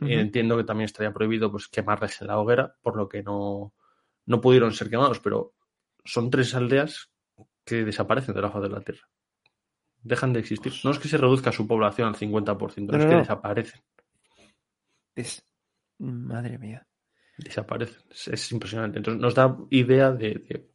Entiendo 0.00 0.56
que 0.56 0.64
también 0.64 0.86
estaría 0.86 1.12
prohibido 1.12 1.50
pues, 1.50 1.68
quemarles 1.68 2.20
en 2.20 2.26
la 2.26 2.38
hoguera, 2.38 2.74
por 2.82 2.96
lo 2.96 3.08
que 3.08 3.22
no, 3.22 3.72
no 4.26 4.40
pudieron 4.40 4.72
ser 4.72 4.90
quemados, 4.90 5.20
pero 5.20 5.54
son 6.04 6.30
tres 6.30 6.54
aldeas 6.54 7.12
que 7.64 7.84
desaparecen 7.84 8.34
de 8.34 8.42
la 8.42 8.50
faz 8.50 8.62
de 8.62 8.68
la 8.68 8.80
Tierra. 8.80 9.08
Dejan 10.02 10.32
de 10.32 10.40
existir. 10.40 10.72
No 10.84 10.90
es 10.92 10.98
que 10.98 11.08
se 11.08 11.18
reduzca 11.18 11.52
su 11.52 11.66
población 11.66 12.08
al 12.08 12.14
50%, 12.16 12.92
No, 12.92 12.98
es 12.98 13.04
que 13.04 13.12
no. 13.12 13.18
desaparecen. 13.18 13.80
Es... 15.14 15.46
Madre 15.98 16.58
mía. 16.58 16.86
Desaparecen. 17.36 18.02
Es, 18.10 18.28
es 18.28 18.52
impresionante. 18.52 18.98
Entonces 18.98 19.20
nos 19.20 19.34
da 19.34 19.56
idea 19.70 20.10
de, 20.12 20.34
de- 20.34 20.70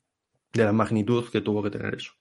de 0.53 0.63
la 0.63 0.71
magnitud 0.71 1.29
que 1.31 1.41
tuvo 1.41 1.61
que 1.63 1.69
tener 1.71 1.95
eso. 1.95 2.13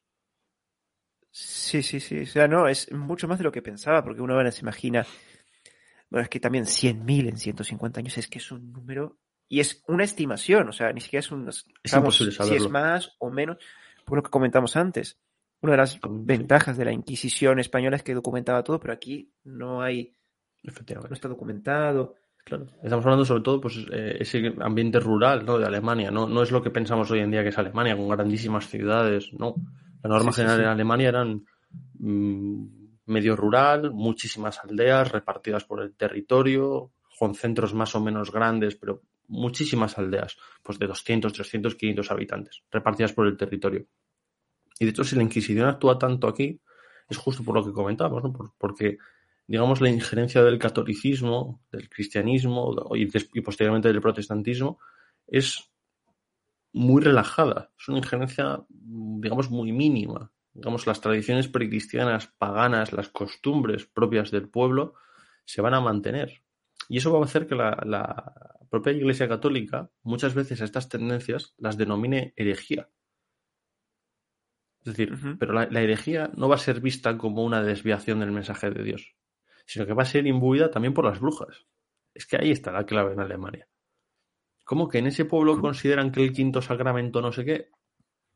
Sí, 1.31 1.83
sí, 1.83 2.01
sí. 2.01 2.21
O 2.21 2.27
sea, 2.27 2.49
no, 2.49 2.69
es 2.69 2.91
mucho 2.93 3.29
más 3.29 3.39
de 3.39 3.45
lo 3.45 3.53
que 3.53 3.63
pensaba, 3.63 4.03
porque 4.05 4.21
uno 4.23 4.35
ahora 4.35 4.51
se 4.53 4.63
imagina. 4.63 5.07
Bueno, 6.09 6.23
es 6.25 6.29
que 6.29 6.41
también 6.41 6.65
100.000 6.65 7.29
en 7.29 7.37
150 7.37 8.01
años 8.01 8.17
es 8.19 8.29
que 8.29 8.39
es 8.39 8.51
un 8.53 8.73
número. 8.73 9.19
Y 9.49 9.61
es 9.61 9.83
una 9.89 10.05
estimación, 10.05 10.69
o 10.69 10.73
sea, 10.73 10.93
ni 10.93 11.01
siquiera 11.01 11.21
es 11.21 11.31
un. 11.31 11.49
Es 11.49 11.65
imposible 11.93 12.33
Si 12.33 12.39
saberlo. 12.39 12.57
es 12.67 12.71
más 12.71 13.13
o 13.19 13.31
menos, 13.31 13.59
por 14.05 14.17
lo 14.19 14.23
que 14.23 14.31
comentamos 14.31 14.77
antes. 14.77 15.19
Una 15.65 15.73
de 15.73 15.79
las 15.79 15.99
ventajas 16.11 16.77
de 16.77 16.85
la 16.85 16.93
Inquisición 16.93 17.59
española 17.59 17.97
es 17.97 18.03
que 18.03 18.13
documentaba 18.13 18.63
todo, 18.63 18.79
pero 18.79 18.93
aquí 18.93 19.33
no 19.45 19.81
hay. 19.81 20.13
No 20.63 20.75
está 21.11 21.27
documentado. 21.27 22.17
Claro. 22.45 22.67
Estamos 22.83 23.07
hablando 23.07 23.25
sobre 23.25 23.43
todo 23.43 23.63
pues 23.63 23.79
eh, 23.91 24.19
ese 24.21 24.55
ambiente 24.61 25.01
rural 25.01 25.47
¿no? 25.47 25.57
de 25.57 25.65
Alemania. 25.65 26.11
¿no? 26.11 26.29
no 26.29 26.43
es 26.43 26.53
lo 26.53 26.63
que 26.63 26.69
pensamos 26.69 27.11
hoy 27.11 27.21
en 27.21 27.31
día 27.31 27.43
que 27.43 27.49
es 27.49 27.57
Alemania, 27.57 27.97
con 27.97 28.11
grandísimas 28.11 28.69
ciudades. 28.69 29.33
No. 29.33 29.55
La 30.03 30.11
norma 30.11 30.33
Sí, 30.33 30.43
general 30.43 30.59
sí. 30.59 30.63
en 30.65 30.69
Alemania 30.69 31.09
eran 31.09 31.47
mm, 31.99 32.65
medio 33.07 33.35
rural, 33.35 33.91
muchísimas 33.91 34.63
aldeas 34.63 35.13
repartidas 35.13 35.65
por 35.65 35.81
el 35.83 35.95
territorio, 35.95 36.93
con 37.19 37.35
centros 37.35 37.73
más 37.73 37.95
o 37.95 38.03
menos 38.03 38.31
grandes, 38.31 38.77
pero 38.77 39.01
muchísimas 39.29 39.97
aldeas, 39.97 40.37
pues 40.63 40.79
de 40.79 40.89
200, 40.89 41.33
300, 41.33 41.75
500 41.75 42.11
habitantes, 42.11 42.63
repartidas 42.71 43.15
por 43.15 43.27
el 43.27 43.39
territorio. 43.39 43.87
Y 44.79 44.85
de 44.85 44.91
hecho, 44.91 45.05
si 45.05 45.17
la 45.17 45.23
Inquisición 45.23 45.69
actúa 45.69 45.99
tanto 45.99 46.27
aquí, 46.27 46.61
es 47.09 47.17
justo 47.17 47.45
por 47.45 47.55
lo 47.55 47.65
que 47.65 47.73
comentábamos, 47.73 48.23
porque, 48.59 48.99
digamos, 49.47 49.81
la 49.81 49.91
injerencia 49.91 50.43
del 50.43 50.59
catolicismo, 50.59 51.63
del 51.71 51.89
cristianismo 51.89 52.75
y, 52.95 53.07
posteriormente 53.43 53.89
del 53.89 54.01
protestantismo 54.01 54.79
es 55.27 55.71
muy 56.73 57.03
relajada. 57.03 57.71
Es 57.79 57.89
una 57.89 57.99
injerencia, 57.99 58.65
digamos, 58.69 59.51
muy 59.51 59.73
mínima. 59.73 60.33
Digamos, 60.53 60.87
las 60.87 61.01
tradiciones 61.01 61.49
precristianas, 61.49 62.29
paganas, 62.39 62.93
las 62.93 63.09
costumbres 63.09 63.87
propias 63.87 64.31
del 64.31 64.49
pueblo 64.49 64.95
se 65.45 65.63
van 65.63 65.75
a 65.75 65.81
mantener. 65.81 66.43
Y 66.89 66.99
eso 66.99 67.13
va 67.13 67.21
a 67.21 67.25
hacer 67.25 67.47
que 67.47 67.55
la, 67.55 67.81
la 67.85 68.57
propia 68.71 68.93
Iglesia 68.93 69.29
Católica 69.29 69.91
muchas 70.03 70.35
veces 70.35 70.61
a 70.61 70.65
estas 70.65 70.89
tendencias 70.89 71.55
las 71.59 71.77
denomine 71.77 72.35
herejía. 72.37 72.89
Es 74.85 74.97
decir, 74.97 75.37
pero 75.39 75.53
la, 75.53 75.67
la 75.71 75.81
herejía 75.81 76.31
no 76.37 76.49
va 76.49 76.57
a 76.57 76.59
ser 76.59 76.81
vista 76.81 77.17
como 77.17 77.43
una 77.43 77.63
desviación 77.63 78.21
del 78.21 78.33
mensaje 78.33 78.71
de 78.71 78.83
Dios, 78.83 79.15
sino 79.65 79.87
que 79.87 79.95
va 79.95 80.03
a 80.03 80.07
ser 80.07 80.27
imbuida 80.27 80.71
también 80.71 80.93
por 80.93 81.07
las 81.07 81.21
brujas. 81.21 81.67
Es 82.13 82.27
que 82.27 82.37
ahí 82.37 82.51
está 82.51 82.71
la 82.71 82.85
clave 82.85 83.15
en 83.15 83.21
Alemania. 83.21 83.67
¿Cómo 84.65 84.89
que 84.89 84.99
en 84.99 85.07
ese 85.07 85.25
pueblo 85.25 85.61
consideran 85.61 86.11
que 86.11 86.23
el 86.23 86.33
quinto 86.33 86.63
sacramento 86.63 87.21
no 87.21 87.33
sé 87.33 87.45
qué? 87.45 87.71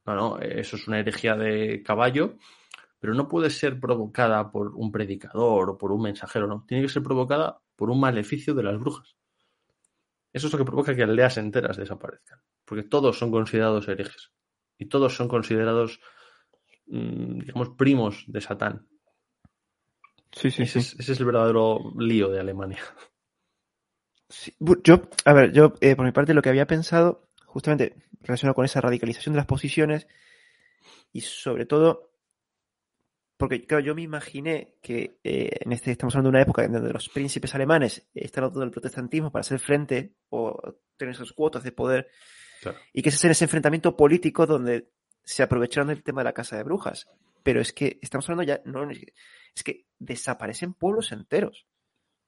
No, 0.05 0.14
no, 0.14 0.38
eso 0.38 0.76
es 0.76 0.88
una 0.88 1.01
herejía 1.01 1.36
de 1.36 1.82
caballo, 1.82 2.36
pero 2.99 3.14
no 3.14 3.28
puede 3.28 3.51
ser 3.51 3.78
provocada 3.78 4.51
por 4.51 4.74
un 4.74 4.90
predicador 4.90 5.70
o 5.70 5.78
por 5.78 5.92
un 5.92 6.03
mensajero, 6.03 6.46
no. 6.46 6.64
Tiene 6.66 6.82
que 6.82 6.88
ser 6.88 7.03
provocada 7.03 7.61
por 7.76 7.90
un 7.90 8.01
maleficio 8.01 8.55
de 8.55 8.62
las 8.62 8.78
brujas. 8.78 9.16
Eso 10.32 10.46
es 10.46 10.53
lo 10.53 10.59
que 10.59 10.64
provoca 10.64 10.94
que 10.94 11.03
aldeas 11.03 11.38
enteras 11.38 11.76
desaparezcan, 11.76 12.40
porque 12.64 12.82
todos 12.82 13.18
son 13.18 13.30
considerados 13.30 13.88
herejes 13.88 14.32
y 14.76 14.86
todos 14.86 15.14
son 15.14 15.28
considerados, 15.28 16.01
digamos, 16.89 17.70
primos 17.70 18.24
de 18.26 18.41
Satán. 18.41 18.86
Sí, 20.32 20.51
sí, 20.51 20.62
ese, 20.62 20.72
sí. 20.72 20.78
Es, 20.80 21.01
ese 21.01 21.12
es 21.12 21.20
el 21.20 21.26
verdadero 21.26 21.93
lío 21.99 22.28
de 22.28 22.41
Alemania. 22.41 22.78
Sí, 24.28 24.55
Yo, 24.84 25.09
a 25.24 25.32
ver, 25.32 25.53
yo 25.53 25.72
eh, 25.80 25.97
por 25.97 26.05
mi 26.05 26.12
parte 26.12 26.34
lo 26.34 26.43
que 26.43 26.51
había 26.51 26.66
pensado, 26.66 27.30
justamente 27.47 27.97
relacionado 28.20 28.55
con 28.55 28.64
esa 28.66 28.80
radicalización 28.80 29.32
de 29.32 29.39
las 29.39 29.47
posiciones 29.47 30.07
y 31.12 31.22
sobre 31.22 31.64
todo, 31.64 32.12
porque 33.39 33.64
claro, 33.64 33.82
yo 33.84 33.95
me 33.95 34.03
imaginé 34.03 34.74
que 34.82 35.18
eh, 35.24 35.49
en 35.61 35.72
este 35.72 35.93
estamos 35.93 36.14
hablando 36.14 36.28
de 36.28 36.36
una 36.36 36.43
época 36.43 36.64
en 36.64 36.72
donde 36.72 36.93
los 36.93 37.09
príncipes 37.09 37.55
alemanes 37.55 38.07
están 38.14 38.45
lado 38.45 38.61
del 38.61 38.70
protestantismo 38.70 39.32
para 39.32 39.41
hacer 39.41 39.61
frente 39.61 40.12
o 40.28 40.74
tener 40.99 41.14
esas 41.14 41.32
cuotas 41.32 41.62
de 41.62 41.72
poder 41.72 42.09
Claro. 42.61 42.76
y 42.93 43.03
que 43.03 43.09
ese 43.11 43.16
es 43.18 43.24
en 43.24 43.30
ese 43.30 43.45
enfrentamiento 43.45 43.97
político 43.97 44.45
donde 44.45 44.91
se 45.28 45.42
aprovecharon 45.42 45.88
del 45.88 46.02
tema 46.02 46.22
de 46.22 46.24
la 46.24 46.32
casa 46.32 46.56
de 46.56 46.62
brujas. 46.62 47.06
Pero 47.42 47.60
es 47.60 47.74
que 47.74 47.98
estamos 48.00 48.26
hablando 48.28 48.44
ya, 48.44 48.62
no, 48.64 48.88
es 48.90 49.62
que 49.62 49.84
desaparecen 49.98 50.72
pueblos 50.72 51.12
enteros. 51.12 51.66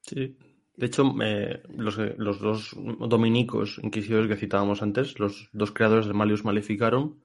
Sí. 0.03 0.36
De 0.76 0.86
hecho, 0.86 1.05
eh, 1.22 1.62
los, 1.70 1.96
los 1.96 2.40
dos 2.40 2.76
dominicos 2.76 3.80
inquisidores 3.82 4.28
que 4.28 4.36
citábamos 4.36 4.82
antes, 4.82 5.18
los 5.18 5.48
dos 5.53 5.72
creadores 5.72 6.07
de 6.07 6.12
Malius 6.12 6.44
Maleficarum, 6.44 7.20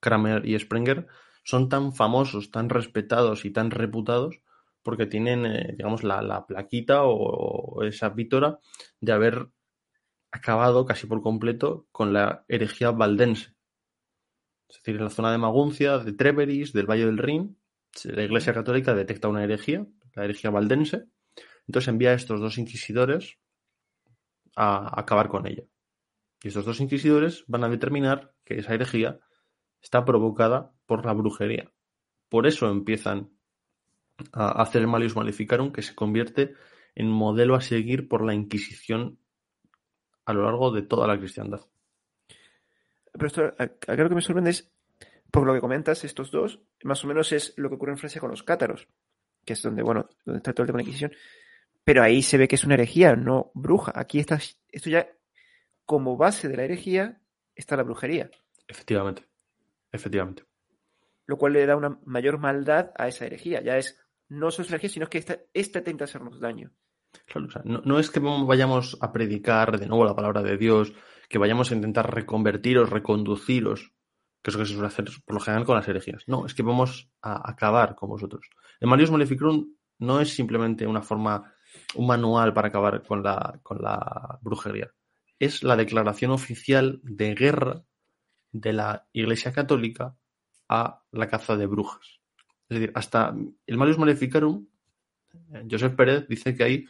Kramer 0.00 0.44
y 0.46 0.58
Sprenger, 0.58 1.06
son 1.44 1.68
tan 1.68 1.92
famosos, 1.92 2.50
tan 2.50 2.68
respetados 2.68 3.44
y 3.44 3.52
tan 3.52 3.70
reputados 3.70 4.40
porque 4.82 5.06
tienen, 5.06 5.46
eh, 5.46 5.74
digamos, 5.76 6.02
la, 6.02 6.22
la 6.22 6.44
plaquita 6.44 7.04
o, 7.04 7.14
o, 7.14 7.82
esa 7.84 8.08
vítora 8.08 8.58
de 9.00 9.12
haber 9.12 9.48
acabado 10.32 10.86
casi 10.86 11.06
por 11.06 11.22
completo 11.22 11.86
con 11.92 12.12
la 12.12 12.44
herejía 12.48 12.90
valdense. 12.90 13.54
Es 14.70 14.76
decir, 14.76 14.96
en 14.96 15.04
la 15.04 15.10
zona 15.10 15.32
de 15.32 15.38
Maguncia, 15.38 15.98
de 15.98 16.12
Treveris, 16.12 16.72
del 16.72 16.86
Valle 16.88 17.04
del 17.04 17.18
Rin, 17.18 17.58
la 18.04 18.22
Iglesia 18.22 18.54
Católica 18.54 18.94
detecta 18.94 19.28
una 19.28 19.42
herejía, 19.42 19.84
la 20.14 20.24
herejía 20.24 20.50
valdense, 20.50 21.06
entonces 21.66 21.88
envía 21.88 22.10
a 22.10 22.14
estos 22.14 22.40
dos 22.40 22.56
inquisidores 22.56 23.38
a 24.54 24.98
acabar 24.98 25.28
con 25.28 25.48
ella. 25.48 25.64
Y 26.42 26.48
estos 26.48 26.64
dos 26.64 26.80
inquisidores 26.80 27.44
van 27.48 27.64
a 27.64 27.68
determinar 27.68 28.32
que 28.44 28.58
esa 28.58 28.74
herejía 28.74 29.18
está 29.82 30.04
provocada 30.04 30.72
por 30.86 31.04
la 31.04 31.14
brujería. 31.14 31.72
Por 32.28 32.46
eso 32.46 32.70
empiezan 32.70 33.30
a 34.32 34.62
hacer 34.62 34.82
el 34.82 34.88
Malius 34.88 35.16
Maleficarum, 35.16 35.72
que 35.72 35.82
se 35.82 35.94
convierte 35.96 36.54
en 36.94 37.08
modelo 37.10 37.56
a 37.56 37.60
seguir 37.60 38.08
por 38.08 38.24
la 38.24 38.34
Inquisición 38.34 39.18
a 40.24 40.32
lo 40.32 40.44
largo 40.44 40.70
de 40.70 40.82
toda 40.82 41.08
la 41.08 41.18
cristiandad. 41.18 41.60
Pero 43.12 43.26
esto, 43.26 43.44
acá 43.58 43.94
lo 43.94 44.08
que 44.08 44.14
me 44.14 44.20
sorprende 44.20 44.50
es, 44.50 44.72
por 45.30 45.46
lo 45.46 45.54
que 45.54 45.60
comentas, 45.60 46.04
estos 46.04 46.30
dos, 46.30 46.60
más 46.82 47.04
o 47.04 47.08
menos 47.08 47.32
es 47.32 47.54
lo 47.56 47.68
que 47.68 47.76
ocurre 47.76 47.92
en 47.92 47.98
Francia 47.98 48.20
con 48.20 48.30
los 48.30 48.42
cátaros, 48.42 48.88
que 49.44 49.52
es 49.54 49.62
donde, 49.62 49.82
bueno, 49.82 50.08
donde 50.24 50.38
está 50.38 50.52
todo 50.52 50.64
el 50.64 50.66
tema 50.68 50.78
de 50.78 50.84
la 50.84 50.88
Inquisición. 50.88 51.12
Pero 51.84 52.02
ahí 52.02 52.22
se 52.22 52.38
ve 52.38 52.48
que 52.48 52.56
es 52.56 52.64
una 52.64 52.74
herejía, 52.74 53.16
no 53.16 53.50
bruja. 53.54 53.92
Aquí 53.94 54.18
está, 54.18 54.38
esto 54.68 54.90
ya, 54.90 55.08
como 55.84 56.16
base 56.16 56.48
de 56.48 56.56
la 56.56 56.64
herejía, 56.64 57.20
está 57.54 57.76
la 57.76 57.82
brujería. 57.82 58.30
Efectivamente, 58.68 59.26
efectivamente. 59.90 60.44
Lo 61.26 61.36
cual 61.36 61.54
le 61.54 61.66
da 61.66 61.76
una 61.76 61.98
mayor 62.04 62.38
maldad 62.38 62.92
a 62.96 63.08
esa 63.08 63.26
herejía. 63.26 63.62
Ya 63.62 63.76
es, 63.76 63.98
no 64.28 64.50
solo 64.50 64.66
es 64.66 64.72
herejía, 64.72 64.90
sino 64.90 65.08
que 65.08 65.18
esta, 65.18 65.38
esta 65.52 65.78
intenta 65.78 66.04
hacernos 66.04 66.40
daño. 66.40 66.70
Claro, 67.26 67.48
o 67.48 67.50
sea, 67.50 67.62
no, 67.64 67.82
no, 67.84 67.98
es 67.98 68.10
que 68.10 68.20
vayamos 68.20 68.96
a 69.00 69.12
predicar 69.12 69.78
de 69.78 69.86
nuevo 69.86 70.04
la 70.04 70.14
palabra 70.14 70.42
de 70.42 70.56
Dios, 70.56 70.92
que 71.30 71.38
vayamos 71.38 71.70
a 71.70 71.76
intentar 71.76 72.12
reconvertiros, 72.12 72.90
reconduciros, 72.90 73.92
que 74.42 74.50
es 74.50 74.54
lo 74.54 74.60
que 74.60 74.66
se 74.66 74.72
suele 74.74 74.88
hacer 74.88 75.08
por 75.24 75.34
lo 75.34 75.40
general 75.40 75.64
con 75.64 75.76
las 75.76 75.86
herejías. 75.86 76.24
No, 76.26 76.44
es 76.44 76.54
que 76.54 76.64
vamos 76.64 77.08
a 77.22 77.48
acabar 77.48 77.94
con 77.94 78.10
vosotros. 78.10 78.50
El 78.80 78.88
Malius 78.88 79.12
Maleficarum 79.12 79.72
no 80.00 80.20
es 80.20 80.34
simplemente 80.34 80.88
una 80.88 81.02
forma, 81.02 81.54
un 81.94 82.08
manual 82.08 82.52
para 82.52 82.68
acabar 82.68 83.04
con 83.04 83.22
la, 83.22 83.60
con 83.62 83.80
la 83.80 84.40
brujería. 84.42 84.90
Es 85.38 85.62
la 85.62 85.76
declaración 85.76 86.32
oficial 86.32 86.98
de 87.04 87.34
guerra 87.36 87.84
de 88.50 88.72
la 88.72 89.06
Iglesia 89.12 89.52
Católica 89.52 90.16
a 90.68 91.04
la 91.12 91.28
caza 91.28 91.56
de 91.56 91.66
brujas. 91.66 92.20
Es 92.68 92.80
decir, 92.80 92.92
hasta 92.96 93.36
el 93.66 93.76
Malius 93.76 93.98
Maleficarum, 93.98 94.66
Joseph 95.70 95.94
Pérez 95.94 96.26
dice 96.26 96.56
que 96.56 96.64
hay 96.64 96.88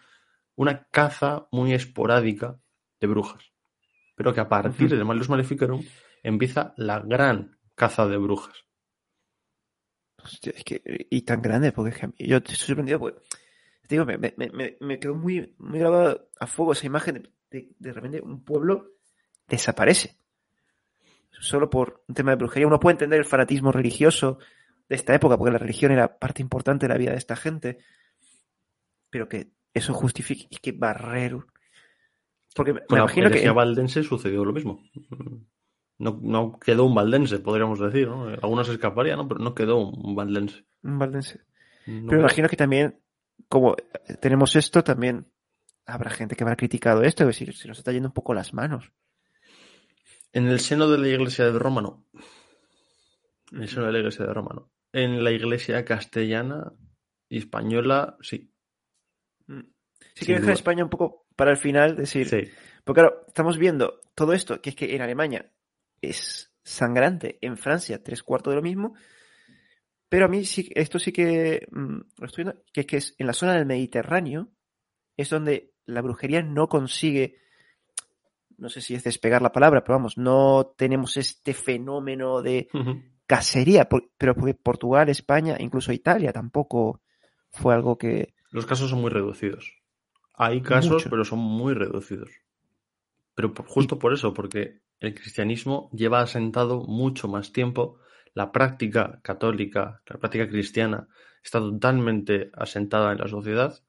una 0.57 0.85
caza 0.85 1.47
muy 1.53 1.75
esporádica 1.75 2.59
de 3.01 3.07
brujas. 3.07 3.51
Pero 4.21 4.35
que 4.35 4.41
a 4.41 4.49
partir 4.51 4.85
uh 4.85 4.91
-huh. 4.91 4.97
del 4.97 5.05
Malius 5.07 5.31
Maleficarum 5.31 5.83
empieza 6.23 6.75
la 6.77 7.01
gran 7.01 7.57
caza 7.75 8.07
de 8.07 8.19
brujas. 8.19 8.67
Hostia, 10.23 10.53
es 10.55 10.63
que, 10.63 10.83
y 11.09 11.23
tan 11.23 11.41
grande, 11.41 11.73
porque 11.73 11.93
es 11.93 11.99
que 11.99 12.27
yo 12.27 12.37
estoy 12.37 12.55
sorprendido, 12.55 12.99
porque 12.99 13.19
te 13.89 13.95
digo, 13.95 14.05
me, 14.05 14.19
me, 14.19 14.35
me, 14.37 14.77
me, 14.79 14.99
quedó 14.99 15.15
muy, 15.15 15.55
muy 15.57 15.79
grabada 15.79 16.23
a 16.39 16.47
fuego 16.47 16.73
esa 16.73 16.85
imagen 16.85 17.15
de, 17.15 17.33
de, 17.51 17.75
de 17.79 17.93
repente 17.95 18.21
un 18.21 18.45
pueblo 18.45 18.91
desaparece. 19.49 20.19
Solo 21.31 21.71
por 21.71 22.05
un 22.07 22.15
tema 22.15 22.33
de 22.33 22.37
brujería. 22.37 22.67
Uno 22.67 22.79
puede 22.79 22.97
entender 22.97 23.21
el 23.21 23.25
fanatismo 23.25 23.73
religioso 23.73 24.39
de 24.87 24.97
esta 24.97 25.15
época, 25.15 25.39
porque 25.39 25.53
la 25.53 25.59
religión 25.59 25.93
era 25.93 26.19
parte 26.19 26.43
importante 26.43 26.87
de 26.87 26.93
la 26.93 26.99
vida 26.99 27.13
de 27.13 27.17
esta 27.17 27.37
gente, 27.37 27.79
pero 29.09 29.31
que 29.31 29.55
eso 29.73 29.95
justifique 29.95 30.47
que 30.61 30.73
barrero. 30.73 31.47
Porque 32.55 32.73
me, 32.75 32.85
Con 32.87 32.99
imagino 32.99 33.29
la 33.29 33.35
que. 33.35 33.45
En 33.45 33.55
valdense 33.55 34.03
sucedió 34.03 34.45
lo 34.45 34.53
mismo. 34.53 34.83
No, 35.99 36.19
no, 36.23 36.59
quedó 36.59 36.87
un 36.87 36.95
valdense, 36.95 37.41
podríamos 37.41 37.79
decir, 37.79 38.09
¿no? 38.09 38.27
Algunos 38.29 38.69
escaparían, 38.71 39.19
¿no? 39.19 39.29
Pero 39.29 39.41
no 39.41 39.55
quedó 39.55 39.77
un 39.77 40.15
valdense. 40.15 40.65
Un 40.83 40.99
valdense. 40.99 41.41
No 41.87 42.07
pero 42.07 42.23
me 42.23 42.27
imagino 42.27 42.49
que 42.49 42.57
también, 42.57 42.99
como 43.49 43.77
tenemos 44.21 44.57
esto, 44.57 44.83
también 44.83 45.27
habrá 45.85 46.11
gente 46.11 46.37
que 46.37 46.45
habrá 46.45 46.57
criticado 46.57 47.03
esto, 47.03 47.25
es 47.25 47.29
decir, 47.29 47.55
se 47.55 47.69
nos 47.69 47.79
está 47.79 47.93
yendo 47.93 48.09
un 48.09 48.15
poco 48.15 48.33
las 48.33 48.55
manos. 48.55 48.93
En 50.33 50.47
el 50.47 50.61
seno 50.61 50.89
de 50.89 50.99
la 50.99 51.09
iglesia 51.09 51.45
de 51.47 51.59
Roma, 51.59 51.83
no. 51.83 52.07
En 53.53 53.63
el 53.63 53.69
seno 53.69 53.87
de 53.87 53.93
la 53.93 53.99
iglesia 53.99 54.25
de 54.25 54.33
Roma, 54.33 54.53
no. 54.55 54.71
En 54.93 55.23
la 55.23 55.33
iglesia 55.33 55.85
castellana 55.85 56.73
y 57.29 57.39
española, 57.39 58.17
sí. 58.21 58.53
Sí, 60.15 60.27
que 60.27 60.35
dejar 60.35 60.53
España 60.53 60.85
un 60.85 60.91
poco 60.91 61.27
para 61.41 61.53
el 61.53 61.57
final, 61.57 61.97
decir. 61.97 62.29
Sí. 62.29 62.43
Porque 62.85 63.01
claro, 63.01 63.25
estamos 63.27 63.57
viendo 63.57 64.03
todo 64.15 64.35
esto, 64.35 64.61
que 64.61 64.69
es 64.69 64.77
que 64.77 64.95
en 64.95 65.01
Alemania 65.01 65.51
es 66.03 66.53
sangrante, 66.63 67.39
en 67.41 67.57
Francia 67.57 68.03
tres 68.03 68.23
cuartos 68.23 68.51
de 68.51 68.57
lo 68.57 68.63
mismo, 68.63 68.95
pero 70.11 70.27
a 70.27 70.29
mí 70.29 70.45
sí, 70.45 70.71
esto 70.75 70.99
sí 70.99 71.13
que 71.13 71.67
mmm, 71.71 71.99
lo 72.19 72.27
estoy 72.27 72.45
viendo, 72.45 72.63
que 72.75 72.83
es 72.83 72.87
que 72.87 72.97
es 72.99 73.15
en 73.17 73.27
la 73.27 73.33
zona 73.33 73.55
del 73.55 73.65
Mediterráneo 73.65 74.51
es 75.17 75.31
donde 75.31 75.73
la 75.87 76.03
brujería 76.03 76.43
no 76.43 76.69
consigue, 76.69 77.39
no 78.59 78.69
sé 78.69 78.83
si 78.83 78.95
es 78.95 79.03
despegar 79.03 79.41
la 79.41 79.53
palabra, 79.53 79.83
pero 79.83 79.97
vamos, 79.97 80.19
no 80.19 80.75
tenemos 80.77 81.17
este 81.17 81.55
fenómeno 81.55 82.43
de 82.43 82.69
uh 82.75 82.79
-huh. 82.81 83.13
cacería, 83.27 83.89
pero 83.89 84.35
porque 84.35 84.53
Portugal, 84.53 85.09
España, 85.09 85.57
incluso 85.59 85.91
Italia 85.91 86.35
tampoco 86.35 87.01
fue 87.51 87.73
algo 87.73 87.97
que... 87.97 88.35
Los 88.51 88.67
casos 88.67 88.91
son 88.91 89.01
muy 89.01 89.09
reducidos. 89.09 89.80
Hay 90.43 90.63
casos, 90.63 90.93
Mucho. 90.93 91.11
pero 91.11 91.23
son 91.23 91.39
muy 91.39 91.75
reducidos. 91.75 92.31
Pero 93.35 93.53
por, 93.53 93.67
justo 93.67 93.99
por 93.99 94.15
eso, 94.15 94.33
porque 94.33 94.81
el 94.99 95.15
cristianismo 95.15 95.91
lleva 95.93 96.23
asentado 96.23 96.83
mucho 96.85 97.29
más 97.29 97.53
tiempo, 97.53 97.99
la 98.33 98.51
práctica 98.51 99.21
católica, 99.23 100.01
la 100.07 100.17
práctica 100.19 100.49
cristiana 100.49 101.09
está 101.45 101.59
totalmente 101.59 102.51
asentada 102.55 103.13
en 103.13 103.19
la 103.19 103.29
sociedad 103.29 103.85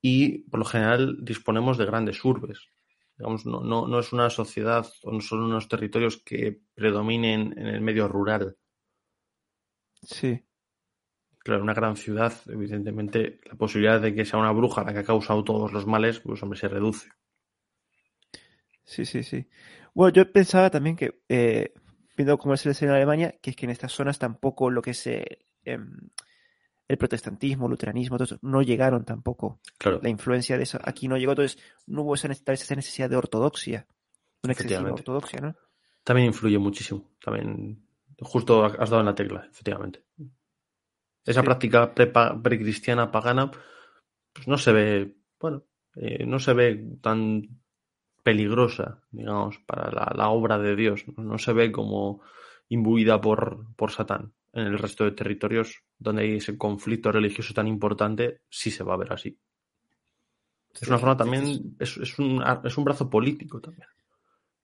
y 0.00 0.38
por 0.48 0.60
lo 0.60 0.64
general 0.64 1.18
disponemos 1.20 1.76
de 1.76 1.84
grandes 1.84 2.24
urbes. 2.24 2.70
Digamos, 3.18 3.44
no, 3.44 3.60
no, 3.62 3.86
no 3.86 3.98
es 3.98 4.14
una 4.14 4.30
sociedad 4.30 4.86
o 5.02 5.12
no 5.12 5.20
son 5.20 5.42
unos 5.42 5.68
territorios 5.68 6.22
que 6.24 6.58
predominen 6.74 7.52
en 7.58 7.66
el 7.66 7.82
medio 7.82 8.08
rural. 8.08 8.56
Sí. 10.00 10.42
Claro, 11.44 11.62
una 11.62 11.74
gran 11.74 11.96
ciudad, 11.96 12.32
evidentemente, 12.46 13.40
la 13.46 13.54
posibilidad 13.56 14.00
de 14.00 14.14
que 14.14 14.24
sea 14.24 14.38
una 14.38 14.52
bruja 14.52 14.84
la 14.84 14.92
que 14.92 15.00
ha 15.00 15.04
causado 15.04 15.42
todos 15.42 15.72
los 15.72 15.86
males, 15.86 16.20
pues 16.20 16.42
hombre, 16.42 16.58
se 16.58 16.68
reduce. 16.68 17.08
Sí, 18.84 19.04
sí, 19.04 19.22
sí. 19.22 19.48
Bueno, 19.94 20.12
yo 20.12 20.30
pensaba 20.30 20.70
también 20.70 20.96
que, 20.96 21.22
eh, 21.28 21.74
viendo 22.16 22.38
cómo 22.38 22.54
es 22.54 22.64
el 22.64 22.72
escenario 22.72 22.96
en 22.96 23.02
Alemania, 23.02 23.38
que 23.42 23.50
es 23.50 23.56
que 23.56 23.66
en 23.66 23.70
estas 23.70 23.92
zonas 23.92 24.18
tampoco 24.18 24.70
lo 24.70 24.82
que 24.82 24.90
es 24.90 25.06
eh, 25.06 25.46
em, 25.64 26.10
el 26.86 26.98
protestantismo, 26.98 27.66
el 27.66 27.70
luteranismo, 27.70 28.16
todo 28.16 28.24
eso, 28.24 28.38
no 28.42 28.62
llegaron 28.62 29.04
tampoco. 29.04 29.60
Claro. 29.78 30.00
La 30.02 30.10
influencia 30.10 30.56
de 30.56 30.62
eso 30.62 30.78
aquí 30.84 31.08
no 31.08 31.16
llegó, 31.16 31.32
entonces 31.32 31.58
no 31.86 32.02
hubo 32.02 32.14
esa 32.14 32.28
necesidad, 32.28 32.54
esa 32.54 32.74
necesidad 32.76 33.10
de 33.10 33.16
ortodoxia, 33.16 33.86
una 34.42 34.52
excesiva 34.52 34.92
ortodoxia, 34.92 35.40
¿no? 35.40 35.56
También 36.04 36.26
influye 36.28 36.58
muchísimo. 36.58 37.10
También, 37.22 37.86
justo 38.20 38.64
has 38.64 38.90
dado 38.90 39.00
en 39.00 39.06
la 39.06 39.14
tecla, 39.14 39.48
efectivamente. 39.50 40.04
Esa 41.24 41.40
Sí. 41.40 41.44
práctica 41.44 41.94
precristiana 42.42 43.10
pagana, 43.10 43.50
pues 44.32 44.48
no 44.48 44.58
se 44.58 44.72
ve, 44.72 45.16
bueno, 45.40 45.64
eh, 45.96 46.26
no 46.26 46.38
se 46.38 46.52
ve 46.54 46.84
tan 47.00 47.48
peligrosa, 48.22 49.02
digamos, 49.10 49.58
para 49.66 49.90
la, 49.90 50.12
la 50.16 50.28
obra 50.30 50.58
de 50.58 50.76
Dios. 50.76 51.04
No, 51.16 51.24
No 51.24 51.38
se 51.38 51.52
ve 51.52 51.72
como 51.72 52.22
imbuida 52.68 53.20
por, 53.20 53.74
por 53.76 53.90
Satán. 53.90 54.32
En 54.52 54.66
el 54.66 54.78
resto 54.78 55.04
de 55.04 55.12
territorios 55.12 55.82
donde 55.98 56.22
hay 56.22 56.36
ese 56.36 56.58
conflicto 56.58 57.10
religioso 57.12 57.54
tan 57.54 57.68
importante, 57.68 58.42
sí 58.50 58.70
se 58.70 58.84
va 58.84 58.94
a 58.94 58.98
ver 58.98 59.12
así. 59.12 59.38
Es 60.80 60.88
una 60.88 60.98
forma 60.98 61.16
también, 61.16 61.76
es, 61.78 61.96
es 61.98 62.18
un, 62.18 62.42
es 62.64 62.76
un 62.78 62.84
brazo 62.84 63.08
político 63.08 63.60
también. 63.60 63.86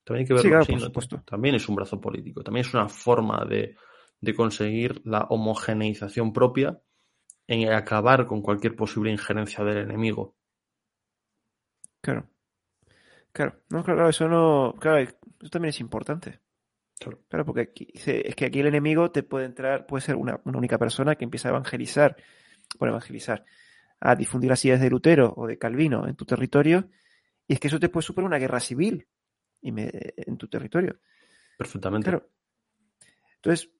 También 0.04 0.22
hay 0.24 0.28
que 0.28 0.34
verlo 0.34 0.42
Sí, 0.42 0.48
claro, 0.48 0.64
así, 0.64 0.72
por 0.72 0.80
¿no? 0.80 0.86
supuesto. 0.86 1.22
También 1.24 1.54
es 1.56 1.68
un 1.68 1.76
brazo 1.76 2.00
político, 2.00 2.42
también 2.42 2.66
es 2.66 2.74
una 2.74 2.88
forma 2.88 3.44
de, 3.44 3.76
de 4.20 4.34
conseguir 4.34 5.00
la 5.04 5.22
homogeneización 5.30 6.32
propia 6.32 6.80
en 7.46 7.72
acabar 7.72 8.26
con 8.26 8.42
cualquier 8.42 8.76
posible 8.76 9.10
injerencia 9.10 9.64
del 9.64 9.78
enemigo. 9.78 10.36
Claro. 12.00 12.28
Claro, 13.32 13.60
no, 13.70 13.84
claro, 13.84 14.08
eso 14.08 14.28
no, 14.28 14.74
claro, 14.80 14.98
eso 14.98 15.50
también 15.50 15.70
es 15.70 15.80
importante. 15.80 16.40
Claro. 16.98 17.20
Claro, 17.28 17.44
porque 17.44 17.60
aquí, 17.60 17.86
es 17.94 18.34
que 18.34 18.46
aquí 18.46 18.60
el 18.60 18.66
enemigo 18.66 19.10
te 19.12 19.22
puede 19.22 19.46
entrar, 19.46 19.86
puede 19.86 20.00
ser 20.02 20.16
una, 20.16 20.40
una 20.44 20.58
única 20.58 20.78
persona 20.78 21.14
que 21.14 21.24
empieza 21.24 21.48
a 21.48 21.52
evangelizar, 21.52 22.16
bueno, 22.78 22.92
evangelizar, 22.94 23.44
a 24.00 24.16
difundir 24.16 24.50
las 24.50 24.64
ideas 24.64 24.80
de 24.80 24.90
Lutero 24.90 25.32
o 25.36 25.46
de 25.46 25.58
Calvino 25.58 26.08
en 26.08 26.16
tu 26.16 26.24
territorio, 26.24 26.88
y 27.46 27.54
es 27.54 27.60
que 27.60 27.68
eso 27.68 27.78
te 27.78 27.88
puede 27.88 28.04
suponer 28.06 28.26
una 28.26 28.38
guerra 28.38 28.60
civil 28.60 29.06
y 29.60 29.70
me- 29.72 29.90
en 30.16 30.36
tu 30.36 30.48
territorio. 30.48 30.98
Perfectamente. 31.56 32.10
Claro. 32.10 32.28
Entonces, 33.36 33.70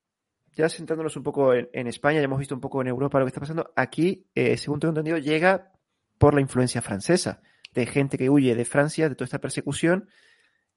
ya 0.59 0.69
sentándonos 0.69 1.17
un 1.17 1.23
poco 1.23 1.55
en, 1.55 1.69
en 1.73 1.87
España, 1.87 2.19
ya 2.19 2.25
hemos 2.25 2.41
visto 2.41 2.55
un 2.55 2.61
poco 2.61 2.81
en 2.83 2.89
Europa 2.89 3.19
lo 3.19 3.25
que 3.25 3.29
está 3.29 3.41
pasando. 3.41 3.73
Aquí, 3.77 4.27
eh, 4.35 4.57
según 4.57 4.81
tengo 4.81 4.91
entendido, 4.91 5.17
llega 5.19 5.73
por 6.19 6.35
la 6.35 6.41
influencia 6.41 6.83
francesa, 6.83 7.41
de 7.73 7.87
gente 7.87 8.19
que 8.19 8.29
huye 8.29 8.57
de 8.57 8.65
Francia, 8.65 9.09
de 9.09 9.15
toda 9.15 9.27
esta 9.27 9.41
persecución, 9.41 10.09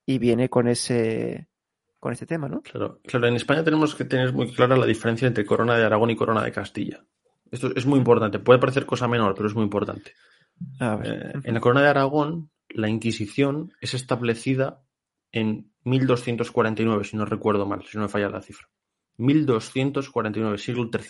y 0.05 0.19
viene 0.19 0.49
con 0.49 0.67
ese 0.67 1.47
con 1.99 2.13
este 2.13 2.25
tema, 2.25 2.47
¿no? 2.47 2.61
Claro, 2.61 2.99
claro, 3.03 3.27
en 3.27 3.35
España 3.35 3.63
tenemos 3.63 3.93
que 3.93 4.05
tener 4.05 4.33
muy 4.33 4.51
clara 4.51 4.75
la 4.75 4.87
diferencia 4.87 5.27
entre 5.27 5.45
Corona 5.45 5.77
de 5.77 5.85
Aragón 5.85 6.09
y 6.09 6.15
Corona 6.15 6.43
de 6.43 6.51
Castilla. 6.51 7.05
Esto 7.51 7.71
es 7.75 7.85
muy 7.85 7.99
importante. 7.99 8.39
Puede 8.39 8.59
parecer 8.59 8.87
cosa 8.87 9.07
menor, 9.07 9.35
pero 9.35 9.47
es 9.47 9.53
muy 9.53 9.63
importante. 9.63 10.13
A 10.79 10.95
ver. 10.95 11.33
Eh, 11.35 11.39
en 11.43 11.53
la 11.53 11.59
Corona 11.59 11.81
de 11.81 11.89
Aragón, 11.89 12.49
la 12.69 12.89
Inquisición 12.89 13.73
es 13.81 13.93
establecida 13.93 14.81
en 15.31 15.71
1249, 15.83 17.03
si 17.03 17.17
no 17.17 17.25
recuerdo 17.25 17.67
mal, 17.67 17.83
si 17.85 17.97
no 17.97 18.03
me 18.03 18.09
falla 18.09 18.29
la 18.29 18.41
cifra. 18.41 18.67
1249, 19.21 20.57
siglo 20.57 20.89
XIII. 20.91 21.09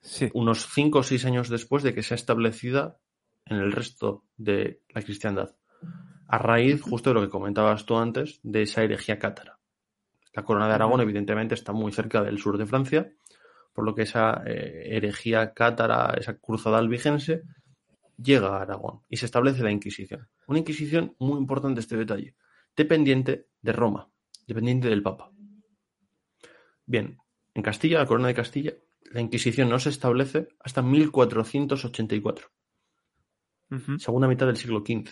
Sí. 0.00 0.30
Unos 0.34 0.66
5 0.72 0.98
o 0.98 1.02
6 1.02 1.24
años 1.24 1.48
después 1.48 1.82
de 1.82 1.94
que 1.94 2.02
sea 2.02 2.14
establecida 2.14 2.98
en 3.46 3.56
el 3.56 3.72
resto 3.72 4.24
de 4.36 4.82
la 4.90 5.02
cristiandad. 5.02 5.56
A 6.28 6.38
raíz, 6.38 6.82
justo 6.82 7.10
de 7.10 7.14
lo 7.14 7.22
que 7.22 7.28
comentabas 7.28 7.86
tú 7.86 7.96
antes, 7.96 8.40
de 8.42 8.62
esa 8.62 8.82
herejía 8.82 9.18
cátara. 9.18 9.58
La 10.34 10.44
Corona 10.44 10.68
de 10.68 10.74
Aragón, 10.74 11.00
evidentemente, 11.00 11.54
está 11.54 11.72
muy 11.72 11.92
cerca 11.92 12.22
del 12.22 12.38
sur 12.38 12.58
de 12.58 12.66
Francia, 12.66 13.12
por 13.72 13.84
lo 13.84 13.94
que 13.94 14.02
esa 14.02 14.42
eh, 14.46 14.96
herejía 14.96 15.54
cátara, 15.54 16.14
esa 16.18 16.38
cruzada 16.38 16.78
albigense, 16.78 17.42
llega 18.22 18.48
a 18.48 18.62
Aragón 18.62 19.02
y 19.08 19.16
se 19.16 19.26
establece 19.26 19.62
la 19.62 19.70
Inquisición. 19.70 20.28
Una 20.46 20.58
Inquisición 20.58 21.14
muy 21.18 21.38
importante 21.38 21.80
este 21.80 21.96
detalle, 21.96 22.34
dependiente 22.76 23.46
de 23.62 23.72
Roma, 23.72 24.08
dependiente 24.46 24.88
del 24.88 25.02
Papa. 25.02 25.30
Bien, 26.86 27.18
en 27.54 27.62
Castilla, 27.62 27.98
la 27.98 28.06
Corona 28.06 28.28
de 28.28 28.34
Castilla, 28.34 28.72
la 29.12 29.20
Inquisición 29.20 29.68
no 29.68 29.78
se 29.78 29.90
establece 29.90 30.48
hasta 30.60 30.82
1484, 30.82 32.48
Ujú. 33.70 33.98
segunda 33.98 34.28
mitad 34.28 34.46
del 34.46 34.56
siglo 34.56 34.80
XV. 34.86 35.08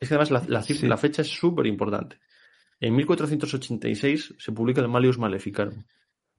Es 0.00 0.08
que 0.08 0.14
además 0.14 0.30
la, 0.30 0.42
la 0.48 0.60
cif- 0.62 0.80
Sí. 0.80 0.86
la 0.86 0.96
fecha 0.96 1.22
es 1.22 1.28
súper 1.28 1.66
importante. 1.66 2.18
En 2.80 2.94
1486 2.96 4.34
se 4.38 4.52
publica 4.52 4.80
el 4.80 4.88
Malius 4.88 5.18
Maleficarum. 5.18 5.84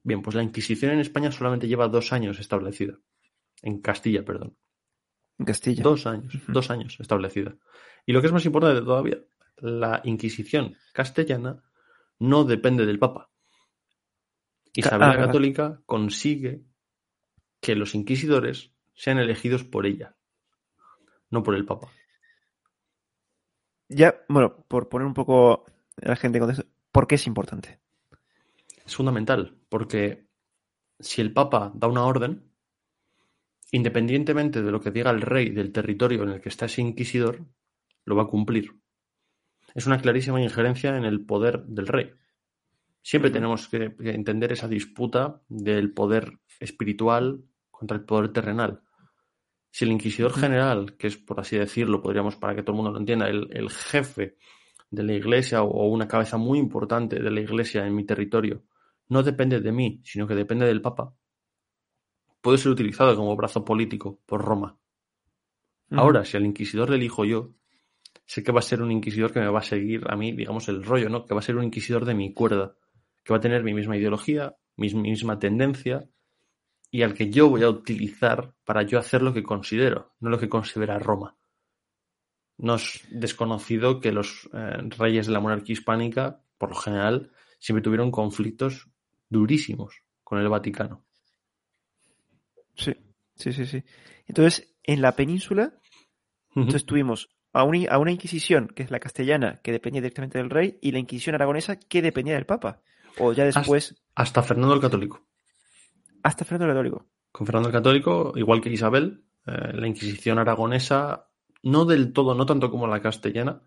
Bien, 0.03 0.21
pues 0.21 0.35
la 0.35 0.43
Inquisición 0.43 0.91
en 0.91 0.99
España 0.99 1.31
solamente 1.31 1.67
lleva 1.67 1.87
dos 1.87 2.11
años 2.13 2.39
establecida. 2.39 2.97
En 3.61 3.81
Castilla, 3.81 4.23
perdón. 4.23 4.57
En 5.39 5.45
Castilla. 5.45 5.83
Dos 5.83 6.05
años, 6.07 6.33
dos 6.47 6.69
años 6.69 6.97
establecida. 6.99 7.55
Y 8.05 8.13
lo 8.13 8.21
que 8.21 8.27
es 8.27 8.33
más 8.33 8.45
importante 8.45 8.81
todavía, 8.81 9.17
la 9.57 10.01
Inquisición 10.03 10.75
castellana 10.93 11.63
no 12.19 12.43
depende 12.43 12.85
del 12.85 12.99
Papa. 12.99 13.31
Isabel 14.75 15.03
ah, 15.03 15.07
la 15.07 15.11
verdad. 15.13 15.27
Católica 15.27 15.81
consigue 15.85 16.63
que 17.61 17.75
los 17.75 17.95
inquisidores 17.95 18.71
sean 18.93 19.17
elegidos 19.17 19.63
por 19.63 19.85
ella, 19.85 20.15
no 21.29 21.43
por 21.43 21.55
el 21.55 21.65
Papa. 21.65 21.89
Ya, 23.87 24.23
bueno, 24.27 24.65
por 24.67 24.89
poner 24.89 25.07
un 25.07 25.13
poco 25.13 25.65
a 26.01 26.09
la 26.09 26.15
gente 26.15 26.37
en 26.37 26.43
contexto, 26.43 26.71
¿por 26.91 27.07
qué 27.07 27.15
es 27.15 27.27
importante? 27.27 27.79
Es 28.85 28.95
fundamental, 28.95 29.57
porque 29.69 30.27
si 30.99 31.21
el 31.21 31.33
Papa 31.33 31.71
da 31.73 31.87
una 31.87 32.05
orden, 32.05 32.51
independientemente 33.71 34.61
de 34.61 34.71
lo 34.71 34.79
que 34.81 34.91
diga 34.91 35.11
el 35.11 35.21
rey 35.21 35.49
del 35.49 35.71
territorio 35.71 36.23
en 36.23 36.29
el 36.29 36.41
que 36.41 36.49
está 36.49 36.65
ese 36.65 36.81
inquisidor, 36.81 37.45
lo 38.05 38.15
va 38.15 38.23
a 38.23 38.27
cumplir. 38.27 38.79
Es 39.73 39.87
una 39.87 39.99
clarísima 39.99 40.41
injerencia 40.41 40.95
en 40.95 41.03
el 41.03 41.25
poder 41.25 41.63
del 41.65 41.87
rey. 41.87 42.13
Siempre 43.05 43.29
tenemos 43.29 43.67
que, 43.67 43.93
entender 43.99 44.51
esa 44.51 44.67
disputa 44.67 45.39
del 45.47 45.93
poder 45.93 46.39
espiritual 46.59 47.45
contra 47.69 47.97
el 47.97 48.03
poder 48.03 48.33
terrenal. 48.33 48.81
Si 49.69 49.85
el 49.85 49.91
inquisidor 49.91 50.33
general, 50.33 50.97
que 50.97 51.05
es 51.05 51.15
por 51.15 51.39
así 51.39 51.55
decirlo, 51.55 52.01
podríamos 52.01 52.35
para 52.35 52.55
que 52.55 52.63
todo 52.63 52.71
el 52.71 52.77
mundo 52.77 52.91
lo 52.91 52.97
entienda, 52.97 53.29
el, 53.29 53.47
el 53.51 53.69
jefe 53.69 54.37
de 54.89 55.03
la 55.03 55.13
iglesia 55.13 55.61
o 55.61 55.87
una 55.87 56.07
cabeza 56.07 56.37
muy 56.37 56.57
importante 56.57 57.21
de 57.21 57.29
la 57.29 57.41
iglesia 57.41 57.85
en 57.85 57.93
mi 57.93 58.05
territorio, 58.05 58.63
no 59.09 59.21
depende 59.21 59.59
de 59.61 59.71
mí, 59.71 60.01
sino 60.03 60.25
que 60.25 60.33
depende 60.33 60.65
del 60.65 60.81
Papa, 60.81 61.13
puede 62.41 62.57
ser 62.57 62.71
utilizado 62.71 63.15
como 63.15 63.35
brazo 63.35 63.63
político 63.63 64.19
por 64.25 64.43
Roma. 64.43 64.79
Ahora, 65.91 66.25
si 66.25 66.37
al 66.37 66.45
inquisidor 66.45 66.89
le 66.89 66.95
elijo 66.95 67.23
yo, 67.23 67.53
sé 68.25 68.41
que 68.41 68.51
va 68.51 68.61
a 68.61 68.63
ser 68.63 68.81
un 68.81 68.91
inquisidor 68.91 69.31
que 69.31 69.41
me 69.41 69.49
va 69.49 69.59
a 69.59 69.61
seguir 69.61 70.05
a 70.09 70.15
mí, 70.15 70.31
digamos, 70.31 70.67
el 70.69 70.83
rollo, 70.83 71.07
¿no? 71.07 71.23
Que 71.23 71.35
va 71.35 71.41
a 71.41 71.43
ser 71.43 71.55
un 71.55 71.65
inquisidor 71.65 72.03
de 72.05 72.15
mi 72.15 72.33
cuerda, 72.33 72.75
que 73.25 73.33
va 73.33 73.37
a 73.37 73.41
tener 73.41 73.63
mi 73.63 73.73
misma 73.73 73.97
ideología, 73.97 74.55
mi 74.77 74.93
misma 74.93 75.39
tendencia, 75.39 76.07
y 76.91 77.01
al 77.01 77.13
que 77.13 77.29
yo 77.29 77.49
voy 77.49 77.63
a 77.63 77.69
utilizar 77.69 78.53
para 78.63 78.83
yo 78.83 78.99
hacer 78.99 79.21
lo 79.21 79.33
que 79.33 79.43
considero, 79.43 80.13
no 80.21 80.29
lo 80.29 80.39
que 80.39 80.47
considera 80.47 80.99
Roma. 80.99 81.35
No 82.57 82.75
es 82.75 83.01
desconocido 83.09 83.99
que 83.99 84.13
los 84.13 84.47
eh, 84.53 84.77
reyes 84.97 85.27
de 85.27 85.33
la 85.33 85.41
monarquía 85.41 85.73
hispánica, 85.73 86.39
por 86.57 86.69
lo 86.69 86.75
general, 86.75 87.31
siempre 87.59 87.81
tuvieron 87.83 88.11
conflictos 88.11 88.87
durísimos 89.27 90.03
con 90.23 90.39
el 90.39 90.47
Vaticano. 90.47 91.03
Sí, 92.75 92.93
sí, 93.35 93.51
sí, 93.51 93.65
sí. 93.65 93.83
Entonces, 94.27 94.75
en 94.83 95.01
la 95.01 95.15
península, 95.15 95.73
Ujú. 96.51 96.61
entonces 96.61 96.85
tuvimos 96.85 97.29
a, 97.53 97.63
un- 97.63 97.87
a 97.89 97.97
una 97.97 98.11
Inquisición, 98.11 98.67
que 98.67 98.83
es 98.83 98.91
la 98.91 98.99
castellana, 98.99 99.59
que 99.61 99.71
dependía 99.71 100.01
directamente 100.01 100.37
del 100.37 100.49
rey, 100.49 100.77
y 100.81 100.91
la 100.91 100.99
Inquisición 100.99 101.35
aragonesa, 101.35 101.77
que 101.77 102.01
dependía 102.01 102.35
del 102.35 102.45
Papa. 102.45 102.81
O 103.19 103.33
ya 103.33 103.45
después, 103.45 103.95
Hasta 104.15 104.41
Fernando 104.43 104.73
el 104.75 104.81
Católico. 104.81 105.25
hasta 106.23 106.43
Fernando 106.45 106.65
el 106.71 106.77
Católico. 106.77 107.09
Con 107.31 107.45
Fernando 107.45 107.69
el 107.69 107.73
Católico, 107.73 108.33
igual 108.35 108.61
que 108.61 108.69
Isabel, 108.69 109.25
eh, 109.45 109.71
la 109.73 109.87
Inquisición 109.87 110.39
aragonesa, 110.39 111.27
no 111.63 111.85
del 111.85 112.13
todo, 112.13 112.33
no 112.35 112.45
tanto 112.45 112.71
como 112.71 112.87
la 112.87 113.01
castellana, 113.01 113.61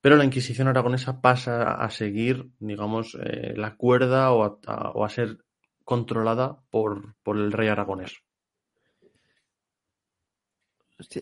pero 0.00 0.16
la 0.16 0.24
Inquisición 0.24 0.68
aragonesa 0.68 1.20
pasa 1.20 1.74
a 1.74 1.90
seguir, 1.90 2.50
digamos, 2.58 3.16
eh, 3.20 3.54
la 3.56 3.76
cuerda 3.76 4.32
o 4.32 4.44
a, 4.44 4.58
a- 4.66 4.90
o 4.90 5.04
a 5.04 5.08
ser 5.08 5.38
controlada 5.84 6.62
por, 6.70 7.14
por 7.22 7.36
el 7.36 7.52
rey 7.52 7.68
aragonés. 7.68 8.22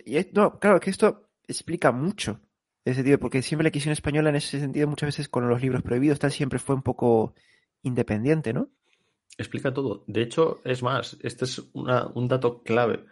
Y 0.04 0.22
claro, 0.32 0.80
que 0.80 0.90
esto 0.90 1.30
explica 1.46 1.92
mucho 1.92 2.40
ese 2.84 2.96
sentido, 2.96 3.18
porque 3.18 3.42
siempre 3.42 3.64
la 3.64 3.68
Inquisición 3.68 3.92
española 3.92 4.30
en 4.30 4.36
ese 4.36 4.58
sentido, 4.58 4.88
muchas 4.88 5.08
veces 5.08 5.28
con 5.28 5.48
los 5.48 5.60
libros 5.62 5.82
prohibidos, 5.82 6.18
tal, 6.18 6.32
siempre 6.32 6.58
fue 6.58 6.74
un 6.74 6.82
poco 6.82 7.34
independiente, 7.82 8.52
¿no? 8.52 8.70
Explica 9.38 9.72
todo. 9.72 10.04
De 10.06 10.22
hecho, 10.22 10.60
es 10.64 10.82
más, 10.82 11.16
este 11.22 11.44
es 11.44 11.62
una- 11.72 12.06
un 12.14 12.28
dato 12.28 12.62
clave. 12.62 13.04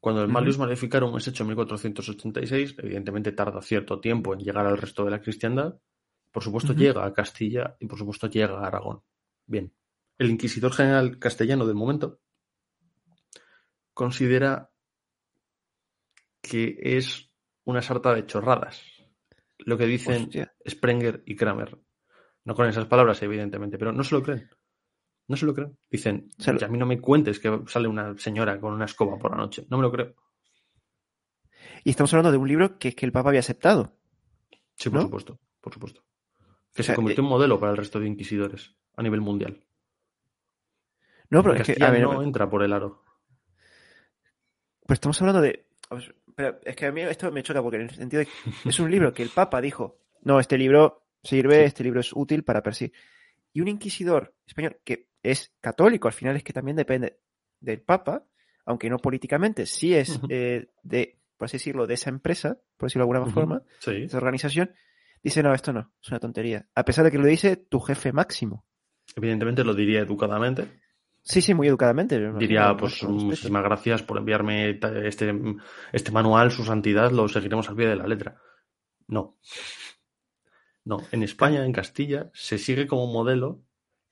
Cuando 0.00 0.22
el. 0.22 0.28
Malius 0.28 0.58
Maleficarum 0.58 1.16
es 1.16 1.26
hecho 1.28 1.42
en 1.42 1.48
1486, 1.48 2.76
evidentemente 2.78 3.32
tarda 3.32 3.60
cierto 3.60 4.00
tiempo 4.00 4.32
en 4.32 4.40
llegar 4.40 4.64
al 4.66 4.78
resto 4.78 5.04
de 5.04 5.10
la 5.10 5.20
cristiandad, 5.20 5.78
Por 6.30 6.42
supuesto 6.42 6.72
llega 6.74 7.04
a 7.06 7.12
Castilla 7.14 7.76
y 7.80 7.86
por 7.86 7.98
supuesto 7.98 8.28
llega 8.28 8.58
a 8.60 8.66
Aragón. 8.66 9.00
Bien, 9.46 9.72
el 10.18 10.30
inquisidor 10.30 10.72
general 10.72 11.18
castellano 11.18 11.66
del 11.66 11.74
momento 11.74 12.20
considera 13.94 14.70
que 16.42 16.78
es 16.80 17.30
una 17.64 17.82
sarta 17.82 18.14
de 18.14 18.26
chorradas 18.26 18.82
lo 19.68 19.76
que 19.76 19.86
dicen 19.86 20.22
Hostia. 20.24 20.54
Sprenger 20.68 21.22
y 21.26 21.36
Kramer. 21.36 21.78
No 22.44 22.54
con 22.54 22.66
esas 22.66 22.86
palabras, 22.86 23.22
evidentemente, 23.22 23.76
pero 23.78 23.92
no 23.92 24.02
se 24.02 24.14
lo 24.14 24.22
creen. 24.22 24.48
No 25.26 25.36
se 25.36 25.44
lo 25.44 25.52
creen. 25.54 25.78
Dicen, 25.90 26.30
lo- 26.46 26.64
a 26.64 26.68
mí 26.68 26.78
no 26.78 26.86
me 26.86 26.98
cuentes 27.00 27.38
que 27.38 27.60
sale 27.66 27.86
una 27.86 28.16
señora 28.18 28.58
con 28.58 28.72
una 28.72 28.86
escoba 28.86 29.18
por 29.18 29.30
la 29.32 29.36
noche. 29.36 29.66
No 29.68 29.76
me 29.76 29.82
lo 29.82 29.92
creo. 29.92 30.14
Y 31.84 31.90
estamos 31.90 32.12
hablando 32.14 32.32
de 32.32 32.38
un 32.38 32.48
libro 32.48 32.78
que, 32.78 32.94
que 32.94 33.04
el 33.04 33.12
Papa 33.12 33.28
había 33.28 33.40
aceptado. 33.40 33.94
Sí, 34.74 34.88
por 34.88 35.00
¿No? 35.00 35.02
supuesto, 35.02 35.38
por 35.60 35.74
supuesto. 35.74 36.02
Que 36.72 36.80
O 36.82 36.84
sea, 36.84 36.94
se 36.94 36.96
convirtió 36.96 37.22
eh, 37.22 37.26
en 37.26 37.30
modelo 37.30 37.60
para 37.60 37.72
el 37.72 37.76
resto 37.76 38.00
de 38.00 38.06
inquisidores 38.06 38.74
a 38.96 39.02
nivel 39.02 39.20
mundial. 39.20 39.64
No, 41.28 41.42
pero 41.42 41.56
es 41.56 41.66
que, 41.66 41.84
a 41.84 41.90
ver, 41.90 42.02
no 42.02 42.22
entra 42.22 42.48
por 42.48 42.62
el 42.62 42.72
aro. 42.72 43.04
pues 44.86 44.96
estamos 44.96 45.20
hablando 45.20 45.42
de. 45.42 45.66
Pero 46.38 46.60
es 46.64 46.76
que 46.76 46.86
a 46.86 46.92
mí 46.92 47.00
esto 47.00 47.32
me 47.32 47.42
choca 47.42 47.60
porque 47.60 47.78
en 47.78 47.82
el 47.82 47.90
sentido 47.90 48.20
de 48.20 48.26
que 48.26 48.68
es 48.68 48.78
un 48.78 48.88
libro 48.92 49.12
que 49.12 49.24
el 49.24 49.30
Papa 49.30 49.60
dijo, 49.60 49.98
no, 50.22 50.38
este 50.38 50.56
libro 50.56 51.02
sirve, 51.20 51.56
Sí. 51.56 51.64
este 51.64 51.82
libro 51.82 51.98
es 51.98 52.12
útil 52.14 52.44
para 52.44 52.62
perseguir. 52.62 52.92
Y 53.52 53.60
un 53.60 53.66
inquisidor 53.66 54.34
español 54.46 54.78
que 54.84 55.08
es 55.20 55.52
católico, 55.60 56.06
al 56.06 56.14
final 56.14 56.36
es 56.36 56.44
que 56.44 56.52
también 56.52 56.76
depende 56.76 57.18
del 57.58 57.80
Papa, 57.80 58.24
aunque 58.66 58.88
no 58.88 58.98
políticamente, 58.98 59.66
sí 59.66 59.94
es 59.96 60.20
eh, 60.28 60.68
de, 60.84 61.18
por 61.36 61.46
así 61.46 61.56
decirlo, 61.56 61.88
de 61.88 61.94
esa 61.94 62.08
empresa, 62.10 62.56
por 62.76 62.88
decirlo 62.88 63.04
de 63.06 63.12
alguna 63.16 63.32
forma, 63.34 63.62
Sí. 63.80 63.90
de 63.92 64.04
esa 64.04 64.18
organización, 64.18 64.70
dice, 65.20 65.42
no, 65.42 65.52
esto 65.52 65.72
no, 65.72 65.92
es 66.00 66.08
una 66.08 66.20
tontería. 66.20 66.68
A 66.76 66.84
pesar 66.84 67.04
de 67.04 67.10
que 67.10 67.18
lo 67.18 67.26
dice 67.26 67.56
tu 67.56 67.80
jefe 67.80 68.12
máximo. 68.12 68.64
Evidentemente 69.16 69.64
lo 69.64 69.74
diría 69.74 69.98
educadamente. 70.02 70.68
Sí, 71.28 71.42
sí, 71.42 71.52
muy 71.52 71.68
educadamente. 71.68 72.18
Diría, 72.38 72.74
pues 72.74 73.02
muchísimas 73.02 73.62
gracias 73.62 74.02
por 74.02 74.16
enviarme 74.16 74.78
este, 75.06 75.30
este 75.92 76.10
manual, 76.10 76.50
su 76.50 76.64
santidad, 76.64 77.10
lo 77.10 77.28
seguiremos 77.28 77.68
al 77.68 77.76
pie 77.76 77.86
de 77.88 77.96
la 77.96 78.06
letra. 78.06 78.40
No. 79.08 79.36
No, 80.84 81.02
en 81.12 81.22
España, 81.22 81.66
en 81.66 81.72
Castilla, 81.72 82.30
se 82.32 82.56
sigue 82.56 82.86
como 82.86 83.12
modelo 83.12 83.62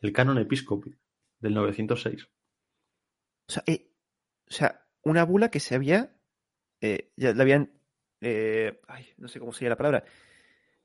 el 0.01 0.13
canon 0.13 0.37
episcopi 0.37 0.95
del 1.41 1.55
906. 1.55 2.29
O 3.49 3.53
sea, 3.53 3.63
eh, 3.67 3.91
o 4.47 4.53
sea, 4.53 4.87
una 5.03 5.25
bula 5.25 5.51
que 5.51 5.61
se 5.61 5.75
había. 5.75 6.15
eh, 6.83 7.13
ya 7.17 7.33
la 7.33 7.43
habían. 7.45 7.81
eh, 8.21 8.79
ay, 8.89 9.07
no 9.17 9.29
sé 9.29 9.41
cómo 9.41 9.55
sería 9.55 9.71
la 9.71 9.77
palabra. 9.79 10.05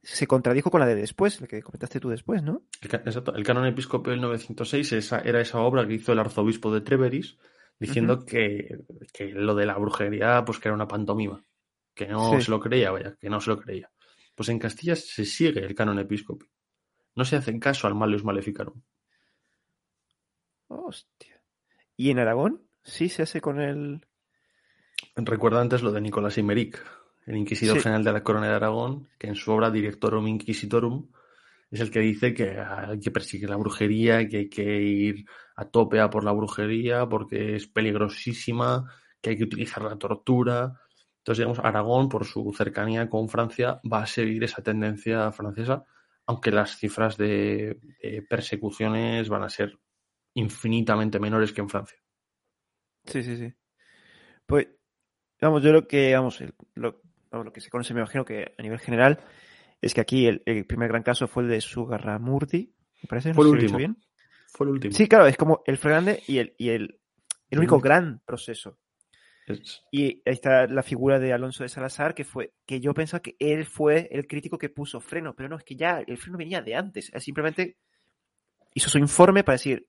Se 0.04 0.26
contradijo 0.26 0.72
con 0.72 0.80
la 0.80 0.88
de 0.88 0.95
después, 0.95 1.39
la 1.41 1.47
que 1.47 1.62
comentaste 1.62 1.99
tú 1.99 2.10
después, 2.10 2.41
¿no? 2.41 2.64
Exacto, 2.82 3.36
el 3.36 3.43
canon 3.43 3.68
episcopi 3.68 4.10
del 4.10 4.22
906 4.22 4.93
esa- 4.93 5.20
era 5.22 5.39
esa 5.41 5.60
obra 5.60 5.88
que 5.88 5.93
hizo 5.93 6.12
el 6.14 6.20
arzobispo 6.20 6.74
de 6.74 6.82
Treveris 6.82 7.38
diciendo 7.80 8.26
que, 8.26 8.80
que 9.14 9.26
lo 9.30 9.54
de 9.56 9.66
la 9.68 9.78
brujería 9.78 10.43
pues 10.45 10.58
que 10.60 10.70
era 10.70 10.76
una 10.76 10.88
pantomima, 10.88 11.43
que 11.93 12.08
no 12.08 12.34
Sí. 12.39 12.45
se 12.45 12.52
lo 12.52 12.60
creía, 12.60 12.91
vaya, 12.91 13.16
que 13.20 13.30
no 13.30 13.39
se 13.41 13.52
lo 13.52 13.58
creía. 13.60 13.91
Pues 14.36 14.49
en 14.49 14.58
Castilla 14.60 14.95
se 14.95 15.24
sigue 15.26 15.64
el 15.66 15.76
canon 15.76 15.99
episcopi. 15.99 16.47
No 17.16 17.26
se 17.26 17.36
hacen 17.36 17.60
caso 17.60 17.86
al 17.88 17.93
Malleus 17.95 18.24
Maleficarum. 18.24 18.82
Hostia. 20.68 21.41
¿Y 21.97 22.10
en 22.12 22.20
Aragón? 22.20 22.64
Sí, 22.84 23.10
se 23.10 23.24
hace 23.24 23.41
con 23.41 23.60
el. 23.60 24.06
Recuerda 25.16 25.62
antes 25.62 25.84
lo 25.84 25.91
de 25.91 26.02
Nicolás 26.02 26.38
Imeric, 26.38 26.84
el 27.26 27.38
inquisidor 27.38 27.78
Sí. 27.78 27.84
general 27.84 28.03
de 28.03 28.13
la 28.13 28.24
Corona 28.24 28.47
de 28.47 28.55
Aragón, 28.55 29.07
que 29.17 29.28
en 29.28 29.36
su 29.36 29.51
obra 29.51 29.69
Directorum 29.72 30.28
Inquisitorum 30.28 31.07
es 31.69 31.80
el 31.80 31.89
que 31.91 31.99
dice 31.99 32.34
que 32.34 32.59
hay 32.59 32.99
que 32.99 33.11
perseguir 33.11 33.49
la 33.49 33.55
brujería, 33.55 34.28
que 34.28 34.38
hay 34.38 34.49
que 34.49 34.82
ir 34.82 35.26
a 35.55 35.65
tope 35.65 35.99
a 35.99 36.09
por 36.09 36.24
la 36.24 36.34
brujería 36.34 37.07
porque 37.07 37.55
es 37.55 37.67
peligrosísima, 37.67 38.91
que 39.22 39.32
hay 39.32 39.38
que 39.38 39.45
utilizar 39.45 39.84
la 39.84 39.97
tortura. 39.97 40.82
Entonces, 41.19 41.38
digamos, 41.45 41.59
Aragón, 41.59 42.09
por 42.09 42.26
su 42.26 42.51
cercanía 42.57 43.07
con 43.07 43.30
Francia, 43.30 43.80
va 43.89 44.03
a 44.03 44.07
seguir 44.07 44.43
esa 44.43 44.61
tendencia 44.63 45.32
francesa, 45.32 45.86
aunque 46.26 46.51
las 46.51 46.78
cifras 46.78 47.15
de, 47.15 47.80
de 48.01 48.22
persecuciones 48.28 49.30
van 49.30 49.43
a 49.43 49.49
ser 49.49 49.80
infinitamente 50.34 51.19
menores 51.19 51.53
que 51.53 51.61
en 51.61 51.69
Francia. 51.69 51.99
Sí, 53.05 53.24
sí, 53.24 53.38
sí. 53.38 53.53
Pues, 54.45 54.67
vamos, 55.39 55.63
yo 55.63 55.72
lo 55.72 55.88
que, 55.88 56.13
vamos, 56.15 56.43
lo, 56.76 57.01
lo 57.32 57.51
que 57.53 57.61
se 57.61 57.69
conoce, 57.69 57.93
me 57.93 58.01
imagino 58.01 58.25
que 58.25 58.53
a 58.57 58.61
nivel 58.61 58.79
general, 58.79 59.19
es 59.82 59.93
que 59.93 60.01
aquí 60.01 60.27
el, 60.27 60.43
el 60.45 60.65
primer 60.65 60.89
gran 60.89 61.03
caso 61.03 61.27
fue 61.27 61.43
el 61.43 61.49
de 61.49 61.61
Sugarramurdi, 61.61 62.73
me 63.03 63.07
parece, 63.07 63.34
Fue 63.34 63.45
el 63.45 63.51
último. 63.51 63.77
bien. 63.77 63.97
Fue 64.47 64.65
el 64.67 64.71
último. 64.73 64.93
Sí, 64.93 65.07
claro, 65.07 65.25
es 65.27 65.38
como 65.38 65.61
el 65.65 65.77
grande 65.77 66.21
y 66.27 66.38
el, 66.39 66.53
y 66.57 66.69
el, 66.69 66.99
el 67.49 67.59
único 67.59 67.79
gran 67.79 68.21
proceso. 68.25 68.77
Es- 69.47 69.82
Y 69.91 70.03
ahí 70.03 70.21
está 70.25 70.67
la 70.67 70.84
figura 70.84 71.19
de 71.19 71.34
Alonso 71.34 71.63
de 71.63 71.69
Salazar, 71.69 72.13
que 72.13 72.25
fue, 72.25 72.53
que 72.65 72.79
yo 72.79 72.93
pensaba 72.93 73.21
que 73.21 73.36
él 73.39 73.65
fue 73.65 74.07
el 74.11 74.27
crítico 74.27 74.57
que 74.57 74.69
puso 74.69 74.99
freno, 74.99 75.36
pero 75.36 75.49
no, 75.49 75.55
es 75.57 75.63
que 75.63 75.75
ya 75.75 76.03
el 76.05 76.17
freno 76.17 76.38
venía 76.38 76.61
de 76.61 76.75
antes. 76.75 77.11
Él 77.13 77.21
simplemente 77.21 77.77
hizo 78.73 78.89
su 78.89 78.97
informe 78.99 79.43
para 79.43 79.55
decir, 79.55 79.88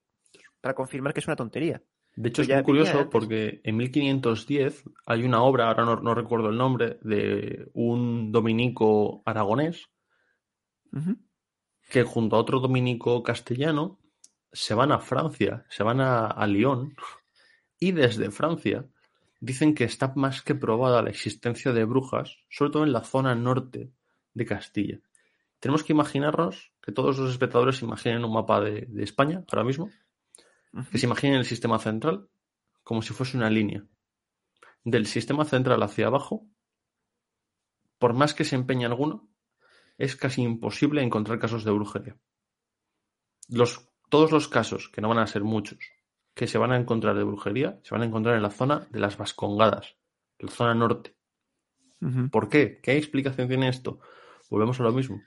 para 0.60 0.74
confirmar 0.74 1.12
que 1.12 1.20
es 1.20 1.26
una 1.26 1.36
tontería. 1.36 1.82
De 2.14 2.28
hecho, 2.28 2.42
Pero 2.42 2.52
es 2.52 2.56
muy 2.58 2.64
curioso 2.64 3.08
porque 3.10 3.60
en 3.64 3.76
1510 3.76 4.84
hay 5.06 5.24
una 5.24 5.42
obra, 5.42 5.68
ahora 5.68 5.84
no, 5.84 5.96
no 5.96 6.14
recuerdo 6.14 6.50
el 6.50 6.58
nombre, 6.58 6.98
de 7.02 7.70
un 7.72 8.32
dominico 8.32 9.22
aragonés 9.24 9.88
que 11.88 12.02
junto 12.02 12.36
a 12.36 12.38
otro 12.38 12.60
dominico 12.60 13.22
castellano 13.22 13.98
se 14.52 14.74
van 14.74 14.92
a 14.92 14.98
Francia, 14.98 15.64
se 15.70 15.82
van 15.82 16.00
a, 16.00 16.26
a 16.26 16.46
Lyon 16.46 16.94
y 17.78 17.92
desde 17.92 18.30
Francia 18.30 18.86
dicen 19.40 19.74
que 19.74 19.84
está 19.84 20.12
más 20.14 20.42
que 20.42 20.54
probada 20.54 21.02
la 21.02 21.10
existencia 21.10 21.72
de 21.72 21.84
brujas, 21.84 22.36
sobre 22.48 22.70
todo 22.70 22.84
en 22.84 22.92
la 22.92 23.02
zona 23.02 23.34
norte 23.34 23.90
de 24.34 24.46
Castilla. 24.46 25.00
Tenemos 25.58 25.82
que 25.82 25.92
imaginarnos 25.92 26.72
que 26.82 26.92
todos 26.92 27.18
los 27.18 27.30
espectadores 27.30 27.82
imaginen 27.82 28.24
un 28.24 28.32
mapa 28.32 28.60
de, 28.60 28.86
de 28.88 29.02
España 29.02 29.44
ahora 29.50 29.64
mismo. 29.64 29.90
Que 30.90 30.98
se 30.98 31.06
imaginen 31.06 31.36
el 31.36 31.44
sistema 31.44 31.78
central 31.78 32.28
como 32.82 33.02
si 33.02 33.12
fuese 33.12 33.36
una 33.36 33.50
línea. 33.50 33.86
Del 34.84 35.06
sistema 35.06 35.44
central 35.44 35.82
hacia 35.82 36.06
abajo, 36.06 36.48
por 37.98 38.14
más 38.14 38.34
que 38.34 38.44
se 38.44 38.56
empeñe 38.56 38.86
alguno, 38.86 39.30
es 39.98 40.16
casi 40.16 40.42
imposible 40.42 41.02
encontrar 41.02 41.38
casos 41.38 41.64
de 41.64 41.70
brujería. 41.70 42.16
Los, 43.48 43.88
todos 44.08 44.32
los 44.32 44.48
casos, 44.48 44.88
que 44.88 45.00
no 45.00 45.08
van 45.08 45.18
a 45.18 45.26
ser 45.26 45.44
muchos, 45.44 45.78
que 46.34 46.46
se 46.46 46.58
van 46.58 46.72
a 46.72 46.76
encontrar 46.76 47.16
de 47.16 47.24
brujería, 47.24 47.78
se 47.84 47.94
van 47.94 48.02
a 48.02 48.06
encontrar 48.06 48.36
en 48.36 48.42
la 48.42 48.50
zona 48.50 48.88
de 48.90 48.98
las 48.98 49.16
Vascongadas, 49.16 49.96
la 50.38 50.50
zona 50.50 50.74
norte. 50.74 51.16
¿Por 52.32 52.48
qué? 52.48 52.80
¿Qué 52.82 52.96
explicación 52.96 53.46
tiene 53.46 53.68
esto? 53.68 54.00
Volvemos 54.50 54.80
a 54.80 54.82
lo 54.82 54.92
mismo. 54.92 55.22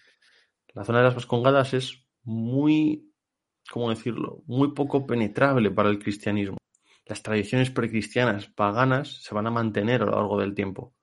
La 0.74 0.84
zona 0.84 0.98
de 0.98 1.06
las 1.06 1.16
Vascongadas 1.16 1.74
es 1.74 2.06
muy, 2.24 3.14
¿cómo 3.70 3.89
decirlo? 3.89 4.43
Muy 4.45 4.74
poco 4.74 5.05
penetrable 5.05 5.72
para 5.72 5.89
el 5.89 5.99
cristianismo. 5.99 6.57
Las 7.05 7.22
tradiciones 7.22 7.70
precristianas 7.70 8.47
paganas 8.47 9.22
se 9.24 9.36
van 9.36 9.47
a 9.47 9.51
mantener 9.51 10.01
a 10.01 10.05
lo 10.05 10.11
largo 10.11 10.39
del 10.39 10.55
tiempo. 10.55 10.93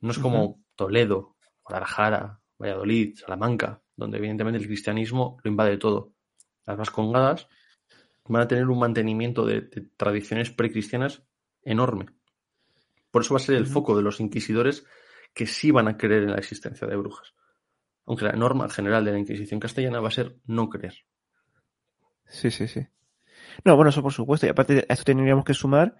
No 0.00 0.10
es 0.12 0.18
como 0.18 0.62
Toledo, 0.76 1.36
Guadalajara, 1.64 2.40
Valladolid, 2.58 3.16
Salamanca, 3.16 3.82
donde 3.96 4.18
evidentemente 4.18 4.60
el 4.60 4.66
cristianismo 4.66 5.38
lo 5.42 5.50
invade 5.50 5.78
todo. 5.78 6.12
Las 6.64 6.76
Vascongadas 6.76 7.48
van 8.28 8.42
a 8.42 8.48
tener 8.48 8.68
un 8.68 8.78
mantenimiento 8.78 9.44
de, 9.44 9.62
de 9.62 9.88
tradiciones 9.96 10.50
precristianas 10.50 11.22
enorme. 11.62 12.06
Por 13.10 13.22
eso 13.22 13.34
va 13.34 13.38
a 13.38 13.42
ser 13.42 13.56
el 13.56 13.66
foco 13.66 13.96
de 13.96 14.02
los 14.02 14.20
inquisidores 14.20 14.84
que 15.32 15.46
sí 15.46 15.70
van 15.70 15.88
a 15.88 15.96
creer 15.96 16.24
en 16.24 16.32
la 16.32 16.38
existencia 16.38 16.86
de 16.86 16.96
brujas. 16.96 17.34
Aunque 18.06 18.24
la 18.24 18.32
norma 18.32 18.68
general 18.68 19.04
de 19.04 19.12
la 19.12 19.18
Inquisición 19.18 19.58
castellana 19.58 20.00
va 20.00 20.08
a 20.08 20.12
ser 20.12 20.36
no 20.46 20.68
creer. 20.68 20.94
Sí, 22.28 22.50
sí, 22.50 22.68
sí. 22.68 22.86
No, 23.64 23.76
bueno, 23.76 23.90
eso 23.90 24.02
por 24.02 24.12
supuesto. 24.12 24.46
Y 24.46 24.50
aparte 24.50 24.86
a 24.88 24.92
esto 24.92 25.04
tendríamos 25.04 25.44
que 25.44 25.54
sumar 25.54 25.96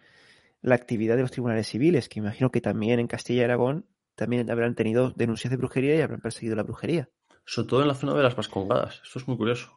la 0.63 0.75
actividad 0.75 1.17
de 1.17 1.23
los 1.23 1.31
tribunales 1.31 1.69
civiles, 1.69 2.09
que 2.09 2.19
imagino 2.19 2.51
que 2.51 2.61
también 2.61 2.99
en 2.99 3.07
Castilla 3.07 3.43
y 3.43 3.45
Aragón 3.45 3.87
también 4.15 4.51
habrán 4.51 4.75
tenido 4.75 5.11
denuncias 5.11 5.51
de 5.51 5.57
brujería 5.57 5.97
y 5.97 6.01
habrán 6.01 6.21
perseguido 6.21 6.57
la 6.57 6.63
brujería. 6.63 7.09
Sobre 7.45 7.69
todo 7.69 7.83
en 7.83 7.89
la 7.89 7.95
zona 7.95 8.15
de 8.15 8.23
las 8.23 8.35
Vascongadas. 8.35 9.01
Esto 9.05 9.19
es 9.19 9.29
muy 9.29 9.37
curioso. 9.37 9.71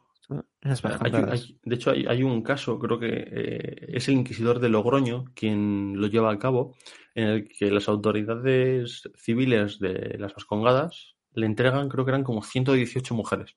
de 1.64 1.74
hecho, 1.74 1.90
hay, 1.90 2.06
hay 2.06 2.22
un 2.22 2.42
caso, 2.42 2.78
creo 2.78 2.98
que 2.98 3.08
eh, 3.10 3.86
es 3.88 4.08
el 4.08 4.14
inquisidor 4.14 4.58
de 4.58 4.68
Logroño 4.68 5.26
quien 5.34 6.00
lo 6.00 6.06
lleva 6.06 6.32
a 6.32 6.38
cabo, 6.38 6.74
en 7.14 7.26
el 7.26 7.48
que 7.48 7.70
las 7.70 7.88
autoridades 7.88 9.02
civiles 9.16 9.78
de 9.78 10.16
las 10.18 10.34
Vascongadas 10.34 11.14
le 11.32 11.46
entregan, 11.46 11.88
creo 11.88 12.04
que 12.04 12.10
eran 12.10 12.24
como 12.24 12.42
118 12.42 13.14
mujeres 13.14 13.56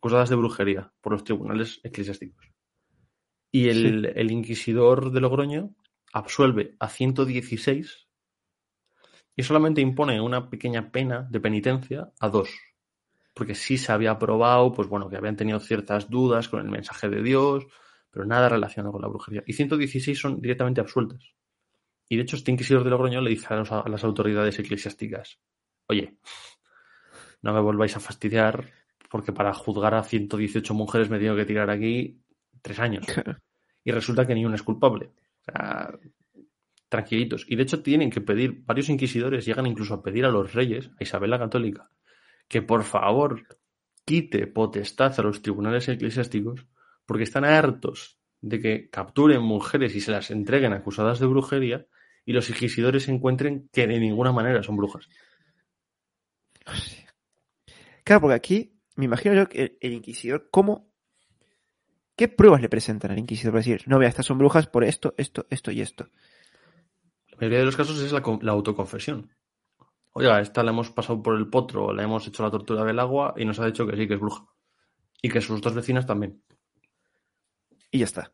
acusadas 0.00 0.30
de 0.30 0.36
brujería 0.36 0.92
por 1.00 1.12
los 1.12 1.24
tribunales 1.24 1.80
eclesiásticos. 1.84 2.46
Y 3.52 3.68
el, 3.68 4.06
el 4.16 4.30
inquisidor 4.30 5.12
de 5.12 5.20
Logroño 5.20 5.74
absuelve 6.12 6.74
a 6.78 6.88
116 6.88 8.08
y 9.36 9.42
solamente 9.42 9.80
impone 9.80 10.20
una 10.20 10.48
pequeña 10.48 10.90
pena 10.90 11.26
de 11.30 11.40
penitencia 11.40 12.12
a 12.18 12.28
dos. 12.28 12.50
porque 13.34 13.54
sí 13.54 13.78
se 13.78 13.92
había 13.92 14.18
probado, 14.18 14.72
pues 14.72 14.88
bueno, 14.88 15.08
que 15.08 15.16
habían 15.16 15.36
tenido 15.36 15.60
ciertas 15.60 16.10
dudas 16.10 16.48
con 16.48 16.60
el 16.60 16.68
mensaje 16.68 17.08
de 17.08 17.22
Dios, 17.22 17.64
pero 18.10 18.26
nada 18.26 18.48
relacionado 18.48 18.92
con 18.92 19.00
la 19.00 19.08
brujería. 19.08 19.42
Y 19.46 19.52
116 19.52 20.18
son 20.18 20.40
directamente 20.40 20.80
absueltas. 20.80 21.22
Y 22.08 22.16
de 22.16 22.22
hecho, 22.22 22.36
este 22.36 22.50
inquisidor 22.50 22.84
de 22.84 22.90
Logroño 22.90 23.20
le 23.20 23.30
dice 23.30 23.46
a, 23.54 23.88
las 23.88 24.04
autoridades 24.04 24.58
eclesiásticas, 24.58 25.38
oye, 25.86 26.18
no 27.40 27.54
me 27.54 27.60
volváis 27.60 27.96
a 27.96 28.00
fastidiar 28.00 28.79
porque 29.10 29.32
para 29.32 29.52
juzgar 29.52 29.94
a 29.94 30.04
118 30.04 30.72
mujeres 30.72 31.10
me 31.10 31.18
tengo 31.18 31.36
que 31.36 31.44
tirar 31.44 31.68
aquí 31.68 32.22
tres 32.62 32.78
años. 32.78 33.04
Y 33.82 33.92
resulta 33.92 34.26
que 34.26 34.34
ni 34.34 34.44
uno 34.44 34.56
es 34.56 34.62
culpable. 34.62 35.06
O 35.40 35.44
sea, 35.44 35.98
tranquilitos. 36.90 37.46
Y 37.48 37.56
de 37.56 37.62
hecho 37.62 37.82
tienen 37.82 38.10
que 38.10 38.20
pedir, 38.20 38.62
varios 38.66 38.90
inquisidores 38.90 39.46
llegan 39.46 39.66
incluso 39.66 39.94
a 39.94 40.02
pedir 40.02 40.26
a 40.26 40.28
los 40.28 40.52
reyes, 40.52 40.90
a 41.00 41.02
Isabel 41.02 41.30
la 41.30 41.38
Católica, 41.38 41.90
que 42.46 42.60
por 42.60 42.84
favor 42.84 43.46
quite 44.04 44.46
potestad 44.48 45.18
a 45.18 45.22
los 45.22 45.40
tribunales 45.40 45.88
eclesiásticos 45.88 46.66
porque 47.06 47.24
están 47.24 47.46
hartos 47.46 48.18
de 48.42 48.60
que 48.60 48.90
capturen 48.90 49.40
mujeres 49.40 49.96
y 49.96 50.02
se 50.02 50.10
las 50.10 50.30
entreguen 50.30 50.74
acusadas 50.74 51.20
de 51.20 51.26
brujería 51.26 51.86
y 52.26 52.34
los 52.34 52.50
inquisidores 52.50 53.08
encuentren 53.08 53.70
que 53.72 53.86
de 53.86 53.98
ninguna 53.98 54.32
manera 54.32 54.62
son 54.62 54.76
brujas. 54.76 55.08
Claro, 58.04 58.20
porque 58.20 58.34
aquí 58.34 58.79
me 58.96 59.04
imagino 59.04 59.34
yo 59.34 59.48
que 59.48 59.78
el, 59.80 59.92
inquisidor, 59.92 60.48
¿cómo? 60.50 60.90
¿Qué 62.16 62.28
pruebas 62.28 62.60
le 62.60 62.68
presentan 62.68 63.10
al 63.10 63.18
inquisidor? 63.18 63.52
Para 63.52 63.60
decir, 63.60 63.82
no, 63.86 63.98
vea, 63.98 64.08
estas 64.08 64.26
son 64.26 64.38
brujas 64.38 64.66
por 64.66 64.84
esto, 64.84 65.14
esto, 65.16 65.46
esto 65.50 65.70
y 65.70 65.80
esto. 65.80 66.08
La 67.28 67.36
mayoría 67.36 67.60
de 67.60 67.64
los 67.64 67.76
casos 67.76 68.00
es 68.00 68.12
la, 68.12 68.22
la 68.42 68.52
autoconfesión. 68.52 69.30
Oiga, 70.12 70.40
esta 70.40 70.62
la 70.62 70.72
hemos 70.72 70.90
pasado 70.90 71.22
por 71.22 71.36
el 71.36 71.48
potro, 71.48 71.92
le 71.92 72.02
hemos 72.02 72.26
hecho 72.26 72.42
la 72.42 72.50
tortura 72.50 72.84
del 72.84 72.98
agua 72.98 73.34
y 73.36 73.44
nos 73.44 73.60
ha 73.60 73.66
dicho 73.66 73.86
que 73.86 73.96
sí, 73.96 74.08
que 74.08 74.14
es 74.14 74.20
bruja. 74.20 74.44
Y 75.22 75.28
que 75.28 75.40
sus 75.40 75.60
dos 75.60 75.74
vecinas 75.74 76.06
también. 76.06 76.42
Y 77.90 77.98
ya 77.98 78.04
está. 78.04 78.32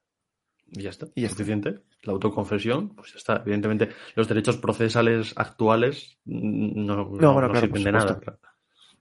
Y 0.67 0.83
ya 0.83 0.91
está. 0.91 1.07
Y 1.15 1.25
es 1.25 1.33
suficiente. 1.33 1.83
La 2.03 2.13
autoconfesión, 2.13 2.95
pues 2.95 3.13
ya 3.13 3.19
está. 3.19 3.37
Evidentemente, 3.45 3.91
los 4.15 4.29
derechos 4.29 4.57
procesales 4.57 5.33
actuales 5.37 6.19
no, 6.25 7.11
no, 7.11 7.55
sirven 7.61 7.85
de 7.85 7.93
nada. 7.93 8.21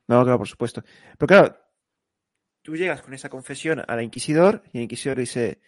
No, 0.08 0.24
claro, 0.24 0.38
por 0.38 0.48
supuesto. 0.48 0.84
Pero 1.18 1.28
claro, 1.28 1.58
tú 2.62 2.76
llegas 2.76 3.02
con 3.02 3.14
esa 3.14 3.30
confesión 3.30 3.84
al 3.88 4.02
inquisidor 4.04 4.64
y 4.74 4.78
el 4.78 4.84
inquisidor 4.84 5.18
dice, 5.18 5.62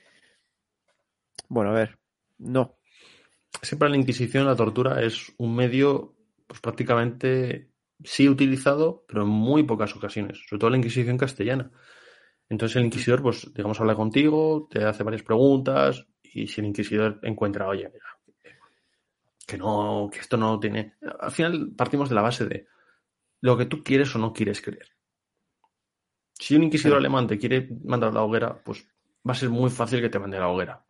bueno, 1.47 1.71
a 1.71 1.73
ver, 1.73 1.97
no. 2.37 2.77
Siempre 3.61 3.89
la 3.89 3.97
Inquisición, 3.97 4.45
la 4.45 4.55
tortura, 4.55 5.01
es 5.01 5.33
un 5.37 5.55
medio 5.55 6.15
pues 6.45 6.61
prácticamente 6.61 7.71
sí 8.03 8.29
utilizado, 8.29 9.05
pero 9.07 9.23
en 9.23 9.29
muy 9.29 9.63
pocas 9.63 9.95
ocasiones, 9.95 10.39
sobre 10.47 10.59
todo 10.59 10.69
la 10.69 10.77
Inquisición 10.77 11.17
castellana. 11.17 11.71
Entonces 12.49 12.77
el 12.77 12.85
inquisidor, 12.85 13.21
pues, 13.21 13.51
digamos, 13.53 13.79
habla 13.81 13.95
contigo, 13.95 14.67
te 14.71 14.83
hace 14.85 15.03
varias 15.03 15.23
preguntas 15.23 16.05
y 16.23 16.47
si 16.47 16.61
el 16.61 16.67
inquisidor 16.67 17.19
encuentra, 17.23 17.67
oye, 17.67 17.91
que 19.45 19.57
no, 19.57 20.09
que 20.11 20.19
esto 20.19 20.37
no 20.37 20.59
tiene... 20.59 20.95
Al 21.19 21.31
final 21.31 21.73
partimos 21.75 22.09
de 22.09 22.15
la 22.15 22.21
base 22.21 22.45
de 22.45 22.67
lo 23.41 23.57
que 23.57 23.65
tú 23.65 23.83
quieres 23.83 24.15
o 24.15 24.19
no 24.19 24.33
quieres 24.33 24.61
creer. 24.61 24.89
Si 26.33 26.55
un 26.55 26.63
inquisidor 26.63 26.97
alemán 26.97 27.27
te 27.27 27.37
quiere 27.37 27.69
mandar 27.83 28.11
a 28.11 28.13
la 28.13 28.23
hoguera, 28.23 28.63
pues 28.63 28.87
va 29.27 29.33
a 29.33 29.35
ser 29.35 29.49
muy 29.49 29.69
fácil 29.69 30.01
que 30.01 30.09
te 30.09 30.19
mande 30.19 30.37
a 30.37 30.41
la 30.41 30.49
hoguera. 30.49 30.85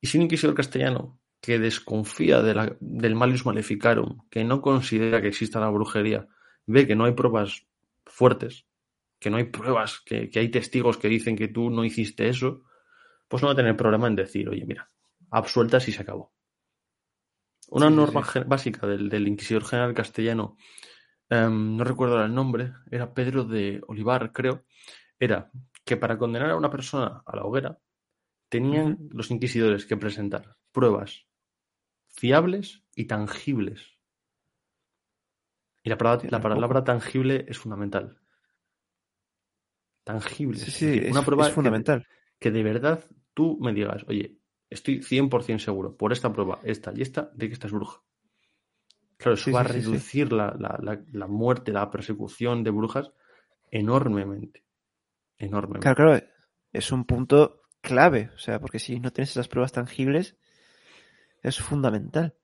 Y 0.00 0.06
si 0.06 0.18
un 0.18 0.24
inquisidor 0.24 0.54
castellano 0.54 1.20
que 1.40 1.58
desconfía 1.58 2.42
del 2.42 3.14
malus 3.14 3.46
maleficarum, 3.46 4.28
que 4.28 4.44
no 4.44 4.60
considera 4.60 5.22
que 5.22 5.28
exista 5.28 5.60
la 5.60 5.70
brujería, 5.70 6.28
ve 6.66 6.86
que 6.86 6.94
no 6.94 7.04
hay 7.04 7.12
pruebas 7.12 7.66
fuertes, 8.04 8.66
que 9.18 9.30
no 9.30 9.36
hay 9.36 9.44
pruebas, 9.44 10.00
que, 10.00 10.30
hay 10.34 10.48
testigos 10.50 10.98
que 10.98 11.08
dicen 11.08 11.36
que 11.36 11.48
tú 11.48 11.70
no 11.70 11.84
hiciste 11.84 12.28
eso, 12.28 12.62
pues 13.28 13.42
no 13.42 13.48
va 13.48 13.52
a 13.52 13.56
tener 13.56 13.76
problema 13.76 14.06
en 14.08 14.16
decir, 14.16 14.48
oye, 14.48 14.64
mira, 14.66 14.88
absueltas 15.30 15.86
y 15.88 15.92
se 15.92 16.02
acabó. 16.02 16.32
Una 17.68 17.88
norma 17.88 18.24
básica 18.46 18.86
del, 18.86 19.28
inquisidor 19.28 19.64
general 19.64 19.94
castellano, 19.94 20.56
em, 21.30 21.76
no 21.76 21.84
recuerdo 21.84 22.22
el 22.22 22.34
nombre, 22.34 22.72
era 22.90 23.14
Pedro 23.14 23.44
de 23.44 23.80
Olivar, 23.86 24.32
creo, 24.32 24.64
era 25.18 25.50
que 25.84 25.96
para 25.96 26.18
condenar 26.18 26.50
a 26.50 26.56
una 26.56 26.70
persona 26.70 27.22
a 27.24 27.36
la 27.36 27.44
hoguera, 27.44 27.78
tenían 28.48 28.98
los 29.10 29.30
inquisidores 29.30 29.86
que 29.86 29.96
presentar 29.96 30.56
pruebas 30.72 31.26
fiables 32.08 32.82
y 32.94 33.06
tangibles. 33.06 33.98
Y 35.82 35.88
la 35.88 35.96
palabra, 35.96 36.28
la 36.30 36.40
palabra 36.40 36.84
tangible 36.84 37.46
es 37.48 37.58
fundamental. 37.58 38.18
Tangible. 40.04 40.58
Sí, 40.58 40.70
sí, 40.70 41.06
una 41.10 41.22
prueba 41.22 41.46
es 41.46 41.54
fundamental. 41.54 42.06
Que, 42.38 42.50
de 42.50 42.62
verdad 42.62 43.04
tú 43.32 43.58
me 43.60 43.72
digas, 43.72 44.04
oye, 44.08 44.38
estoy 44.68 45.00
100% 45.02 45.58
seguro 45.58 45.96
por 45.96 46.12
esta 46.12 46.32
prueba, 46.32 46.60
esta 46.64 46.92
y 46.94 47.02
esta, 47.02 47.30
de 47.34 47.48
que 47.48 47.54
esta 47.54 47.68
es 47.68 47.72
bruja. 47.72 48.02
Claro, 49.20 49.34
eso 49.34 49.52
va 49.52 49.60
a 49.60 49.64
reducir 49.64 50.32
la, 50.32 50.56
la, 50.58 50.98
la, 51.12 51.26
muerte, 51.26 51.72
la 51.72 51.90
persecución 51.90 52.64
de 52.64 52.70
brujas 52.70 53.12
enormemente. 53.70 54.64
Enormemente. 55.36 55.82
Claro, 55.82 55.96
claro, 55.96 56.26
es 56.72 56.90
un 56.90 57.04
punto 57.04 57.60
clave. 57.82 58.30
O 58.34 58.38
sea, 58.38 58.58
porque 58.60 58.78
si 58.78 58.98
no 58.98 59.12
tienes 59.12 59.32
esas 59.32 59.48
pruebas 59.48 59.72
tangibles, 59.72 60.38
es 61.42 61.58
fundamental. 61.58 62.34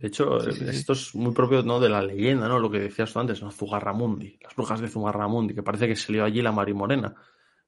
De 0.00 0.08
hecho, 0.08 0.38
esto 0.38 0.92
es 0.92 1.14
muy 1.14 1.32
propio 1.32 1.62
¿no? 1.62 1.78
de 1.78 1.88
la 1.88 2.02
leyenda, 2.02 2.48
¿no? 2.48 2.58
Lo 2.58 2.68
que 2.68 2.80
decías 2.80 3.12
tú 3.12 3.20
antes, 3.20 3.40
¿no? 3.40 3.52
Zugarramundi, 3.52 4.38
las 4.42 4.56
brujas 4.56 4.80
de 4.80 4.88
Zugarramundi, 4.88 5.54
que 5.54 5.62
parece 5.62 5.86
que 5.86 5.94
se 5.94 6.12
lió 6.12 6.24
allí 6.24 6.42
la 6.42 6.50
Marimorena. 6.50 7.14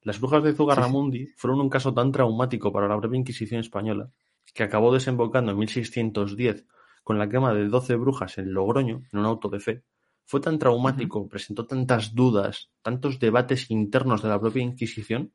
Las 0.03 0.19
brujas 0.19 0.43
de 0.43 0.55
Zugarramundi 0.55 1.27
fueron 1.37 1.61
un 1.61 1.69
caso 1.69 1.95
tan 1.95 2.11
traumático 2.11 2.73
para 2.73 2.89
la 2.89 2.97
breve 2.97 3.17
Inquisición 3.17 3.61
española 3.61 4.11
que 4.53 4.65
acabó 4.65 4.93
desembocando 4.93 5.53
en 5.53 5.59
1610 5.59 6.67
con 7.11 7.19
la 7.19 7.29
quema 7.29 7.53
de 7.53 7.67
12 7.67 7.97
brujas 7.97 8.39
en 8.39 8.55
Logroño, 8.55 9.03
en 9.13 9.19
un 9.19 9.27
auto 9.27 9.49
de 9.49 9.59
fe. 9.59 9.83
Fue 10.25 10.41
tan 10.41 10.61
traumático, 10.61 11.29
presentó 11.29 11.67
tantas 11.67 12.15
dudas, 12.15 12.71
tantos 12.83 13.19
debates 13.19 13.69
internos 13.69 14.23
de 14.23 14.29
la 14.29 14.39
propia 14.39 14.63
Inquisición, 14.63 15.33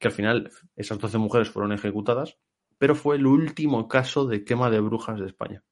que 0.00 0.08
al 0.08 0.12
final 0.12 0.50
esas 0.74 0.98
12 0.98 1.18
mujeres 1.18 1.48
fueron 1.48 1.72
ejecutadas 1.72 2.38
pero 2.80 2.94
fue 2.94 3.16
el 3.16 3.26
último 3.26 3.86
caso 3.86 4.26
de 4.26 4.42
quema 4.42 4.70
de 4.70 4.80
brujas 4.80 5.20
de 5.20 5.26
España. 5.26 5.62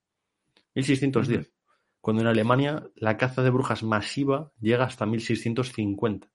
1610, 0.74 1.50
cuando 2.02 2.20
en 2.20 2.28
Alemania 2.28 2.86
la 2.96 3.16
caza 3.16 3.42
de 3.42 3.48
brujas 3.48 3.82
masiva 3.82 4.52
llega 4.60 4.84
hasta 4.84 5.06
1650. 5.06 6.30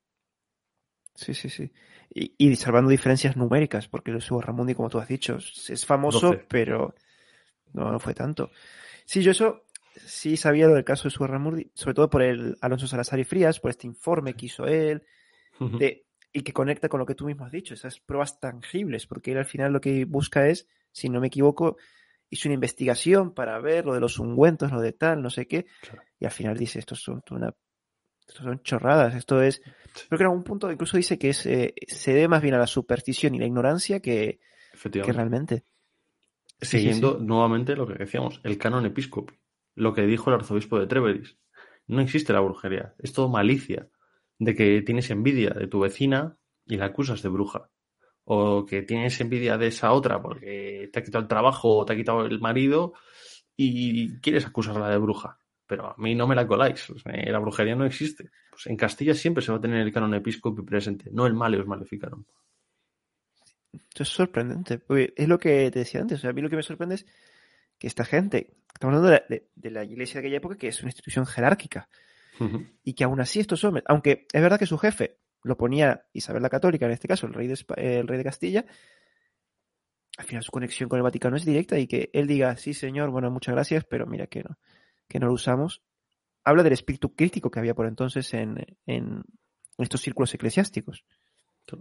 Sí, 1.13 1.35
sí, 1.35 1.49
sí. 1.49 1.71
Y, 2.09 2.55
salvando 2.55 2.89
diferencias 2.89 3.37
numéricas, 3.37 3.87
porque 3.87 4.09
el 4.09 4.19
Ramundi, 4.19 4.73
como 4.73 4.89
tú 4.89 4.97
has 4.97 5.07
dicho, 5.07 5.37
es 5.37 5.85
famoso, 5.85 6.39
pero 6.49 6.95
no, 7.73 7.99
fue 7.99 8.13
tanto. 8.13 8.51
Sí, 9.05 9.21
yo 9.21 9.31
eso 9.31 9.65
sí 9.95 10.37
sabía 10.37 10.67
lo 10.67 10.75
del 10.75 10.83
caso 10.83 11.09
de 11.09 11.27
Ramundi, 11.27 11.71
sobre 11.73 11.93
todo 11.93 12.09
por 12.09 12.23
el 12.23 12.57
Alonso 12.61 12.87
Salazar 12.87 13.19
y 13.19 13.23
Frías, 13.23 13.59
por 13.59 13.71
este 13.71 13.87
informe 13.87 14.33
que 14.33 14.47
hizo 14.47 14.65
él, 14.65 15.03
de 15.59 16.05
y 16.33 16.41
que 16.41 16.51
conecta 16.51 16.89
con 16.89 16.99
lo 16.99 17.05
que 17.05 17.13
tú 17.13 17.25
mismo 17.25 17.45
has 17.45 17.51
dicho, 17.51 17.75
esas 17.75 17.99
pruebas 17.99 18.39
tangibles, 18.39 19.05
porque 19.05 19.31
él 19.31 19.37
al 19.37 19.45
final 19.45 19.71
lo 19.71 19.79
que 19.79 20.05
busca 20.05 20.47
es, 20.47 20.67
si 20.91 21.07
no 21.07 21.21
me 21.21 21.27
equivoco, 21.27 21.77
hizo 22.29 22.49
una 22.49 22.55
investigación 22.55 23.35
para 23.35 23.59
ver 23.59 23.85
lo 23.85 23.93
de 23.93 23.99
los 23.99 24.17
ungüentos, 24.17 24.71
lo 24.71 24.81
de 24.81 24.93
tal, 24.93 25.21
no 25.21 25.29
sé 25.29 25.47
qué, 25.47 25.67
y 26.19 26.25
al 26.25 26.31
final 26.31 26.57
dice, 26.57 26.79
esto 26.79 26.95
son 26.95 27.21
una 27.29 27.53
son 28.27 28.63
chorradas, 28.63 29.13
esto 29.15 29.43
es, 29.43 29.61
creo 30.07 30.17
que 30.17 30.23
en 30.23 30.29
algún 30.29 30.43
punto 30.43 30.71
incluso 30.71 30.97
dice 30.97 31.19
que 31.19 31.29
es, 31.29 31.45
eh, 31.45 31.75
se 31.87 32.13
debe 32.13 32.27
más 32.27 32.41
bien 32.41 32.55
a 32.55 32.59
la 32.59 32.67
superstición 32.67 33.35
y 33.35 33.39
la 33.39 33.45
ignorancia 33.45 33.99
que, 33.99 34.39
que 34.81 35.13
realmente. 35.13 35.65
Siguiendo 36.61 37.19
nuevamente 37.19 37.75
lo 37.75 37.87
que 37.87 37.95
decíamos, 37.95 38.39
el 38.43 38.57
canon 38.57 38.85
episcopi, 38.85 39.35
lo 39.75 39.93
que 39.93 40.03
dijo 40.03 40.29
el 40.29 40.35
arzobispo 40.35 40.79
de 40.79 40.87
Treveris. 40.87 41.37
No 41.87 42.01
existe 42.01 42.31
la 42.31 42.39
brujería, 42.39 42.93
es 42.99 43.11
todo 43.11 43.29
malicia 43.29 43.89
de 44.39 44.55
que 44.55 44.81
tienes 44.81 45.09
envidia 45.09 45.49
de 45.51 45.67
tu 45.67 45.81
vecina 45.81 46.37
y 46.65 46.77
la 46.77 46.85
acusas 46.85 47.21
de 47.21 47.29
bruja. 47.29 47.69
O 48.25 48.65
que 48.65 48.83
tienes 48.83 49.19
envidia 49.19 49.57
de 49.57 49.67
esa 49.67 49.91
otra 49.91 50.21
porque 50.21 50.89
te 50.91 50.99
ha 50.99 51.03
quitado 51.03 51.23
el 51.23 51.27
trabajo 51.27 51.77
o 51.77 51.85
te 51.85 51.93
ha 51.93 51.95
quitado 51.95 52.25
el 52.25 52.39
marido 52.39 52.93
y 53.55 54.19
quieres 54.19 54.45
acusarla 54.45 54.89
de 54.89 54.97
bruja. 54.97 55.39
Pero 55.67 55.87
a 55.87 55.95
mí 55.97 56.15
no 56.15 56.27
me 56.27 56.35
la 56.35 56.47
coláis. 56.47 56.87
la 57.05 57.39
brujería 57.39 57.75
no 57.75 57.85
existe. 57.85 58.31
Pues 58.49 58.67
en 58.67 58.77
Castilla 58.77 59.13
siempre 59.13 59.43
se 59.43 59.51
va 59.51 59.57
a 59.57 59.61
tener 59.61 59.81
el 59.81 59.91
canon 59.91 60.13
episcopi 60.13 60.61
presente, 60.61 61.09
no 61.11 61.25
el 61.25 61.33
maleus 61.33 61.67
maleficaron. 61.67 62.25
Esto 63.73 64.03
es 64.03 64.09
sorprendente. 64.09 64.81
Es 65.15 65.27
lo 65.27 65.39
que 65.39 65.71
te 65.71 65.79
decía 65.79 66.01
antes. 66.01 66.23
a 66.23 66.31
mí 66.31 66.41
lo 66.41 66.49
que 66.49 66.55
me 66.55 66.63
sorprende 66.63 66.95
es 66.95 67.05
que 67.77 67.87
esta 67.87 68.05
gente, 68.05 68.55
estamos 68.73 68.95
hablando 68.95 69.19
de 69.55 69.71
la 69.71 69.83
iglesia 69.83 70.15
de 70.15 70.27
aquella 70.27 70.37
época, 70.37 70.57
que 70.57 70.67
es 70.67 70.79
una 70.81 70.89
institución 70.89 71.25
jerárquica. 71.25 71.89
Y 72.83 72.93
que 72.93 73.03
aún 73.03 73.21
así 73.21 73.39
estos 73.39 73.63
hombres, 73.63 73.83
aunque 73.87 74.27
es 74.31 74.41
verdad 74.41 74.57
que 74.57 74.65
su 74.65 74.77
jefe 74.77 75.17
lo 75.43 75.55
ponía 75.55 76.07
Isabel 76.13 76.41
la 76.41 76.49
Católica, 76.49 76.85
en 76.85 76.91
este 76.91 77.07
caso 77.07 77.27
el 77.27 77.33
rey 77.33 77.47
de, 77.47 77.57
el 77.77 78.07
rey 78.07 78.17
de 78.17 78.23
Castilla, 78.23 78.65
al 80.17 80.25
final 80.25 80.43
su 80.43 80.51
conexión 80.51 80.89
con 80.89 80.97
el 80.97 81.03
Vaticano 81.03 81.37
es 81.37 81.45
directa 81.45 81.77
y 81.77 81.87
que 81.87 82.09
él 82.13 82.27
diga, 82.27 82.55
sí 82.57 82.73
señor, 82.73 83.11
bueno, 83.11 83.29
muchas 83.29 83.53
gracias, 83.53 83.83
pero 83.85 84.07
mira 84.07 84.27
que 84.27 84.43
no, 84.43 84.57
que 85.07 85.19
no 85.19 85.27
lo 85.27 85.33
usamos. 85.33 85.83
habla 86.43 86.63
del 86.63 86.73
espíritu 86.73 87.13
crítico 87.13 87.51
que 87.51 87.59
había 87.59 87.75
por 87.75 87.87
entonces 87.87 88.33
en, 88.33 88.77
en 88.87 89.23
estos 89.77 90.01
círculos 90.01 90.33
eclesiásticos. 90.33 91.05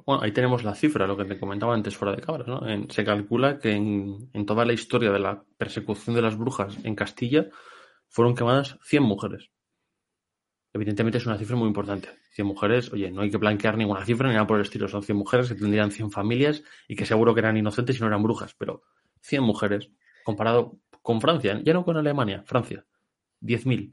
Bueno, 0.07 0.23
ahí 0.23 0.33
tenemos 0.33 0.63
la 0.65 0.75
cifra, 0.75 1.07
lo 1.07 1.17
que 1.17 1.25
te 1.25 1.39
comentaba 1.39 1.75
antes 1.75 1.97
fuera 1.97 2.15
de 2.15 2.23
cabras, 2.23 2.47
¿no? 2.49 2.67
En- 2.69 2.91
se 2.91 3.05
calcula 3.05 3.59
que 3.59 3.73
en, 3.73 4.31
en 4.33 4.47
toda 4.47 4.65
la 4.65 4.73
historia 4.73 5.11
de 5.11 5.19
la 5.19 5.43
persecución 5.59 6.15
de 6.17 6.23
las 6.23 6.37
brujas 6.39 6.77
en 6.85 6.95
Castilla 6.95 7.49
fueron 8.09 8.35
quemadas 8.35 8.79
100 8.85 9.03
mujeres. 9.03 9.51
Evidentemente 10.75 11.19
es 11.19 11.27
una 11.27 11.37
cifra 11.37 11.57
muy 11.57 11.69
importante. 11.69 12.09
100 12.33 12.47
mujeres, 12.47 12.93
oye, 12.93 13.11
no 13.11 13.21
hay 13.23 13.31
que 13.31 13.37
blanquear 13.37 13.77
ninguna 13.77 14.05
cifra 14.07 14.29
ni 14.29 14.35
nada 14.35 14.47
por 14.47 14.57
el 14.59 14.63
estilo. 14.65 14.89
Son 14.89 15.03
100 15.03 15.19
mujeres 15.19 15.49
que 15.49 15.55
tendrían 15.55 15.91
100 15.91 16.11
familias 16.11 16.63
y 16.89 16.97
que 16.97 17.05
seguro 17.05 17.35
que 17.35 17.41
eran 17.41 17.57
inocentes 17.57 17.97
y 17.99 18.01
no 18.01 18.07
eran 18.07 18.23
brujas, 18.23 18.55
pero 18.57 18.83
100 19.21 19.43
mujeres 19.43 19.91
comparado 20.25 20.79
con 21.03 21.21
Francia, 21.21 21.61
ya 21.63 21.75
no 21.75 21.85
con 21.85 21.97
Alemania, 21.97 22.43
Francia, 22.47 22.87
10.000. 23.41 23.93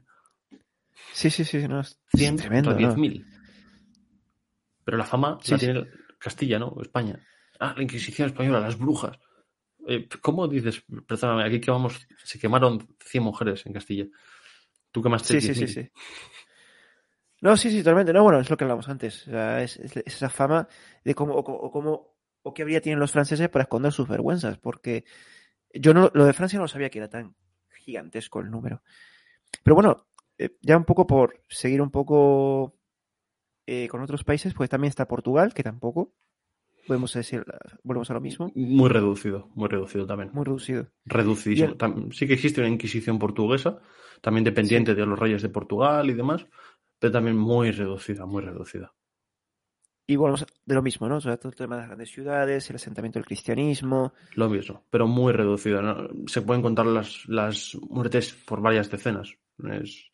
Sí, 1.12 1.28
sí, 1.28 1.44
sí, 1.44 1.66
no, 1.68 1.80
es 1.80 2.00
100 2.14 2.36
tremendo. 2.36 2.70
contra 2.70 2.86
¿no? 2.88 2.94
10.000. 2.94 3.26
Pero 4.84 4.96
la 4.96 5.04
fama 5.04 5.38
Sí, 5.42 5.52
la 5.52 5.58
sí. 5.58 5.66
tiene 5.66 5.86
Castilla, 6.18 6.58
¿no? 6.58 6.76
España. 6.80 7.18
Ah, 7.58 7.74
la 7.76 7.82
Inquisición 7.82 8.28
española, 8.28 8.60
las 8.60 8.78
brujas. 8.78 9.18
Eh, 9.86 10.08
¿Cómo 10.20 10.46
dices? 10.48 10.82
Perdóname, 11.06 11.44
aquí 11.44 11.60
quemamos, 11.60 12.06
se 12.24 12.38
quemaron 12.38 12.86
100 13.00 13.22
mujeres 13.24 13.64
en 13.66 13.72
Castilla. 13.72 14.06
Tú 14.92 15.02
quemaste 15.02 15.34
Sí, 15.34 15.40
sí, 15.40 15.54
sí, 15.54 15.66
10.000. 15.66 15.68
sí. 15.68 15.90
No, 17.42 17.56
sí, 17.56 17.70
sí, 17.70 17.78
totalmente. 17.78 18.12
No, 18.12 18.22
bueno, 18.22 18.40
es 18.40 18.50
lo 18.50 18.56
que 18.56 18.64
hablamos 18.64 18.88
antes. 18.88 19.26
O 19.28 19.30
sea, 19.30 19.62
es, 19.62 19.76
es 19.78 19.96
esa 20.04 20.28
fama 20.28 20.68
de 21.04 21.14
cómo, 21.14 21.34
o, 21.34 21.38
o 21.40 21.70
cómo, 21.70 22.14
o 22.42 22.52
qué 22.52 22.62
habría 22.62 22.80
tienen 22.82 23.00
los 23.00 23.12
franceses 23.12 23.48
para 23.48 23.62
esconder 23.62 23.92
sus 23.92 24.08
vergüenzas, 24.08 24.58
porque 24.58 25.04
yo 25.72 25.94
no, 25.94 26.10
lo 26.12 26.26
de 26.26 26.32
Francia 26.34 26.58
no 26.58 26.68
sabía 26.68 26.90
que 26.90 26.98
era 26.98 27.08
tan 27.08 27.34
gigantesco 27.70 28.40
el 28.40 28.50
número. 28.50 28.82
Pero 29.62 29.74
bueno, 29.74 30.06
eh, 30.36 30.56
ya 30.60 30.76
un 30.76 30.84
poco 30.84 31.06
por 31.06 31.42
seguir 31.48 31.80
un 31.80 31.90
poco 31.90 32.79
eh, 33.66 33.88
con 33.88 34.00
otros 34.02 34.24
países, 34.24 34.54
pues 34.54 34.68
también 34.70 34.88
está 34.90 35.06
Portugal, 35.06 35.52
que 35.54 35.62
tampoco, 35.62 36.12
podemos 36.86 37.12
decir, 37.12 37.44
volvemos 37.82 38.10
a 38.10 38.14
lo 38.14 38.20
mismo, 38.20 38.50
Muy 38.54 38.88
reducido, 38.88 39.48
muy 39.54 39.68
reducido 39.68 40.06
también. 40.06 40.30
muy 40.32 40.44
reducido. 40.44 40.88
Reducidísimo. 41.04 41.74
Tam- 41.76 42.12
Sí 42.12 42.26
que 42.26 42.34
existe 42.34 42.60
una 42.60 42.70
Inquisición 42.70 43.18
portuguesa, 43.18 43.78
también 44.20 44.44
dependiente 44.44 44.94
de 44.94 45.06
los 45.06 45.18
reyes 45.18 45.42
de 45.42 45.48
Portugal 45.50 46.08
y 46.10 46.14
demás, 46.14 46.46
pero 46.98 47.12
también 47.12 47.36
muy 47.36 47.70
reducida, 47.70 48.26
muy 48.26 48.42
reducida. 48.42 48.92
Y 50.06 50.16
volvemos 50.16 50.44
de 50.66 50.74
lo 50.74 50.82
mismo, 50.82 51.08
¿no? 51.08 51.18
O 51.18 51.20
sea, 51.20 51.36
todo 51.36 51.50
el 51.50 51.54
tema 51.56 51.76
de 51.76 51.82
las 51.82 51.88
grandes 51.88 52.10
ciudades, 52.10 52.68
el 52.68 52.76
asentamiento 52.76 53.20
del 53.20 53.26
cristianismo, 53.26 54.12
Lo 54.34 54.48
mismo, 54.48 54.84
pero 54.90 55.06
muy 55.06 55.32
reducida. 55.32 55.80
¿no? 55.82 56.08
Se 56.26 56.42
pueden 56.42 56.62
contar 56.62 56.86
las, 56.86 57.28
las 57.28 57.76
muertes 57.88 58.34
por 58.34 58.60
varias 58.60 58.90
decenas. 58.90 59.32
Es, 59.70 60.09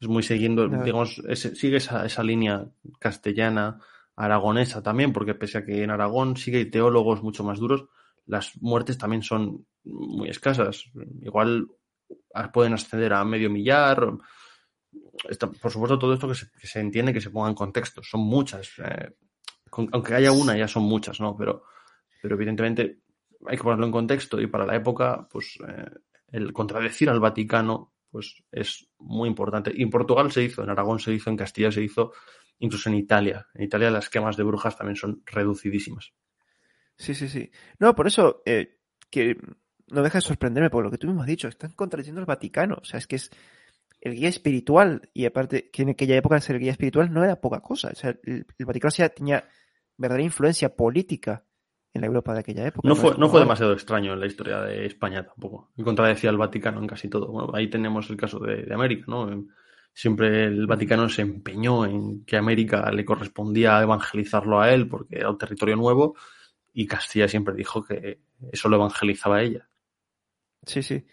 es 0.00 0.08
muy 0.08 0.22
siguiendo, 0.22 0.68
digamos, 0.84 1.22
sigue 1.54 1.78
esa, 1.78 2.06
esa 2.06 2.22
línea 2.22 2.66
castellana, 2.98 3.80
aragonesa 4.16 4.82
también, 4.82 5.12
porque 5.12 5.34
pese 5.34 5.58
a 5.58 5.64
que 5.64 5.82
en 5.82 5.90
Aragón 5.90 6.36
sí 6.36 6.50
que 6.50 6.58
hay 6.58 6.70
teólogos 6.70 7.22
mucho 7.22 7.44
más 7.44 7.58
duros, 7.58 7.86
las 8.26 8.52
muertes 8.60 8.98
también 8.98 9.22
son 9.22 9.66
muy 9.84 10.28
escasas. 10.28 10.84
Igual 11.22 11.66
a- 12.34 12.50
pueden 12.52 12.74
ascender 12.74 13.12
a 13.12 13.24
medio 13.24 13.48
millar. 13.50 14.06
Está- 15.28 15.50
por 15.50 15.70
supuesto, 15.70 15.98
todo 15.98 16.14
esto 16.14 16.28
que 16.28 16.34
se, 16.34 16.50
que 16.50 16.66
se 16.66 16.80
entiende 16.80 17.12
que 17.12 17.20
se 17.20 17.30
ponga 17.30 17.48
en 17.48 17.54
contexto. 17.54 18.02
Son 18.02 18.20
muchas. 18.20 18.70
eh, 18.78 19.14
con- 19.70 19.88
aunque 19.92 20.14
haya 20.14 20.32
una, 20.32 20.56
ya 20.56 20.66
son 20.68 20.84
muchas, 20.84 21.20
¿no? 21.20 21.36
Pero, 21.36 21.64
pero 22.22 22.34
evidentemente 22.36 23.00
hay 23.46 23.56
que 23.56 23.62
ponerlo 23.62 23.86
en 23.86 23.92
contexto 23.92 24.40
y 24.40 24.46
para 24.46 24.64
la 24.66 24.76
época, 24.76 25.28
pues 25.30 25.58
eh, 25.68 25.90
el 26.32 26.52
contradecir 26.52 27.10
al 27.10 27.20
Vaticano, 27.20 27.92
pues 28.10 28.42
es 28.50 28.88
muy 28.98 29.28
importante. 29.28 29.72
Y 29.74 29.82
en 29.82 29.90
Portugal 29.90 30.30
se 30.32 30.44
hizo, 30.44 30.62
en 30.62 30.70
Aragón 30.70 30.98
se 30.98 31.12
hizo, 31.12 31.30
en 31.30 31.36
Castilla 31.36 31.70
se 31.70 31.82
hizo, 31.82 32.12
incluso 32.58 32.88
en 32.88 32.96
Italia. 32.96 33.46
En 33.54 33.64
Italia 33.64 33.90
las 33.90 34.08
quemas 34.08 34.36
de 34.36 34.44
brujas 34.44 34.76
también 34.76 34.96
son 34.96 35.22
reducidísimas. 35.26 36.12
Sí, 36.96 37.14
sí, 37.14 37.28
sí. 37.28 37.50
No, 37.78 37.94
por 37.94 38.06
eso, 38.06 38.42
eh, 38.44 38.78
que 39.10 39.36
no 39.88 40.02
deja 40.02 40.18
de 40.18 40.22
sorprenderme 40.22 40.70
por 40.70 40.84
lo 40.84 40.90
que 40.90 40.98
tú 40.98 41.06
mismo 41.06 41.22
has 41.22 41.28
dicho. 41.28 41.48
Están 41.48 41.72
contradiciendo 41.72 42.20
al 42.20 42.26
Vaticano. 42.26 42.78
O 42.80 42.84
sea, 42.84 42.98
es 42.98 43.06
que 43.06 43.16
es 43.16 43.30
el 44.00 44.14
guía 44.14 44.28
espiritual. 44.28 45.08
Y 45.14 45.24
aparte, 45.24 45.70
que 45.70 45.82
en 45.82 45.90
aquella 45.90 46.16
época 46.16 46.40
ser 46.40 46.56
el 46.56 46.62
guía 46.62 46.72
espiritual 46.72 47.12
no 47.12 47.24
era 47.24 47.40
poca 47.40 47.60
cosa. 47.60 47.90
O 47.92 47.94
sea, 47.94 48.16
el, 48.24 48.46
Vaticano 48.58 48.92
tenía 49.14 49.48
verdadera 49.96 50.24
influencia 50.24 50.74
política 50.74 51.44
en 51.98 52.02
la 52.02 52.06
Europa 52.06 52.32
de 52.32 52.40
aquella 52.40 52.66
época. 52.66 52.88
No 52.88 52.96
fue, 52.96 53.16
no 53.18 53.28
fue 53.28 53.40
demasiado 53.40 53.72
extraño 53.72 54.12
en 54.12 54.20
la 54.20 54.26
historia 54.26 54.60
de 54.62 54.86
España 54.86 55.24
tampoco. 55.24 55.70
Y 55.76 55.82
contradecía 55.82 56.30
al 56.30 56.38
Vaticano 56.38 56.80
en 56.80 56.86
casi 56.86 57.08
todo. 57.08 57.28
Bueno, 57.28 57.50
ahí 57.54 57.68
tenemos 57.68 58.08
el 58.10 58.16
caso 58.16 58.38
de, 58.38 58.62
de 58.62 58.74
América, 58.74 59.04
¿no? 59.08 59.46
Siempre 59.92 60.44
el 60.44 60.66
Vaticano 60.66 61.08
se 61.08 61.22
empeñó 61.22 61.84
en 61.84 62.24
que 62.24 62.36
América 62.36 62.90
le 62.92 63.04
correspondía 63.04 63.82
evangelizarlo 63.82 64.60
a 64.60 64.72
él 64.72 64.88
porque 64.88 65.18
era 65.18 65.30
un 65.30 65.38
territorio 65.38 65.76
nuevo 65.76 66.14
y 66.72 66.86
Castilla 66.86 67.26
siempre 67.26 67.54
dijo 67.54 67.82
que 67.82 68.20
eso 68.52 68.68
lo 68.68 68.76
evangelizaba 68.76 69.38
a 69.38 69.42
ella. 69.42 69.68
Sí, 70.64 70.82
sí. 70.82 71.04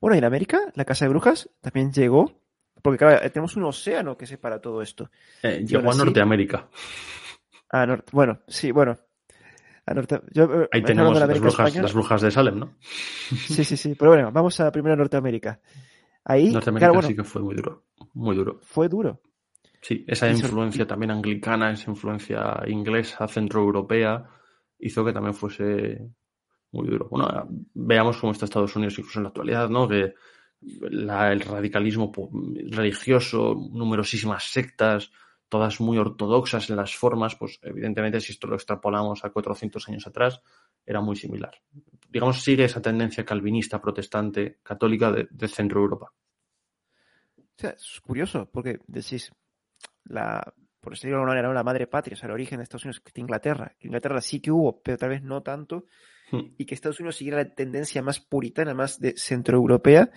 Bueno, 0.00 0.14
y 0.14 0.18
en 0.18 0.24
América, 0.24 0.72
la 0.74 0.86
Casa 0.86 1.04
de 1.04 1.10
Brujas 1.10 1.50
también 1.60 1.92
llegó. 1.92 2.40
Porque, 2.82 2.96
claro, 2.96 3.30
tenemos 3.30 3.56
un 3.56 3.64
océano 3.64 4.16
que 4.16 4.26
separa 4.26 4.60
todo 4.60 4.80
esto. 4.80 5.10
Eh, 5.42 5.62
llegó 5.66 5.90
a 5.90 5.94
Norteamérica. 5.94 6.70
A 7.68 7.84
norte, 7.84 8.10
bueno, 8.12 8.40
sí, 8.48 8.72
bueno. 8.72 8.96
A 9.90 9.94
norte, 9.94 10.20
yo, 10.32 10.44
eh, 10.44 10.68
Ahí 10.70 10.82
tenemos 10.82 11.18
las 11.18 11.40
brujas, 11.40 11.74
las 11.74 11.92
brujas 11.92 12.22
de 12.22 12.30
Salem, 12.30 12.58
¿no? 12.60 12.76
Sí, 13.30 13.64
sí, 13.64 13.76
sí. 13.76 13.96
Pero 13.98 14.12
bueno, 14.12 14.30
vamos 14.30 14.58
a 14.60 14.70
primero 14.70 14.94
a 14.94 14.96
Norteamérica. 14.96 15.60
Ahí, 16.24 16.52
Norteamérica 16.52 16.86
claro, 16.86 16.94
bueno, 16.94 17.08
sí 17.08 17.16
que 17.16 17.24
fue 17.24 17.42
muy 17.42 17.56
duro. 17.56 17.86
Muy 18.14 18.36
duro. 18.36 18.60
fue 18.62 18.88
duro. 18.88 19.20
Sí, 19.82 20.04
esa 20.06 20.28
Y 20.28 20.34
sobre- 20.36 20.46
influencia 20.46 20.86
también 20.86 21.10
anglicana, 21.10 21.72
esa 21.72 21.90
influencia 21.90 22.62
inglesa, 22.68 23.26
centroeuropea, 23.26 24.26
hizo 24.78 25.04
que 25.04 25.12
también 25.12 25.34
fuese 25.34 26.06
muy 26.70 26.86
duro. 26.88 27.08
Bueno, 27.10 27.48
veamos 27.74 28.16
cómo 28.18 28.30
está 28.32 28.44
Estados 28.44 28.76
Unidos 28.76 28.96
incluso 28.98 29.18
en 29.18 29.24
la 29.24 29.28
actualidad, 29.30 29.68
¿no? 29.70 29.88
Que 29.88 30.14
la- 30.90 31.32
el 31.32 31.40
radicalismo 31.40 32.12
religioso, 32.70 33.56
numerosísimas 33.72 34.44
sectas, 34.44 35.10
todas 35.50 35.80
muy 35.80 35.98
ortodoxas 35.98 36.70
en 36.70 36.76
las 36.76 36.96
formas, 36.96 37.36
pues 37.36 37.58
evidentemente 37.62 38.20
si 38.20 38.32
esto 38.32 38.46
lo 38.46 38.54
extrapolamos 38.54 39.22
a 39.24 39.30
400 39.30 39.86
años 39.88 40.06
atrás, 40.06 40.40
era 40.86 41.02
muy 41.02 41.16
similar. 41.16 41.52
Digamos, 42.08 42.42
sigue 42.42 42.64
esa 42.64 42.80
tendencia 42.80 43.24
calvinista, 43.24 43.82
protestante, 43.82 44.60
católica 44.62 45.12
de, 45.12 45.28
de 45.30 45.48
Centro 45.48 45.80
Europa. 45.80 46.12
O 47.36 47.60
sea, 47.60 47.70
es 47.70 48.00
curioso, 48.00 48.48
porque 48.50 48.78
decís, 48.86 49.30
la, 50.04 50.54
por 50.80 50.94
decirlo 50.94 51.16
de 51.16 51.20
alguna 51.20 51.34
manera, 51.34 51.52
la 51.52 51.62
madre 51.62 51.86
patria, 51.86 52.14
o 52.14 52.16
sea, 52.16 52.28
el 52.28 52.32
origen 52.32 52.58
de 52.58 52.62
Estados 52.62 52.84
Unidos, 52.84 53.00
que 53.00 53.10
es 53.10 53.18
Inglaterra. 53.18 53.76
Inglaterra 53.80 54.20
sí 54.20 54.40
que 54.40 54.50
hubo, 54.50 54.80
pero 54.80 54.96
tal 54.96 55.10
vez 55.10 55.22
no 55.22 55.42
tanto. 55.42 55.84
Hmm. 56.30 56.54
Y 56.56 56.64
que 56.64 56.74
Estados 56.74 57.00
Unidos 57.00 57.16
siguiera 57.16 57.38
la 57.38 57.54
tendencia 57.54 58.02
más 58.02 58.20
puritana, 58.20 58.72
más 58.72 58.98
de 58.98 59.14
centroeuropea. 59.16 60.10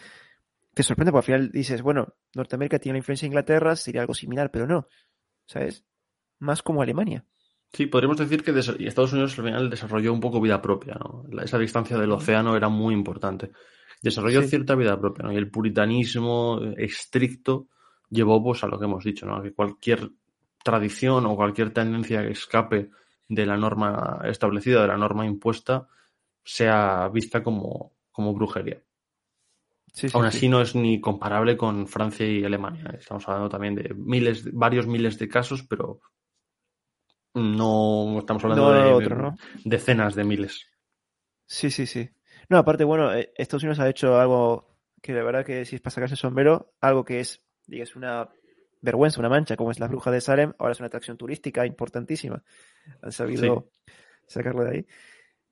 Te 0.74 0.84
sorprende, 0.84 1.12
porque 1.12 1.34
al 1.34 1.40
final 1.40 1.52
dices, 1.52 1.82
bueno, 1.82 2.16
Norteamérica 2.34 2.80
tiene 2.80 2.96
la 2.96 3.00
influencia 3.00 3.26
de 3.26 3.32
Inglaterra, 3.32 3.76
sería 3.76 4.02
algo 4.02 4.14
similar, 4.14 4.50
pero 4.52 4.66
no. 4.66 4.88
¿Sabes? 5.46 5.86
Más 6.40 6.62
como 6.62 6.82
Alemania. 6.82 7.26
Sí, 7.72 7.88
podríamos 7.88 8.18
decir 8.18 8.44
que 8.44 8.52
Estados 8.86 9.14
Unidos 9.14 9.38
al 9.40 9.46
final 9.46 9.70
desarrolló 9.70 10.14
un 10.14 10.20
poco 10.20 10.40
vida 10.40 10.62
propia, 10.62 10.96
¿no? 10.96 11.26
Esa 11.42 11.58
distancia 11.58 11.98
del 11.98 12.12
océano 12.12 12.56
era 12.56 12.70
muy 12.70 12.94
importante. 12.94 13.52
Desarrolló 14.02 14.42
Sí. 14.44 14.50
cierta 14.50 14.76
vida 14.76 15.00
propia, 15.00 15.24
¿no? 15.26 15.32
Y 15.32 15.38
el 15.38 15.50
puritanismo 15.50 16.60
eh, 16.62 16.76
estricto 16.78 17.68
llevó 18.10 18.44
pues 18.44 18.64
a 18.64 18.68
lo 18.68 18.78
que 18.78 18.86
hemos 18.86 19.04
dicho, 19.04 19.26
¿no? 19.26 19.38
A 19.38 19.42
que 19.44 19.54
cualquier 19.54 20.12
tradición 20.64 21.26
o 21.26 21.36
cualquier 21.36 21.72
tendencia 21.72 22.22
que 22.22 22.32
escape 22.32 22.92
de 23.28 23.46
la 23.46 23.58
norma 23.58 24.22
establecida, 24.26 24.82
de 24.82 24.88
la 24.90 24.98
norma 24.98 25.26
impuesta, 25.26 25.88
sea 26.44 27.10
vista 27.10 27.42
como, 27.42 27.94
como 28.12 28.34
brujería. 28.34 28.84
Sí, 29.94 30.08
Aún 30.14 30.30
sí. 30.32 30.38
así 30.38 30.50
no 30.50 30.60
es 30.62 30.76
ni 30.76 31.00
comparable 31.00 31.56
con 31.56 31.88
Francia 31.88 32.26
y 32.26 32.44
Alemania. 32.44 32.96
Estamos 32.98 33.28
hablando 33.28 33.50
también 33.50 33.76
de 33.76 33.94
miles, 33.96 34.52
varios 34.52 34.88
miles 34.88 35.20
de 35.20 35.28
casos, 35.30 35.64
pero 35.64 36.02
no 37.36 38.18
estamos 38.20 38.44
hablando 38.44 38.74
No, 38.74 38.84
de 38.84 38.94
otro, 38.94 39.16
¿no? 39.16 39.36
decenas 39.64 40.16
de 40.16 40.24
miles. 40.24 40.66
Sí, 41.46 41.70
sí, 41.70 41.86
sí. 41.86 42.10
No, 42.50 42.58
aparte, 42.58 42.84
bueno, 42.84 43.14
eh, 43.14 43.32
Estados 43.36 43.64
Unidos 43.64 43.80
ha 43.80 43.90
hecho 43.90 44.18
algo 44.20 44.78
que 45.02 45.14
de 45.14 45.24
verdad 45.24 45.46
que 45.46 45.66
si 45.66 45.76
es 45.76 45.82
para 45.82 45.92
sacarse 45.94 46.16
el 46.16 46.20
sombrero, 46.20 46.74
algo 46.82 47.04
que 47.06 47.20
es, 47.20 47.44
digas, 47.68 47.96
una 47.96 48.30
vergüenza, 48.82 49.20
una 49.20 49.30
mancha, 49.30 49.56
como 49.56 49.72
es 49.72 49.80
la 49.80 49.88
bruja 49.88 50.12
de 50.12 50.22
Salem, 50.22 50.54
ahora 50.58 50.72
es 50.74 50.80
una 50.80 50.88
atracción 50.88 51.18
turística 51.18 51.66
importantísima. 51.66 52.44
Han 53.02 53.12
sabido 53.12 53.70
sacarlo 54.28 54.64
de 54.64 54.72
ahí. 54.72 54.88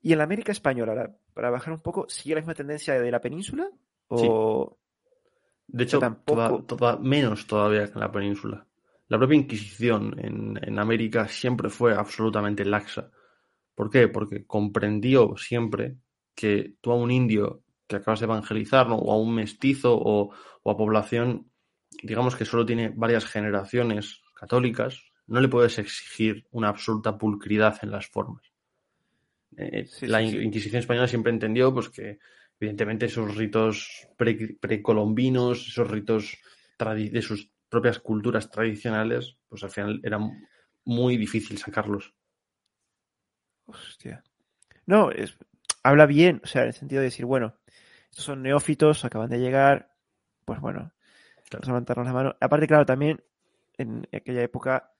Y 0.02 0.12
en 0.14 0.18
la 0.18 0.24
América 0.24 0.52
Española, 0.52 0.94
ahora, 0.94 1.16
para 1.34 1.50
bajar 1.50 1.74
un 1.74 1.82
poco, 1.82 2.08
¿sigue 2.10 2.36
la 2.36 2.42
misma 2.42 2.56
tendencia 2.56 3.00
de 3.00 3.12
la 3.12 3.22
península? 3.22 3.70
¿O 4.16 4.78
De 5.68 5.84
hecho, 5.86 6.00
tampoco- 6.00 6.64
toda- 6.64 6.96
toda- 6.96 6.98
menos 6.98 7.48
todavía 7.48 7.86
que 7.88 7.94
en 7.94 8.00
la 8.02 8.12
península. 8.12 8.66
La 9.08 9.18
propia 9.18 9.38
Inquisición 9.38 10.16
en, 10.20 10.60
en 10.62 10.80
América 10.80 11.28
siempre 11.28 11.70
fue 11.70 11.94
absolutamente 11.94 12.66
laxa. 12.66 13.10
¿Por 13.76 13.90
qué? 13.90 14.08
Porque 14.10 14.46
comprendió 14.46 15.36
siempre 15.38 15.96
que 16.36 16.76
tú 16.82 16.92
a 16.92 16.96
un 16.96 17.12
indio 17.12 17.64
que 17.88 17.98
acabas 17.98 18.20
de 18.22 18.26
evangelizar, 18.26 18.88
¿no? 18.88 18.96
o 18.96 19.12
a 19.14 19.18
un 19.18 19.34
mestizo 19.36 19.96
o, 19.98 20.32
o 20.64 20.72
a 20.72 20.78
población 20.78 21.48
digamos 22.04 22.36
que 22.38 22.46
solo 22.46 22.66
tiene 22.66 22.90
varias 22.96 23.26
generaciones 23.26 24.22
católicas, 24.34 25.04
no 25.28 25.40
le 25.42 25.50
puedes 25.50 25.78
exigir 25.78 26.48
una 26.52 26.70
absoluta 26.70 27.18
pulcridad 27.18 27.78
en 27.84 27.92
las 27.92 28.08
formas. 28.08 28.44
Eh, 29.58 29.86
la 30.04 30.22
Inquisición 30.22 30.80
española 30.80 31.08
siempre 31.08 31.32
entendió 31.34 31.74
pues, 31.74 31.90
que, 31.90 32.20
evidentemente, 32.62 33.08
esos 33.08 33.36
ritos 33.36 34.08
precolombinos, 34.16 35.68
esos 35.68 35.90
ritos 35.90 36.38
de 36.78 37.22
sus 37.24 37.52
propias 37.68 38.00
culturas 38.00 38.52
tradicionales, 38.52 39.38
pues 39.50 39.64
al 39.64 39.72
final 39.72 40.00
era 40.04 40.20
muy 40.86 41.18
difícil 41.18 41.58
sacarlos. 41.58 42.14
Hostia. 43.66 44.24
No, 44.86 45.10
es, 45.10 45.38
habla 45.82 46.06
bien, 46.06 46.40
o 46.44 46.48
sea, 46.48 46.62
en 46.62 46.68
el 46.68 46.74
sentido 46.74 47.02
de 47.02 47.06
decir, 47.06 47.26
bueno, 47.26 47.58
estos 48.12 48.26
son 48.26 48.44
neófitos, 48.44 49.06
acaban 49.06 49.30
de 49.30 49.40
llegar, 49.40 49.96
pues 50.46 50.60
bueno, 50.60 50.94
vamos 51.52 51.68
a 51.68 51.72
levantarnos 51.72 52.06
la 52.06 52.14
mano. 52.14 52.36
Aparte, 52.40 52.68
claro, 52.68 52.86
también 52.86 53.24
en 53.78 54.08
aquella 54.14 54.44
época, 54.44 54.94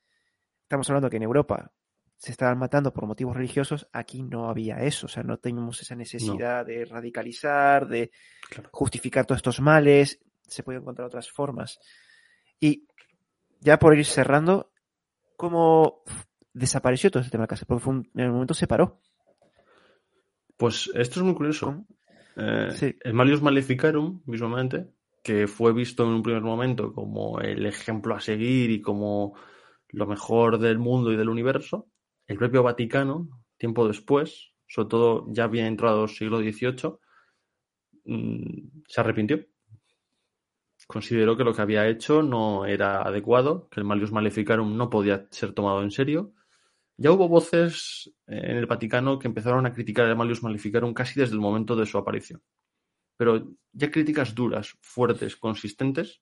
estamos 0.64 0.90
hablando 0.90 1.10
que 1.10 1.18
en 1.18 1.24
Europa 1.24 1.72
se 2.22 2.34
estaban 2.34 2.60
matando 2.60 2.94
por 2.94 3.08
motivos 3.08 3.36
religiosos, 3.36 3.88
aquí 3.92 4.22
no 4.22 4.48
había 4.48 4.84
eso, 4.84 5.08
o 5.08 5.10
sea, 5.10 5.24
no 5.24 5.38
teníamos 5.38 5.82
esa 5.82 5.96
necesidad 5.96 6.64
de 6.64 6.86
radicalizar, 6.86 7.88
de 7.88 8.12
justificar 8.70 9.26
todos 9.26 9.40
estos 9.40 9.60
males, 9.60 10.20
se 10.44 10.62
pueden 10.62 10.84
encontrar 10.84 11.08
otras 11.08 11.32
formas. 11.32 11.80
Y 12.60 12.86
ya 13.60 13.80
por 13.80 13.98
ir 13.98 14.06
cerrando, 14.06 14.72
¿cómo 15.36 16.04
desapareció 16.54 17.10
todo 17.10 17.22
este 17.22 17.32
tema 17.32 17.46
de 17.46 17.48
casa? 17.48 17.66
Porque 17.66 17.90
en 17.90 18.06
el 18.14 18.32
momento 18.32 18.54
se 18.54 18.68
paró. 18.68 19.02
Pues 20.58 20.92
esto 20.94 21.22
es 21.22 21.26
muy 21.26 21.34
curioso. 21.34 21.88
Eh, 22.36 23.00
el 23.02 23.14
Malius 23.16 23.42
Maleficarum, 23.42 24.22
mismamente, 24.28 24.92
que 25.24 25.48
fue 25.48 25.74
visto 25.74 26.04
en 26.04 26.10
un 26.10 26.22
primer 26.22 26.44
momento 26.44 26.94
como 26.94 27.40
el 27.40 27.66
ejemplo 27.66 28.14
a 28.14 28.22
seguir 28.22 28.70
y 28.70 28.80
como 28.80 29.34
lo 29.90 30.06
mejor 30.06 30.60
del 30.60 30.78
mundo 30.78 31.12
y 31.12 31.18
del 31.18 31.28
universo, 31.30 31.91
el 32.32 32.38
propio 32.38 32.64
Vaticano, 32.64 33.44
tiempo 33.58 33.88
después, 33.88 34.54
sobre 34.66 34.88
todo 34.88 35.26
ya 35.30 35.48
bien 35.48 35.66
entrado 35.66 36.06
el 36.06 36.10
siglo 36.10 36.40
XVIII, 36.40 36.98
mm, 38.06 38.84
se 38.88 39.02
arrepintió. 39.02 39.46
Consideró 40.88 41.38
que 41.38 41.44
lo 41.44 41.54
que 41.54 41.62
había 41.62 41.88
hecho 41.88 42.24
no 42.24 42.66
era 42.66 43.02
adecuado, 43.02 43.68
que 43.70 43.80
el 43.82 43.86
Malius 43.86 44.12
Maleficarum 44.12 44.76
no 44.76 44.90
podía 44.90 45.28
ser 45.30 45.54
tomado 45.54 45.84
en 45.84 45.92
serio. 45.92 46.34
Ya 46.98 47.12
hubo 47.12 47.28
voces 47.28 48.14
en 48.28 48.58
el 48.58 48.66
Vaticano 48.66 49.20
que 49.20 49.28
empezaron 49.28 49.66
a 49.66 49.74
criticar 49.74 50.08
el 50.08 50.16
Malius 50.16 50.44
Maleficarum 50.44 50.94
casi 50.94 51.20
desde 51.20 51.34
el 51.34 51.40
momento 51.40 51.76
de 51.76 51.86
su 51.86 51.98
aparición. 51.98 52.42
Pero 53.18 53.56
ya 53.74 53.92
críticas 53.92 54.34
duras, 54.34 54.78
fuertes, 54.82 55.36
consistentes, 55.36 56.22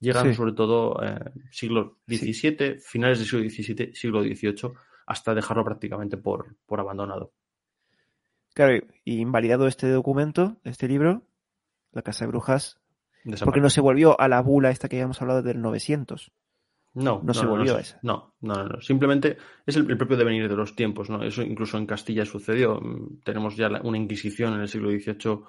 llegan 0.00 0.34
sobre 0.34 0.52
todo 0.52 1.00
eh, 1.02 1.30
siglo 1.50 2.00
XVII, 2.06 2.78
finales 2.80 3.18
del 3.18 3.28
siglo 3.28 3.48
XVII, 3.48 3.94
siglo 3.94 4.22
XVIII, 4.22 4.72
hasta 5.06 5.34
dejarlo 5.34 5.64
prácticamente 5.64 6.16
por, 6.16 6.56
por 6.66 6.80
abandonado. 6.80 7.32
Claro, 8.54 8.86
y 9.04 9.20
invalidado 9.20 9.66
este 9.66 9.88
documento, 9.90 10.56
este 10.64 10.86
libro, 10.86 11.22
la 11.92 12.02
Casa 12.02 12.24
de 12.24 12.28
Brujas, 12.30 12.80
porque 13.42 13.60
no 13.60 13.70
se 13.70 13.80
volvió 13.80 14.20
a 14.20 14.28
la 14.28 14.40
bula 14.40 14.70
esta 14.70 14.88
que 14.88 14.96
habíamos 14.96 15.20
hablado 15.20 15.42
del 15.42 15.60
900. 15.60 16.30
No, 16.94 17.20
no, 17.24 17.34
se 17.34 17.44
volvió 17.44 17.76
a 17.76 17.80
esa. 17.80 17.98
No, 18.02 18.34
no, 18.40 18.54
no, 18.54 18.80
Simplemente 18.80 19.36
es 19.66 19.74
el, 19.74 19.96
propio 19.96 20.16
devenir 20.16 20.48
de 20.48 20.54
los 20.54 20.76
tiempos, 20.76 21.10
¿no? 21.10 21.24
Eso 21.24 21.42
incluso 21.42 21.76
en 21.76 21.86
Castilla 21.86 22.24
sucedió. 22.24 22.80
Tenemos 23.24 23.56
ya 23.56 23.68
una 23.82 23.98
Inquisición 23.98 24.54
en 24.54 24.60
el 24.60 24.68
siglo 24.68 24.90
XVIII 24.90 25.40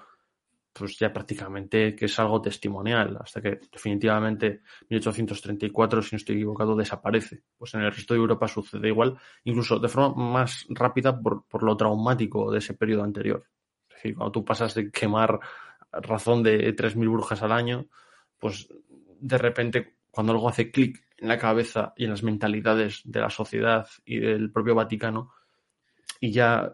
pues 0.77 0.99
ya 0.99 1.13
prácticamente 1.13 1.95
que 1.95 2.05
es 2.05 2.19
algo 2.19 2.41
testimonial, 2.41 3.17
hasta 3.21 3.41
que 3.41 3.61
definitivamente 3.71 4.61
1834, 4.89 6.01
si 6.01 6.15
no 6.15 6.17
estoy 6.17 6.35
equivocado, 6.35 6.75
desaparece. 6.75 7.43
Pues 7.57 7.73
en 7.75 7.81
el 7.81 7.93
resto 7.93 8.13
de 8.13 8.19
Europa 8.19 8.49
sucede 8.49 8.89
igual, 8.89 9.17
incluso 9.45 9.79
de 9.79 9.87
forma 9.87 10.31
más 10.31 10.65
rápida 10.67 11.17
por, 11.17 11.45
por 11.45 11.63
lo 11.63 11.77
traumático 11.77 12.51
de 12.51 12.57
ese 12.57 12.73
periodo 12.73 13.03
anterior. 13.03 13.45
Es 13.87 13.95
decir, 13.95 14.15
cuando 14.15 14.33
tú 14.33 14.43
pasas 14.43 14.73
de 14.75 14.91
quemar 14.91 15.39
razón 15.93 16.43
de 16.43 16.75
3.000 16.75 17.09
brujas 17.09 17.41
al 17.41 17.53
año, 17.53 17.87
pues 18.37 18.67
de 19.21 19.37
repente 19.37 19.95
cuando 20.11 20.33
algo 20.33 20.49
hace 20.49 20.71
clic 20.71 21.05
en 21.17 21.29
la 21.29 21.37
cabeza 21.37 21.93
y 21.95 22.03
en 22.03 22.09
las 22.09 22.23
mentalidades 22.23 23.01
de 23.05 23.21
la 23.21 23.29
sociedad 23.29 23.87
y 24.03 24.19
del 24.19 24.51
propio 24.51 24.75
Vaticano, 24.75 25.31
y 26.19 26.31
ya 26.31 26.73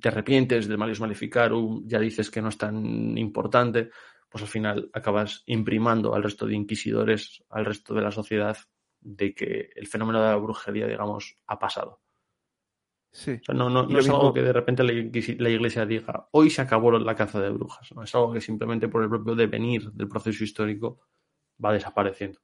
te 0.00 0.08
arrepientes 0.08 0.68
del 0.68 0.78
Malius 0.78 1.00
Maleficarum, 1.00 1.86
ya 1.86 1.98
dices 1.98 2.30
que 2.30 2.42
no 2.42 2.48
es 2.48 2.58
tan 2.58 3.16
importante, 3.16 3.90
pues 4.28 4.42
al 4.42 4.48
final 4.48 4.90
acabas 4.92 5.42
imprimando 5.46 6.14
al 6.14 6.22
resto 6.22 6.46
de 6.46 6.54
inquisidores, 6.54 7.44
al 7.48 7.64
resto 7.64 7.94
de 7.94 8.02
la 8.02 8.10
sociedad, 8.10 8.56
de 9.00 9.34
que 9.34 9.70
el 9.74 9.86
fenómeno 9.86 10.20
de 10.20 10.28
la 10.30 10.36
brujería, 10.36 10.86
digamos, 10.86 11.36
ha 11.46 11.58
pasado. 11.58 12.00
Sí. 13.12 13.40
no, 13.54 13.70
no, 13.70 13.96
es 13.96 14.08
algo 14.08 14.32
que 14.34 14.42
de 14.42 14.52
repente 14.52 14.82
la, 14.82 14.92
iglesia 15.48 15.86
diga, 15.86 16.28
hoy 16.32 16.50
se 16.50 16.62
acabó 16.62 16.90
la 16.98 17.14
caza 17.14 17.40
de 17.40 17.50
brujas. 17.50 17.92
¿no? 17.94 18.02
Es 18.02 18.12
algo 18.16 18.32
que 18.32 18.40
simplemente 18.40 18.88
por 18.88 19.04
el 19.04 19.08
propio 19.08 19.36
devenir 19.36 19.92
del 19.92 20.08
proceso 20.08 20.42
histórico 20.42 21.00
va 21.64 21.72
desapareciendo, 21.72 22.40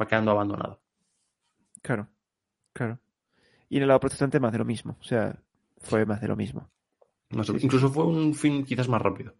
va 0.00 0.06
quedando 0.06 0.30
abandonado. 0.30 0.82
Claro, 1.82 2.08
claro. 2.72 3.00
Y 3.68 3.76
en 3.76 3.82
el 3.82 3.88
lado 3.88 4.00
protestante 4.00 4.40
más 4.40 4.52
de 4.52 4.58
lo 4.58 4.64
mismo. 4.64 4.96
O 4.98 5.04
sea, 5.04 5.38
fue 5.84 6.04
más 6.06 6.20
de 6.20 6.28
lo 6.28 6.36
mismo. 6.36 6.70
incluso 7.30 7.90
fue 7.90 8.04
un 8.04 8.34
fin 8.34 8.64
quizás 8.64 8.88
más 8.88 9.02
rápido. 9.02 9.34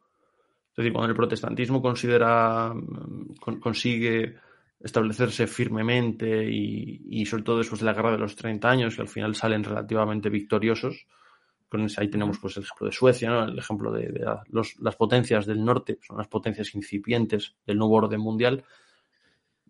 Es 0.71 0.77
decir, 0.79 0.93
cuando 0.93 1.11
el 1.11 1.17
protestantismo 1.17 1.81
considera, 1.81 2.75
mm, 2.75 3.61
consigue 3.61 4.37
establecerse 4.81 5.47
firmemente 5.47 6.45
y, 6.51 7.25
sobre 7.27 7.43
todo 7.43 7.59
después 7.59 7.81
de 7.81 7.87
la 7.87 7.95
guerra 7.95 8.13
de 8.13 8.19
los 8.19 8.37
30 8.37 8.69
años, 8.69 8.97
que 8.97 9.03
al 9.03 9.09
final 9.09 9.35
salen 9.35 9.65
relativamente 9.65 10.29
victoriosos. 10.29 11.07
Con 11.69 11.87
ahí 11.97 12.09
tenemos 12.09 12.39
pues, 12.39 12.57
el 12.57 12.65
ejemplo 12.65 12.87
de 12.87 12.93
Suecia, 12.93 13.45
el 13.45 13.59
ejemplo 13.59 13.93
de, 13.93 14.27
las 14.81 14.97
potencias 14.97 15.47
del 15.47 15.65
norte, 15.65 15.99
son 16.03 16.19
las 16.19 16.29
potencias 16.29 16.75
incipientes 16.75 17.55
del 17.67 17.79
nuevo 17.79 17.95
orden 17.95 18.21
mundial, 18.21 18.65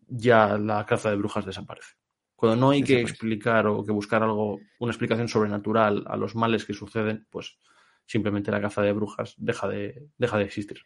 ya 0.09 0.59
la 0.59 0.85
caza 0.85 1.11
de 1.11 1.17
brujas 1.17 1.47
desaparece. 1.47 1.95
Cuando 2.37 2.57
no 2.57 2.71
hay 2.71 2.83
que 2.83 3.01
explicar 3.01 3.67
o 3.67 3.85
que 3.85 3.93
buscar 3.93 4.23
algo, 4.23 4.61
una 4.79 4.93
explicación 4.93 5.29
sobrenatural 5.29 6.05
a 6.07 6.17
los 6.17 6.35
males 6.35 6.65
que 6.65 6.75
suceden, 6.75 7.27
pues 7.31 7.59
simplemente 8.07 8.51
la 8.51 8.61
caza 8.61 8.83
de 8.83 8.93
brujas 8.93 9.35
deja 9.39 9.69
de, 9.69 10.09
deja 10.19 10.39
de 10.39 10.45
existir. 10.45 10.79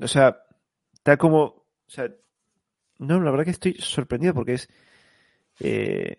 O 0.00 0.08
sea, 0.08 0.42
tal 1.02 1.18
como. 1.18 1.42
O 1.42 1.64
sea, 1.88 2.10
no, 2.98 3.20
la 3.20 3.30
verdad 3.30 3.44
que 3.44 3.50
estoy 3.50 3.74
sorprendido 3.74 4.34
porque 4.34 4.54
es. 4.54 4.68
Eh, 5.60 6.16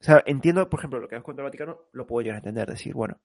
o 0.00 0.04
sea, 0.04 0.22
entiendo, 0.26 0.68
por 0.68 0.80
ejemplo, 0.80 1.00
lo 1.00 1.08
que 1.08 1.16
has 1.16 1.22
contado 1.22 1.46
el 1.46 1.50
Vaticano, 1.50 1.80
lo 1.92 2.06
puedo 2.06 2.22
llegar 2.22 2.36
a 2.36 2.38
entender. 2.38 2.68
Decir, 2.68 2.92
bueno, 2.92 3.18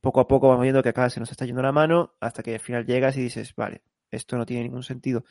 poco 0.00 0.20
a 0.20 0.26
poco 0.26 0.48
vamos 0.48 0.62
viendo 0.62 0.82
que 0.82 0.88
acá 0.88 1.08
se 1.10 1.20
nos 1.20 1.30
está 1.30 1.46
yendo 1.46 1.62
la 1.62 1.72
mano 1.72 2.14
hasta 2.20 2.42
que 2.42 2.54
al 2.54 2.60
final 2.60 2.84
llegas 2.84 3.16
y 3.16 3.22
dices, 3.22 3.54
vale, 3.54 3.82
esto 4.10 4.36
no 4.36 4.46
tiene 4.46 4.64
ningún 4.64 4.82
sentido. 4.82 5.24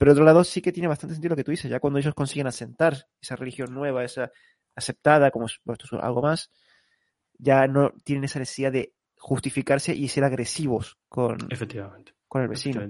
Pero 0.00 0.14
de 0.14 0.20
otro 0.20 0.24
lado 0.24 0.44
sí 0.44 0.62
que 0.62 0.72
tiene 0.72 0.88
bastante 0.88 1.14
sentido 1.14 1.32
lo 1.32 1.36
que 1.36 1.44
tú 1.44 1.50
dices, 1.50 1.70
ya 1.70 1.78
cuando 1.78 1.98
ellos 1.98 2.14
consiguen 2.14 2.46
asentar 2.46 3.06
esa 3.20 3.36
religión 3.36 3.74
nueva, 3.74 4.02
esa 4.02 4.30
aceptada 4.74 5.30
como 5.30 5.44
algo 6.00 6.22
más, 6.22 6.50
ya 7.36 7.66
no 7.66 7.92
tienen 8.02 8.24
esa 8.24 8.38
necesidad 8.38 8.72
de 8.72 8.94
justificarse 9.18 9.94
y 9.94 10.08
ser 10.08 10.24
agresivos 10.24 10.96
con, 11.06 11.36
Efectivamente. 11.50 12.14
con 12.26 12.40
el 12.40 12.48
vecino. 12.48 12.80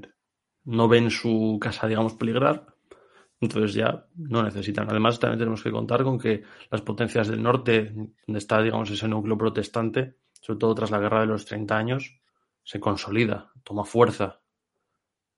No 0.62 0.86
ven 0.86 1.10
su 1.10 1.58
casa, 1.60 1.88
digamos, 1.88 2.14
peligrar, 2.14 2.76
entonces 3.40 3.74
ya 3.74 4.06
no 4.14 4.44
necesitan. 4.44 4.88
Además, 4.88 5.18
también 5.18 5.40
tenemos 5.40 5.64
que 5.64 5.72
contar 5.72 6.04
con 6.04 6.16
que 6.16 6.44
las 6.70 6.82
potencias 6.82 7.26
del 7.26 7.42
norte, 7.42 7.92
donde 7.92 8.38
está, 8.38 8.62
digamos, 8.62 8.88
ese 8.88 9.08
núcleo 9.08 9.36
protestante, 9.36 10.14
sobre 10.40 10.60
todo 10.60 10.76
tras 10.76 10.92
la 10.92 11.00
guerra 11.00 11.22
de 11.22 11.26
los 11.26 11.44
30 11.44 11.76
años, 11.76 12.20
se 12.62 12.78
consolida, 12.78 13.50
toma 13.64 13.84
fuerza. 13.84 14.39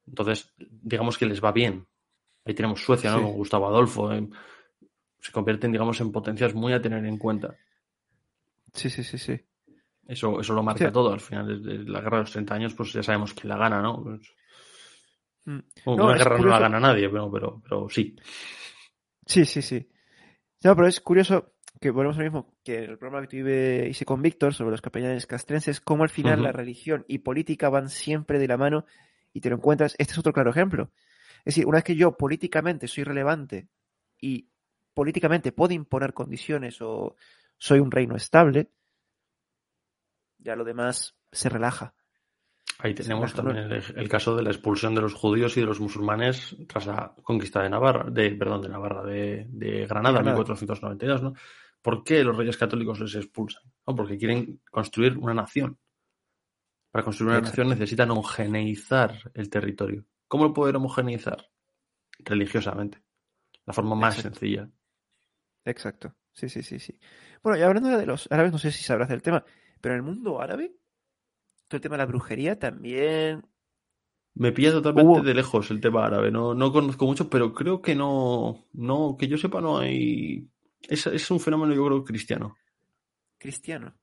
Entonces, 0.07 0.53
digamos 0.59 1.19
que 1.19 1.27
les 1.27 1.43
va 1.43 1.53
bien. 1.53 1.87
Ahí 2.45 2.55
tenemos 2.55 2.83
Suecia, 2.83 3.13
¿no? 3.13 3.23
Con 3.23 3.33
Gustavo 3.33 3.69
Adolfo. 3.69 4.13
Eh, 4.13 4.29
se 5.21 5.33
convierten, 5.33 5.71
digamos, 5.71 6.01
en 6.01 6.11
potencias 6.11 6.55
muy 6.55 6.73
a 6.73 6.83
tener 6.83 7.05
en 7.05 7.19
cuenta. 7.19 7.55
Sí, 8.73 8.91
sí, 8.91 9.05
sí, 9.05 9.19
sí. 9.19 9.41
Eso, 10.07 10.41
eso 10.41 10.53
lo 10.53 10.63
marca 10.63 10.91
todo. 10.91 11.13
Al 11.13 11.21
final 11.21 11.63
de 11.63 11.79
la 11.85 12.01
guerra 12.01 12.19
de 12.19 12.23
los 12.25 12.33
30 12.33 12.55
años, 12.55 12.75
pues 12.75 12.93
ya 12.93 13.03
sabemos 13.03 13.33
quién 13.33 13.49
la 13.49 13.57
gana, 13.57 13.81
¿no? 13.81 14.03
Pues, 14.03 14.21
mm. 15.45 15.59
una 15.87 16.15
guerra 16.15 16.39
no 16.39 16.49
la 16.49 16.59
gana 16.59 16.81
nadie, 16.81 17.09
pero, 17.09 17.31
pero, 17.31 17.63
pero 17.63 17.89
sí. 17.89 18.17
Sí, 19.25 19.45
sí, 19.45 19.63
sí. 19.63 19.89
No, 20.65 20.75
pero 20.75 20.89
es 20.89 21.01
curioso 21.01 21.55
que 21.81 21.91
volvemos 21.91 22.17
lo 22.17 22.25
mismo 22.25 22.55
que 22.65 22.79
el 22.79 22.99
programa 22.99 23.27
que 23.27 23.39
tuve, 23.39 23.89
hice 23.89 24.05
con 24.05 24.23
Víctor 24.23 24.55
sobre 24.55 24.71
los 24.73 24.83
capellanes 24.83 25.27
castrenses, 25.27 25.81
cómo 25.81 26.05
al 26.05 26.11
final 26.11 26.43
la 26.43 26.53
religión 26.53 27.05
y 27.09 27.19
política 27.19 27.69
van 27.69 27.89
siempre 27.89 28.39
de 28.39 28.49
la 28.49 28.57
mano 28.57 28.87
y 29.33 29.41
te 29.41 29.51
lo 29.51 29.57
encuentras. 29.57 29.95
Este 29.99 30.13
es 30.13 30.19
otro 30.19 30.33
claro 30.33 30.51
ejemplo. 30.51 30.91
Es 31.45 31.55
decir, 31.55 31.67
una 31.67 31.79
vez 31.79 31.85
que 31.85 31.97
yo 31.97 32.17
políticamente 32.17 32.87
soy 32.87 33.05
relevante 33.05 33.69
y 34.21 34.49
políticamente 34.95 35.53
puedo 35.53 35.75
imponer 35.75 36.13
condiciones 36.13 36.81
o 36.81 37.17
soy 37.59 37.81
un 37.81 37.91
reino 37.91 38.17
estable, 38.17 38.71
ya 40.39 40.57
lo 40.57 40.65
demás 40.65 41.17
se 41.31 41.49
relaja. 41.49 41.95
Ahí 42.79 42.95
tenemos 42.95 43.33
también 43.33 43.71
el, 43.71 44.09
caso 44.09 44.35
de 44.35 44.43
la 44.43 44.51
expulsión 44.51 44.95
de 44.95 45.03
los 45.03 45.15
judíos 45.15 45.57
y 45.57 45.61
de 45.61 45.67
los 45.67 45.79
musulmanes 45.79 46.57
tras 46.67 46.87
la 46.87 47.15
conquista 47.23 47.63
de 47.63 47.71
Navarra, 47.71 48.11
de, 48.11 48.31
perdón, 48.33 48.63
de 48.63 48.69
Navarra, 48.69 49.05
de, 49.05 49.87
Granada, 49.89 50.19
en 50.19 50.27
1492, 50.27 51.23
¿no? 51.23 51.35
¿Por 51.81 52.03
qué 52.03 52.25
los 52.25 52.37
reyes 52.37 52.57
católicos 52.57 52.99
les 53.01 53.15
expulsan? 53.15 53.63
Porque 53.85 54.17
quieren 54.17 54.61
construir 54.71 55.17
una 55.17 55.35
nación. 55.35 55.79
Para 56.93 57.05
construir 57.05 57.33
una 57.33 57.41
nación 57.41 57.69
necesitan 57.69 58.11
homogeneizar 58.13 59.33
el 59.35 59.51
territorio. 59.51 60.05
¿Cómo 60.29 60.45
lo 60.45 60.53
pueden 60.53 60.77
homogeneizar? 60.77 61.51
Religiosamente. 62.21 63.03
La 63.67 63.73
forma 63.73 63.97
más 63.97 64.15
sencilla. 64.17 64.71
Exacto. 65.65 66.15
Sí, 66.33 66.49
sí, 66.49 66.63
sí, 66.63 66.79
sí. 66.79 66.97
Bueno, 67.43 67.59
y 67.59 67.63
hablando 67.63 67.89
de 67.89 68.07
los 68.07 68.31
árabes, 68.31 68.53
no 68.53 68.59
sé 68.59 68.71
si 68.71 68.85
sabrás 68.85 69.09
del 69.09 69.23
tema, 69.23 69.45
pero 69.81 69.95
en 69.95 70.01
el 70.01 70.07
mundo 70.07 70.41
árabe 70.41 70.77
el 71.77 71.81
tema 71.81 71.97
de 71.97 72.03
la 72.03 72.07
brujería 72.07 72.59
también. 72.59 73.45
Me 74.35 74.53
pilla 74.53 74.73
totalmente 74.73 75.23
de 75.23 75.35
lejos 75.35 75.71
el 75.71 75.81
tema 75.81 76.07
árabe. 76.07 76.31
No, 76.31 76.55
no 76.55 76.73
conozco 76.73 77.05
mucho, 77.05 77.29
pero 77.29 77.53
creo 77.53 77.83
que 77.83 77.95
no. 77.95 78.67
No, 78.73 79.17
que 79.19 79.29
yo 79.29 79.37
sepa, 79.37 79.61
no 79.61 79.79
hay. 79.79 80.49
Es, 80.89 81.07
es 81.07 81.31
un 81.31 81.39
fenómeno, 81.39 81.75
yo 81.75 81.85
creo, 81.87 82.05
cristiano. 82.05 82.57
¿Cristiano? 83.39 83.95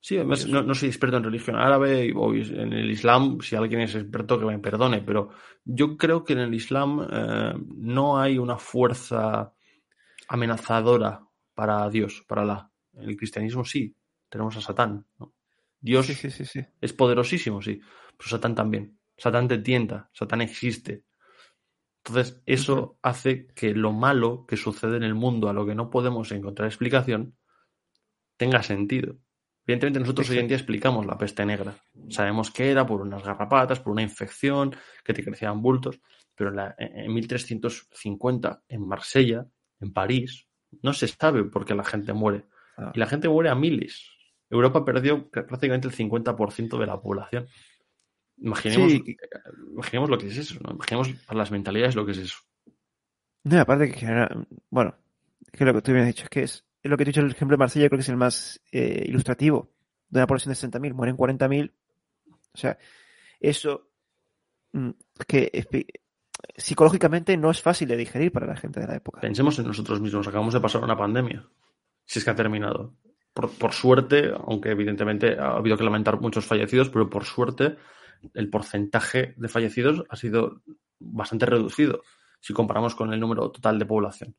Sí, 0.00 0.16
además 0.16 0.46
no, 0.46 0.74
soy 0.74 0.88
experto 0.88 1.16
en 1.16 1.24
religión 1.24 1.56
árabe 1.56 2.12
o 2.14 2.32
en 2.32 2.72
el 2.72 2.90
Islam, 2.90 3.40
si 3.40 3.56
alguien 3.56 3.80
es 3.80 3.94
experto 3.96 4.38
que 4.38 4.46
me 4.46 4.58
perdone, 4.58 5.02
pero 5.02 5.30
yo 5.64 5.96
creo 5.96 6.22
que 6.24 6.34
en 6.34 6.38
el 6.38 6.54
Islam 6.54 7.06
eh, 7.10 7.54
no 7.76 8.20
hay 8.20 8.38
una 8.38 8.58
fuerza 8.58 9.52
amenazadora 10.28 11.20
para 11.54 11.88
Dios, 11.90 12.24
para 12.28 12.44
la. 12.44 12.70
En 12.94 13.08
el 13.08 13.16
cristianismo 13.16 13.64
sí, 13.64 13.94
tenemos 14.28 14.56
a 14.56 14.60
Satán. 14.60 15.04
¿no? 15.18 15.34
Dios 15.80 16.06
sí, 16.06 16.14
sí, 16.14 16.44
sí, 16.44 16.60
es 16.80 16.92
poderosísimo, 16.92 17.60
sí, 17.60 17.80
pero 18.16 18.30
Satán 18.30 18.54
también. 18.54 18.98
Satán 19.16 19.48
te 19.48 19.58
tienta, 19.58 20.08
Satán 20.12 20.40
existe. 20.40 21.04
Entonces, 22.04 22.40
eso 22.46 22.98
hace 23.02 23.48
que 23.48 23.74
lo 23.74 23.92
malo 23.92 24.46
que 24.46 24.56
sucede 24.56 24.96
en 24.96 25.02
el 25.02 25.14
mundo, 25.14 25.48
a 25.48 25.52
lo 25.52 25.66
que 25.66 25.74
no 25.74 25.90
podemos 25.90 26.30
encontrar 26.32 26.68
explicación, 26.68 27.36
tenga 28.36 28.62
sentido. 28.62 29.18
Evidentemente, 29.68 30.00
nosotros 30.00 30.30
hoy 30.30 30.38
en 30.38 30.48
día 30.48 30.56
explicamos 30.56 31.04
la 31.04 31.18
peste 31.18 31.44
negra. 31.44 31.76
Sabemos 32.08 32.50
que 32.50 32.70
era 32.70 32.86
por 32.86 33.02
unas 33.02 33.22
garrapatas, 33.22 33.80
por 33.80 33.92
una 33.92 34.00
infección, 34.00 34.74
que 35.04 35.12
te 35.12 35.22
crecían 35.22 35.60
bultos, 35.60 36.00
pero 36.34 36.50
en, 36.58 36.74
en 36.78 37.12
1350, 37.12 38.62
en 38.66 38.88
Marsella, 38.88 39.46
en 39.78 39.92
París, 39.92 40.48
no 40.80 40.94
se 40.94 41.06
sabe 41.06 41.44
por 41.44 41.66
qué 41.66 41.74
la 41.74 41.84
gente 41.84 42.14
muere. 42.14 42.46
Ah. 42.78 42.92
Y 42.94 42.98
la 42.98 43.06
gente 43.08 43.28
muere 43.28 43.50
a 43.50 43.54
miles. 43.54 44.10
Europa 44.48 44.86
perdió 44.86 45.28
prácticamente 45.28 45.86
el 45.86 45.94
50% 45.94 46.78
de 46.78 46.86
la 46.86 46.98
población. 46.98 47.46
Imaginemos, 48.38 48.90
imaginemos 49.70 50.08
lo 50.08 50.16
que 50.16 50.28
es 50.28 50.38
eso, 50.38 50.58
¿no? 50.62 50.72
Imaginemos 50.72 51.10
para 51.26 51.40
las 51.40 51.50
mentalidades 51.50 51.94
lo 51.94 52.06
que 52.06 52.12
es 52.12 52.18
eso. 52.18 52.38
No, 53.44 53.60
aparte 53.60 53.90
que 53.90 53.98
genera, 53.98 54.34
bueno, 54.70 54.94
que 55.52 55.66
lo 55.66 55.74
que 55.74 55.82
tú 55.82 55.90
me 55.90 56.00
has 56.00 56.06
dicho 56.06 56.22
es 56.22 56.30
que 56.30 56.42
es, 56.42 56.67
lo 56.82 56.96
que 56.96 57.02
he 57.02 57.06
dicho 57.06 57.20
el 57.20 57.30
ejemplo 57.30 57.56
de 57.56 57.58
Marsella 57.58 57.88
creo 57.88 57.98
que 57.98 58.02
es 58.02 58.08
el 58.08 58.16
más 58.16 58.60
eh, 58.72 59.04
ilustrativo. 59.06 59.70
De 60.08 60.20
una 60.20 60.26
población 60.26 60.54
de 60.54 60.78
60.000, 60.78 60.94
mueren 60.94 61.16
40.000. 61.16 61.70
O 62.30 62.56
sea, 62.56 62.78
eso 63.40 63.90
mm, 64.72 64.90
que 65.26 65.66
psicológicamente 66.56 67.36
no 67.36 67.50
es 67.50 67.60
fácil 67.60 67.88
de 67.88 67.96
digerir 67.96 68.32
para 68.32 68.46
la 68.46 68.56
gente 68.56 68.80
de 68.80 68.86
la 68.86 68.96
época. 68.96 69.20
Pensemos 69.20 69.58
en 69.58 69.66
nosotros 69.66 70.00
mismos, 70.00 70.26
acabamos 70.26 70.54
de 70.54 70.60
pasar 70.60 70.82
una 70.82 70.96
pandemia, 70.96 71.46
si 72.04 72.18
es 72.18 72.24
que 72.24 72.30
ha 72.30 72.36
terminado 72.36 72.94
por, 73.32 73.72
suerte, 73.72 74.32
aunque 74.46 74.70
evidentemente 74.70 75.38
ha 75.38 75.52
habido 75.52 75.76
que 75.76 75.84
lamentar 75.84 76.20
muchos 76.20 76.44
fallecidos, 76.44 76.88
pero 76.88 77.08
por 77.08 77.24
suerte 77.24 77.76
el 78.34 78.50
porcentaje 78.50 79.34
de 79.36 79.48
fallecidos 79.48 80.04
ha 80.08 80.16
sido 80.16 80.62
bastante 80.98 81.46
reducido 81.46 82.02
si 82.40 82.52
comparamos 82.52 82.96
con 82.96 83.12
el 83.12 83.20
número 83.20 83.50
total 83.50 83.78
de 83.78 83.86
población. 83.86 84.34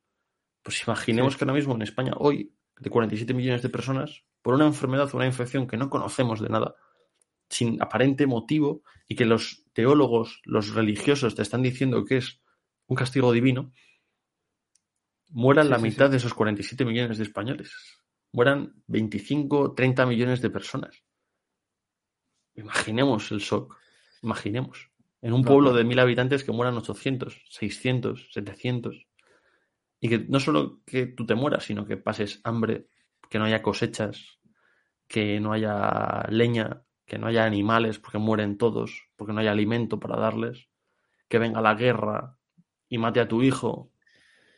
Pues 0.64 0.84
imaginemos 0.84 1.38
que 1.38 1.46
ahora 1.46 1.54
mismo 1.54 1.76
en 1.76 1.82
España, 1.82 2.14
hoy, 2.18 2.54
de 2.80 2.90
47 2.90 3.34
millones 3.34 3.62
de 3.62 3.70
personas, 3.70 4.24
por 4.42 4.54
una 4.54 4.66
enfermedad 4.66 5.10
o 5.14 5.18
una 5.18 5.26
infección 5.26 5.68
que 5.68 5.78
no 5.78 5.90
conocemos 5.90 6.40
de 6.40 6.50
nada, 6.50 6.76
sin 7.50 7.82
aparente 7.82 8.28
motivo, 8.28 8.84
y 9.08 9.16
que 9.16 9.26
los 9.26 9.66
teólogos, 9.74 10.42
los 10.44 10.74
religiosos 10.74 11.36
te 11.36 11.42
están 11.42 11.62
diciendo 11.62 12.06
que 12.06 12.18
es 12.18 12.42
un 12.88 12.96
castigo 12.96 13.32
divino, 13.32 13.72
mueran 15.30 15.70
la 15.70 15.78
mitad 15.78 16.10
de 16.10 16.18
esos 16.18 16.34
47 16.34 16.86
millones 16.86 17.18
de 17.18 17.24
españoles 17.24 17.72
mueran 18.32 18.74
25, 18.88 19.74
30 19.74 20.06
millones 20.06 20.42
de 20.42 20.50
personas. 20.50 21.04
Imaginemos 22.56 23.32
el 23.32 23.40
shock. 23.40 23.78
Imaginemos. 24.22 24.92
En 25.22 25.34
un 25.34 25.44
pueblo 25.44 25.74
de 25.74 25.84
mil 25.84 26.00
habitantes 26.00 26.44
que 26.44 26.52
mueran 26.52 26.78
800, 26.78 27.46
600, 27.50 28.30
700. 28.32 29.08
Y 30.00 30.10
que 30.10 30.20
no 30.20 30.40
solo 30.40 30.82
que 30.86 31.08
tú 31.08 31.26
te 31.26 31.36
mueras, 31.36 31.66
sino 31.66 31.86
que 31.86 31.98
pases 31.98 32.40
hambre, 32.44 32.88
que 33.30 33.40
no 33.40 33.46
haya 33.46 33.62
cosechas, 33.62 34.40
que 35.08 35.40
no 35.40 35.52
haya 35.52 36.26
leña, 36.30 36.84
que 37.06 37.18
no 37.18 37.28
haya 37.28 37.46
animales 37.46 38.00
porque 38.00 38.18
mueren 38.18 38.58
todos, 38.58 39.10
porque 39.16 39.34
no 39.34 39.42
haya 39.42 39.52
alimento 39.52 40.00
para 40.00 40.18
darles, 40.18 40.70
que 41.28 41.40
venga 41.40 41.62
la 41.62 41.76
guerra 41.76 42.38
y 42.88 42.98
mate 42.98 43.20
a 43.20 43.28
tu 43.28 43.44
hijo 43.44 43.92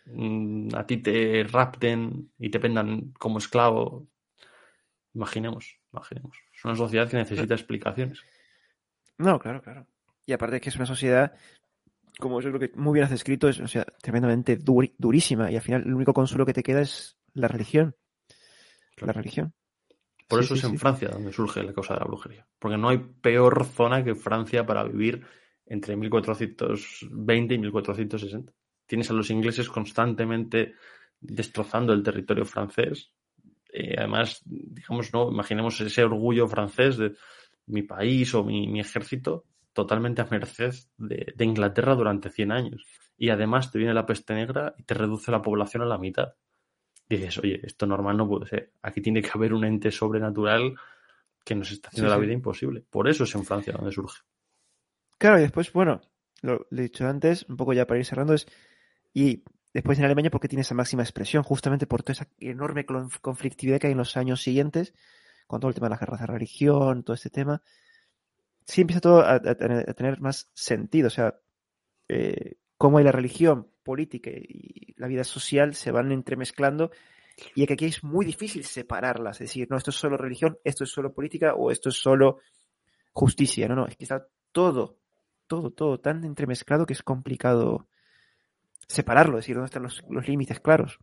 Mm, 0.06 0.70
a 0.76 0.86
ti 0.86 0.98
te 0.98 1.44
rapten 1.44 2.32
y 2.40 2.50
te 2.50 2.60
pendan 2.60 3.12
como 3.12 3.38
esclavo. 3.38 4.08
Imaginemos, 5.14 5.80
imaginemos. 5.92 6.38
Es 6.54 6.66
una 6.66 6.76
sociedad 6.76 7.10
que 7.10 7.18
necesita 7.18 7.54
explicaciones. 7.54 8.24
No, 9.18 9.40
claro, 9.40 9.62
claro. 9.62 9.88
Y 10.26 10.34
aparte 10.34 10.62
que 10.62 10.70
es 10.70 10.76
una 10.76 10.86
sociedad, 10.86 11.34
como 12.22 12.40
yo 12.40 12.50
creo 12.54 12.62
que 12.62 12.78
muy 12.78 12.94
bien 12.94 13.06
has 13.06 13.12
escrito, 13.12 13.50
es 13.50 13.60
o 13.60 13.68
sea, 13.68 13.86
tremendamente 14.02 14.56
durísima 14.56 15.52
y 15.52 15.58
al 15.58 15.62
final 15.62 15.84
el 15.86 15.94
único 15.94 16.14
consuelo 16.14 16.46
que 16.46 16.54
te 16.54 16.64
queda 16.64 16.82
es 16.82 17.18
la 17.34 17.50
religión. 17.50 17.96
La 18.98 19.12
religión. 19.12 19.54
Por 20.28 20.40
eso 20.40 20.54
es 20.54 20.64
en 20.64 20.78
Francia 20.78 21.10
donde 21.10 21.34
surge 21.34 21.64
la 21.64 21.74
causa 21.74 21.96
de 21.96 22.00
la 22.00 22.06
brujería. 22.06 22.48
Porque 22.58 22.78
no 22.78 22.88
hay 22.88 23.00
peor 23.00 23.66
zona 23.66 24.04
que 24.04 24.16
Francia 24.16 24.66
para 24.66 24.84
vivir 24.84 25.26
entre 25.66 25.98
1420 25.98 27.54
y 27.54 27.58
1460 27.58 28.54
tienes 28.86 29.10
a 29.10 29.14
los 29.14 29.30
ingleses 29.30 29.70
constantemente 29.70 30.76
destrozando 31.20 31.94
el 31.94 32.04
territorio 32.04 32.46
francés. 32.46 33.12
Eh, 33.72 33.96
además, 33.98 34.42
digamos, 34.46 35.14
no, 35.14 35.32
imaginemos 35.32 35.80
ese 35.80 36.04
orgullo 36.04 36.48
francés 36.48 36.98
de 36.98 37.14
mi 37.68 37.84
país 37.84 38.34
o 38.36 38.44
mi, 38.44 38.80
ejército 38.80 39.46
totalmente 39.74 40.22
a 40.22 40.28
merced 40.30 40.74
de, 40.98 41.34
Inglaterra 41.40 41.96
durante 41.96 42.30
100 42.30 42.52
años. 42.52 42.86
Y 43.18 43.30
además 43.30 43.72
te 43.72 43.78
viene 43.78 43.94
la 43.94 44.06
peste 44.06 44.34
negra 44.34 44.74
y 44.78 44.84
te 44.84 44.94
reduce 44.94 45.32
la 45.32 45.42
población 45.42 45.84
a 45.84 45.86
la 45.86 45.98
mitad. 45.98 46.34
dices, 47.08 47.38
oye, 47.40 47.60
esto 47.64 47.86
normal 47.86 48.18
no 48.18 48.28
puede 48.28 48.48
ser. 48.48 48.74
Aquí 48.82 49.02
tiene 49.02 49.22
que 49.22 49.32
haber 49.34 49.54
un 49.54 49.64
ente 49.64 49.92
sobrenatural 49.92 50.76
que 51.44 51.56
nos 51.56 51.72
está 51.72 51.90
haciendo 51.90 52.10
la 52.10 52.18
vida 52.18 52.34
imposible. 52.34 52.84
Por 52.90 53.10
eso 53.10 53.24
es 53.24 53.36
en 53.36 53.46
Francia 53.46 53.74
donde 53.74 53.92
surge. 53.92 54.22
Claro, 55.18 55.38
y 55.40 55.42
después, 55.42 55.72
bueno, 55.72 56.02
lo, 56.42 56.68
he 56.72 56.82
dicho 56.82 57.08
antes, 57.08 57.46
un 57.48 57.58
poco 57.58 57.74
ya 57.74 57.86
para 57.86 58.00
ir 58.00 58.06
cerrando, 58.06 58.34
es 58.34 58.48
y 59.14 59.44
después 59.74 60.00
en 60.00 60.06
Alemania 60.06 60.32
porque 60.32 60.48
tiene 60.48 60.62
esa 60.62 60.74
máxima 60.74 61.04
expresión, 61.04 61.44
justamente 61.44 61.86
por 61.86 62.04
toda 62.04 62.14
esa 62.14 62.28
enorme 62.40 62.86
conflictividad 62.86 63.80
que 63.80 63.88
hay 63.88 63.92
en 63.92 63.98
los 63.98 64.18
años 64.18 64.42
siguientes, 64.42 64.94
con 65.48 65.60
todo 65.60 65.70
el 65.70 65.76
tema 65.76 65.88
de 65.88 65.92
las 65.92 66.00
guerras 66.00 66.22
de 66.22 66.28
religión, 66.28 67.04
todo 67.04 67.14
este 67.14 67.30
tema. 67.30 67.62
Sí 68.66 68.82
empieza 68.82 69.02
todo 69.02 69.26
a, 69.26 69.40
tener 69.40 70.22
más 70.22 70.50
sentido, 70.54 71.08
o 71.08 71.12
sea, 71.12 71.40
eh, 72.08 72.58
cómo 72.78 72.98
hay 72.98 73.04
la 73.04 73.12
religión, 73.12 73.68
política 73.84 74.30
y 74.32 74.94
la 74.98 75.08
vida 75.08 75.24
social 75.24 75.74
se 75.76 75.92
van 75.92 76.12
entremezclando 76.12 76.92
y 77.56 77.66
que 77.66 77.74
aquí 77.74 77.86
es 77.86 78.04
muy 78.04 78.26
difícil 78.26 78.64
separarlas, 78.64 79.42
es 79.42 79.50
decir, 79.50 79.68
no, 79.70 79.78
esto 79.78 79.90
es 79.90 79.96
solo 79.96 80.18
religión, 80.18 80.58
esto 80.64 80.84
es 80.84 80.92
solo 80.92 81.14
política 81.14 81.54
o 81.56 81.72
esto 81.72 81.90
es 81.90 81.96
solo 81.96 82.40
justicia, 83.14 83.68
no, 83.68 83.76
no, 83.76 83.88
es 83.88 83.98
que 83.98 84.04
está 84.04 84.28
todo, 84.52 85.00
todo, 85.48 85.72
todo 85.72 86.00
tan 86.00 86.24
entremezclado 86.24 86.86
que 86.86 86.94
es 86.94 87.04
complicado 87.04 87.88
separarlo, 88.88 89.38
decir 89.38 89.56
dónde 89.56 89.68
están 89.68 89.84
los, 89.84 90.28
límites 90.28 90.60
claros. 90.60 91.00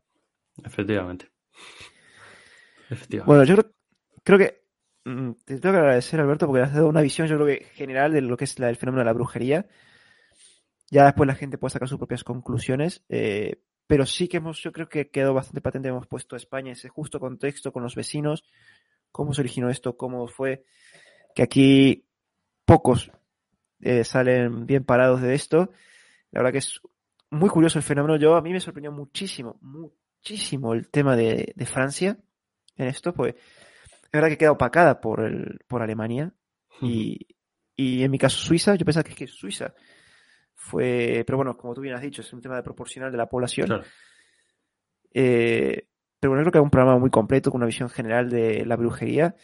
Efectivamente. 2.90 3.26
Bueno, 3.26 3.44
yo 3.44 3.56
creo, 4.24 4.39
que 4.39 4.64
te 5.44 5.59
tengo 5.59 5.72
que 5.72 5.80
agradecer, 5.80 6.20
Alberto, 6.20 6.47
porque 6.47 6.62
has 6.62 6.72
dado 6.72 6.89
una 6.89 7.01
visión, 7.01 7.28
yo 7.28 7.36
creo 7.36 7.47
que 7.47 7.64
general 7.66 8.12
de 8.12 8.20
lo 8.20 8.36
que 8.36 8.44
es 8.44 8.59
el 8.59 8.76
fenómeno 8.76 9.01
de 9.01 9.06
la 9.06 9.12
brujería. 9.12 9.66
Ya 10.90 11.05
después 11.05 11.26
la 11.26 11.35
gente 11.35 11.59
puede 11.59 11.72
sacar 11.72 11.89
sus 11.89 11.98
propias 11.98 12.24
conclusiones, 12.24 13.05
eh, 13.09 13.60
pero 13.86 14.06
sí 14.06 14.28
que 14.28 14.39
hemos, 14.39 14.62
yo 14.62 14.72
creo 14.72 14.89
que 14.89 15.10
quedó 15.10 15.35
bastante 15.35 15.60
patente, 15.60 15.89
hemos 15.89 16.06
puesto 16.06 16.36
a 16.36 16.39
España 16.39 16.72
ese 16.72 16.89
justo 16.89 17.20
contexto 17.20 17.72
con 17.72 17.82
los 17.82 17.94
vecinos, 17.94 18.44
cómo 19.12 19.35
se 19.35 19.43
originó 19.43 19.68
esto, 19.70 19.97
cómo 19.97 20.26
fue, 20.28 20.64
que 21.35 21.43
aquí 21.43 22.06
pocos 22.64 23.10
eh, 23.80 24.05
salen 24.05 24.66
bien 24.66 24.85
parados 24.85 25.22
de 25.22 25.35
esto. 25.35 25.70
La 26.30 26.40
verdad 26.40 26.52
que 26.52 26.59
es 26.59 26.80
muy 27.30 27.48
curioso 27.48 27.78
el 27.78 27.82
fenómeno. 27.82 28.16
Yo, 28.16 28.36
a 28.36 28.43
mí 28.43 28.52
me 28.52 28.60
sorprendió 28.60 28.93
muchísimo, 28.93 29.59
muchísimo 29.60 30.74
el 30.74 30.89
tema 30.90 31.16
de, 31.16 31.55
Francia 31.66 32.18
en 32.76 32.89
esto, 32.89 33.12
pues 33.12 33.35
es 34.10 34.12
verdad 34.12 34.28
que 34.28 34.39
queda 34.39 34.52
opacada 34.52 35.01
por, 35.01 35.20
el, 35.20 35.60
por 35.68 35.82
Alemania 35.82 36.32
y, 36.80 37.26
y 37.76 38.02
en 38.02 38.10
mi 38.10 38.18
caso 38.18 38.39
Suiza, 38.39 38.74
yo 38.74 38.85
pensaba 38.85 39.05
que 39.05 39.10
es 39.10 39.16
que 39.16 39.26
Suiza 39.26 39.74
fue, 40.55 41.22
pero 41.26 41.36
bueno, 41.36 41.56
como 41.56 41.74
tú 41.74 41.80
bien 41.80 41.94
has 41.94 42.02
dicho, 42.02 42.20
es 42.20 42.32
un 42.32 42.40
tema 42.40 42.56
de 42.56 42.62
proporcional 42.62 43.12
de 43.12 43.18
la 43.18 43.28
población. 43.28 43.68
Claro. 43.68 43.85
Eh, 45.14 45.89
pero 46.20 46.32
bueno, 46.32 46.43
creo 46.43 46.52
que 46.52 46.59
es 46.59 46.64
un 46.64 46.70
programa 46.70 46.98
muy 46.98 47.10
completo 47.10 47.51
con 47.51 47.60
una 47.60 47.66
visión 47.66 47.89
general 47.89 48.28
de 48.28 48.66
la 48.66 48.76
brujería. 48.76 49.36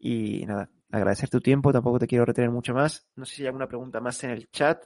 Y 0.00 0.44
nada, 0.46 0.70
agradecer 0.90 1.28
tu 1.28 1.40
tiempo, 1.40 1.72
tampoco 1.72 1.98
te 1.98 2.06
quiero 2.06 2.24
retener 2.24 2.50
mucho 2.50 2.72
más. 2.72 3.06
No 3.16 3.24
sé 3.26 3.36
si 3.36 3.42
hay 3.42 3.48
alguna 3.48 3.68
pregunta 3.68 4.00
más 4.00 4.22
en 4.24 4.30
el 4.30 4.50
chat. 4.50 4.84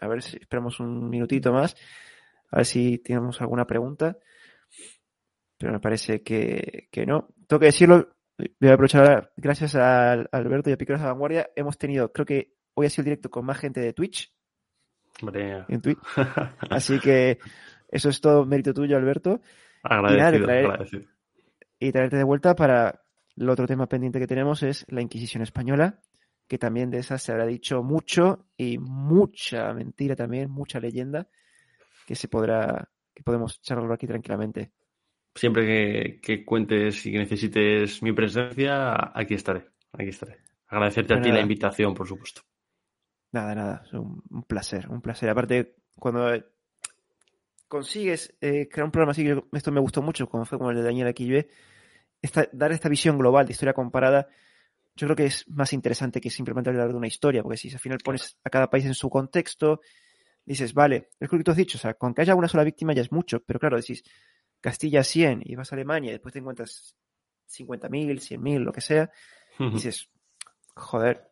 A 0.00 0.08
ver 0.08 0.22
si 0.22 0.38
esperamos 0.38 0.80
un 0.80 1.08
minutito 1.08 1.52
más. 1.52 1.76
A 2.50 2.56
ver 2.56 2.66
si 2.66 2.98
tenemos 2.98 3.40
alguna 3.40 3.66
pregunta. 3.66 4.16
Pero 5.58 5.72
me 5.72 5.80
parece 5.80 6.22
que, 6.22 6.88
que 6.90 7.06
no. 7.06 7.28
Tengo 7.46 7.60
que 7.60 7.66
decirlo, 7.66 8.08
voy 8.38 8.70
a 8.70 8.74
aprovechar 8.74 9.04
ahora, 9.04 9.30
gracias 9.36 9.74
a 9.74 10.12
Alberto 10.12 10.70
y 10.70 10.72
a 10.72 10.76
Piqueros 10.76 11.00
de 11.00 11.08
Vanguardia, 11.08 11.50
hemos 11.56 11.78
tenido, 11.78 12.12
creo 12.12 12.26
que 12.26 12.54
hoy 12.74 12.86
ha 12.86 12.90
sido 12.90 13.02
el 13.02 13.06
directo 13.06 13.30
con 13.30 13.44
más 13.44 13.58
gente 13.58 13.80
de 13.80 13.92
Twitch. 13.92 14.32
En 15.68 15.80
Twitch. 15.80 15.98
Así 16.70 16.98
que 16.98 17.38
eso 17.88 18.08
es 18.08 18.20
todo 18.20 18.44
mérito 18.44 18.74
tuyo, 18.74 18.96
Alberto. 18.96 19.40
Agradecido, 19.82 20.16
y, 20.16 20.18
nada, 20.18 20.44
traer, 20.44 20.66
agradecido. 20.66 21.04
y 21.78 21.92
traerte 21.92 22.16
de 22.16 22.24
vuelta 22.24 22.54
para 22.54 23.02
el 23.36 23.48
otro 23.48 23.66
tema 23.66 23.86
pendiente 23.86 24.18
que 24.18 24.26
tenemos 24.26 24.62
es 24.62 24.84
la 24.88 25.02
Inquisición 25.02 25.42
española, 25.42 26.00
que 26.48 26.58
también 26.58 26.90
de 26.90 26.98
esa 26.98 27.18
se 27.18 27.32
habrá 27.32 27.46
dicho 27.46 27.82
mucho 27.82 28.46
y 28.56 28.78
mucha 28.78 29.72
mentira 29.72 30.16
también, 30.16 30.50
mucha 30.50 30.80
leyenda, 30.80 31.28
que 32.06 32.14
se 32.14 32.28
podrá, 32.28 32.90
que 33.14 33.22
podemos 33.22 33.60
charlarlo 33.60 33.94
aquí 33.94 34.06
tranquilamente. 34.06 34.72
Siempre 35.34 35.66
que, 35.66 36.20
que 36.20 36.44
cuentes 36.44 37.04
y 37.06 37.12
que 37.12 37.18
necesites 37.18 38.02
mi 38.02 38.12
presencia, 38.12 39.12
aquí 39.18 39.34
estaré, 39.34 39.70
aquí 39.92 40.08
estaré. 40.08 40.38
Agradecerte 40.68 41.14
Pues 41.14 41.18
a 41.18 41.20
ti 41.20 41.28
nada. 41.28 41.38
la 41.38 41.40
invitación, 41.42 41.94
por 41.94 42.06
supuesto. 42.06 42.42
Nada, 43.32 43.54
nada, 43.54 43.82
es 43.84 43.92
un, 43.92 44.22
un 44.30 44.42
placer, 44.44 44.88
un 44.88 45.00
placer. 45.00 45.28
Aparte, 45.28 45.74
cuando 45.98 46.32
consigues 47.66 48.36
eh, 48.40 48.68
crear 48.68 48.84
un 48.84 48.92
programa 48.92 49.12
así, 49.12 49.24
que 49.24 49.42
esto 49.52 49.72
me 49.72 49.80
gustó 49.80 50.02
mucho, 50.02 50.28
cuando 50.28 50.46
fue 50.46 50.58
como 50.58 50.70
el 50.70 50.76
de 50.76 50.82
Daniel 50.84 51.08
Aquilve, 51.08 51.48
esta, 52.22 52.48
dar 52.52 52.70
esta 52.72 52.88
visión 52.88 53.18
global 53.18 53.46
de 53.46 53.52
historia 53.52 53.72
comparada, 53.74 54.28
yo 54.94 55.08
creo 55.08 55.16
que 55.16 55.26
es 55.26 55.48
más 55.48 55.72
interesante 55.72 56.20
que 56.20 56.30
simplemente 56.30 56.70
hablar 56.70 56.88
de 56.88 56.94
una 56.94 57.08
historia, 57.08 57.42
porque 57.42 57.56
si 57.56 57.72
al 57.72 57.80
final 57.80 57.98
pones 57.98 58.38
a 58.44 58.50
cada 58.50 58.70
país 58.70 58.84
en 58.84 58.94
su 58.94 59.10
contexto, 59.10 59.80
dices, 60.44 60.72
vale, 60.72 61.08
es 61.18 61.32
lo 61.32 61.38
que 61.38 61.44
tú 61.44 61.50
has 61.50 61.56
dicho, 61.56 61.76
o 61.76 61.80
sea, 61.80 61.94
con 61.94 62.14
que 62.14 62.22
haya 62.22 62.36
una 62.36 62.48
sola 62.48 62.62
víctima 62.62 62.92
ya 62.92 63.02
es 63.02 63.10
mucho, 63.10 63.40
pero 63.40 63.58
claro, 63.58 63.76
decís, 63.76 64.04
Castilla 64.64 65.04
100 65.04 65.42
y 65.44 65.56
vas 65.56 65.70
a 65.70 65.74
Alemania 65.76 66.08
y 66.08 66.12
después 66.12 66.32
te 66.32 66.38
encuentras 66.38 66.96
50.000, 67.46 68.18
100.000, 68.18 68.60
lo 68.64 68.72
que 68.72 68.80
sea, 68.80 69.10
y 69.58 69.70
dices, 69.72 70.08
joder, 70.74 71.30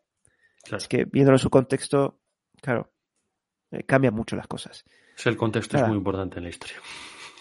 Claro. 0.63 0.77
es 0.77 0.87
que 0.87 1.07
viéndolo 1.07 1.37
en 1.37 1.43
su 1.43 1.49
contexto, 1.49 2.21
claro, 2.61 2.93
eh, 3.71 3.85
cambian 3.85 4.13
mucho 4.13 4.37
las 4.37 4.47
cosas. 4.47 4.85
Sí, 5.17 5.31
el 5.31 5.39
contexto 5.39 5.79
Nada. 5.79 5.87
es 5.87 5.89
muy 5.89 5.97
importante 5.97 6.37
en 6.37 6.45
la 6.45 6.51
historia. 6.51 6.77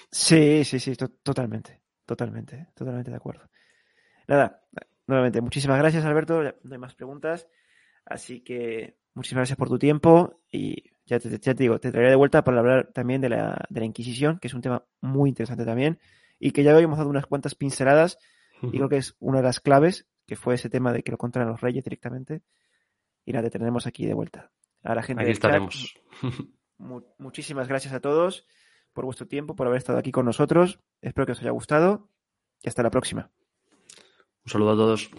Sí, 0.09 0.63
sí, 0.63 0.79
sí, 0.79 0.95
to- 0.95 1.09
totalmente, 1.09 1.81
totalmente, 2.05 2.67
totalmente 2.73 3.11
de 3.11 3.17
acuerdo. 3.17 3.49
Nada, 4.29 4.63
nuevamente, 5.07 5.41
muchísimas 5.41 5.77
gracias 5.77 6.05
Alberto, 6.05 6.41
no 6.63 6.71
hay 6.73 6.77
más 6.79 6.95
preguntas, 6.95 7.49
así 8.05 8.39
que 8.41 8.97
muchísimas 9.13 9.41
gracias 9.41 9.57
por 9.57 9.67
tu 9.67 9.77
tiempo 9.77 10.41
y 10.49 10.89
ya 11.11 11.19
te, 11.19 11.29
ya 11.29 11.53
te 11.53 11.63
digo, 11.63 11.79
te 11.79 11.91
traeré 11.91 12.09
de 12.09 12.15
vuelta 12.15 12.43
para 12.43 12.59
hablar 12.59 12.89
también 12.93 13.19
de 13.21 13.29
la, 13.29 13.65
de 13.69 13.79
la 13.81 13.85
Inquisición, 13.85 14.39
que 14.39 14.47
es 14.47 14.53
un 14.53 14.61
tema 14.61 14.83
muy 15.01 15.29
interesante 15.29 15.65
también 15.65 15.99
y 16.39 16.51
que 16.51 16.63
ya 16.63 16.75
hoy 16.75 16.83
hemos 16.83 16.97
dado 16.97 17.09
unas 17.09 17.25
cuantas 17.25 17.53
pinceladas 17.55 18.17
y 18.61 18.77
creo 18.77 18.89
que 18.89 18.97
es 18.97 19.15
una 19.19 19.37
de 19.39 19.43
las 19.43 19.59
claves, 19.59 20.07
que 20.25 20.35
fue 20.35 20.55
ese 20.55 20.69
tema 20.69 20.93
de 20.93 21.03
que 21.03 21.11
lo 21.11 21.17
controlan 21.17 21.51
los 21.51 21.61
reyes 21.61 21.83
directamente 21.83 22.41
y 23.25 23.33
nada, 23.33 23.43
te 23.43 23.51
tendremos 23.51 23.85
aquí 23.87 24.05
de 24.05 24.13
vuelta. 24.13 24.51
A 24.83 24.95
la 24.95 25.03
gente 25.03 25.21
Aquí 25.23 25.31
del 25.31 25.39
chat, 25.39 25.51
estaremos. 25.51 25.95
Mu- 26.77 27.03
muchísimas 27.19 27.67
gracias 27.67 27.93
a 27.93 27.99
todos 27.99 28.47
por 28.93 29.05
vuestro 29.05 29.27
tiempo, 29.27 29.55
por 29.55 29.67
haber 29.67 29.77
estado 29.77 29.99
aquí 29.99 30.11
con 30.11 30.25
nosotros. 30.25 30.79
Espero 31.01 31.25
que 31.25 31.33
os 31.33 31.39
haya 31.41 31.51
gustado 31.51 32.09
y 32.61 32.69
hasta 32.69 32.81
la 32.83 32.89
próxima. 32.89 33.29
Un 34.45 34.51
saludo 34.51 34.71
a 34.71 34.75
todos. 34.75 35.09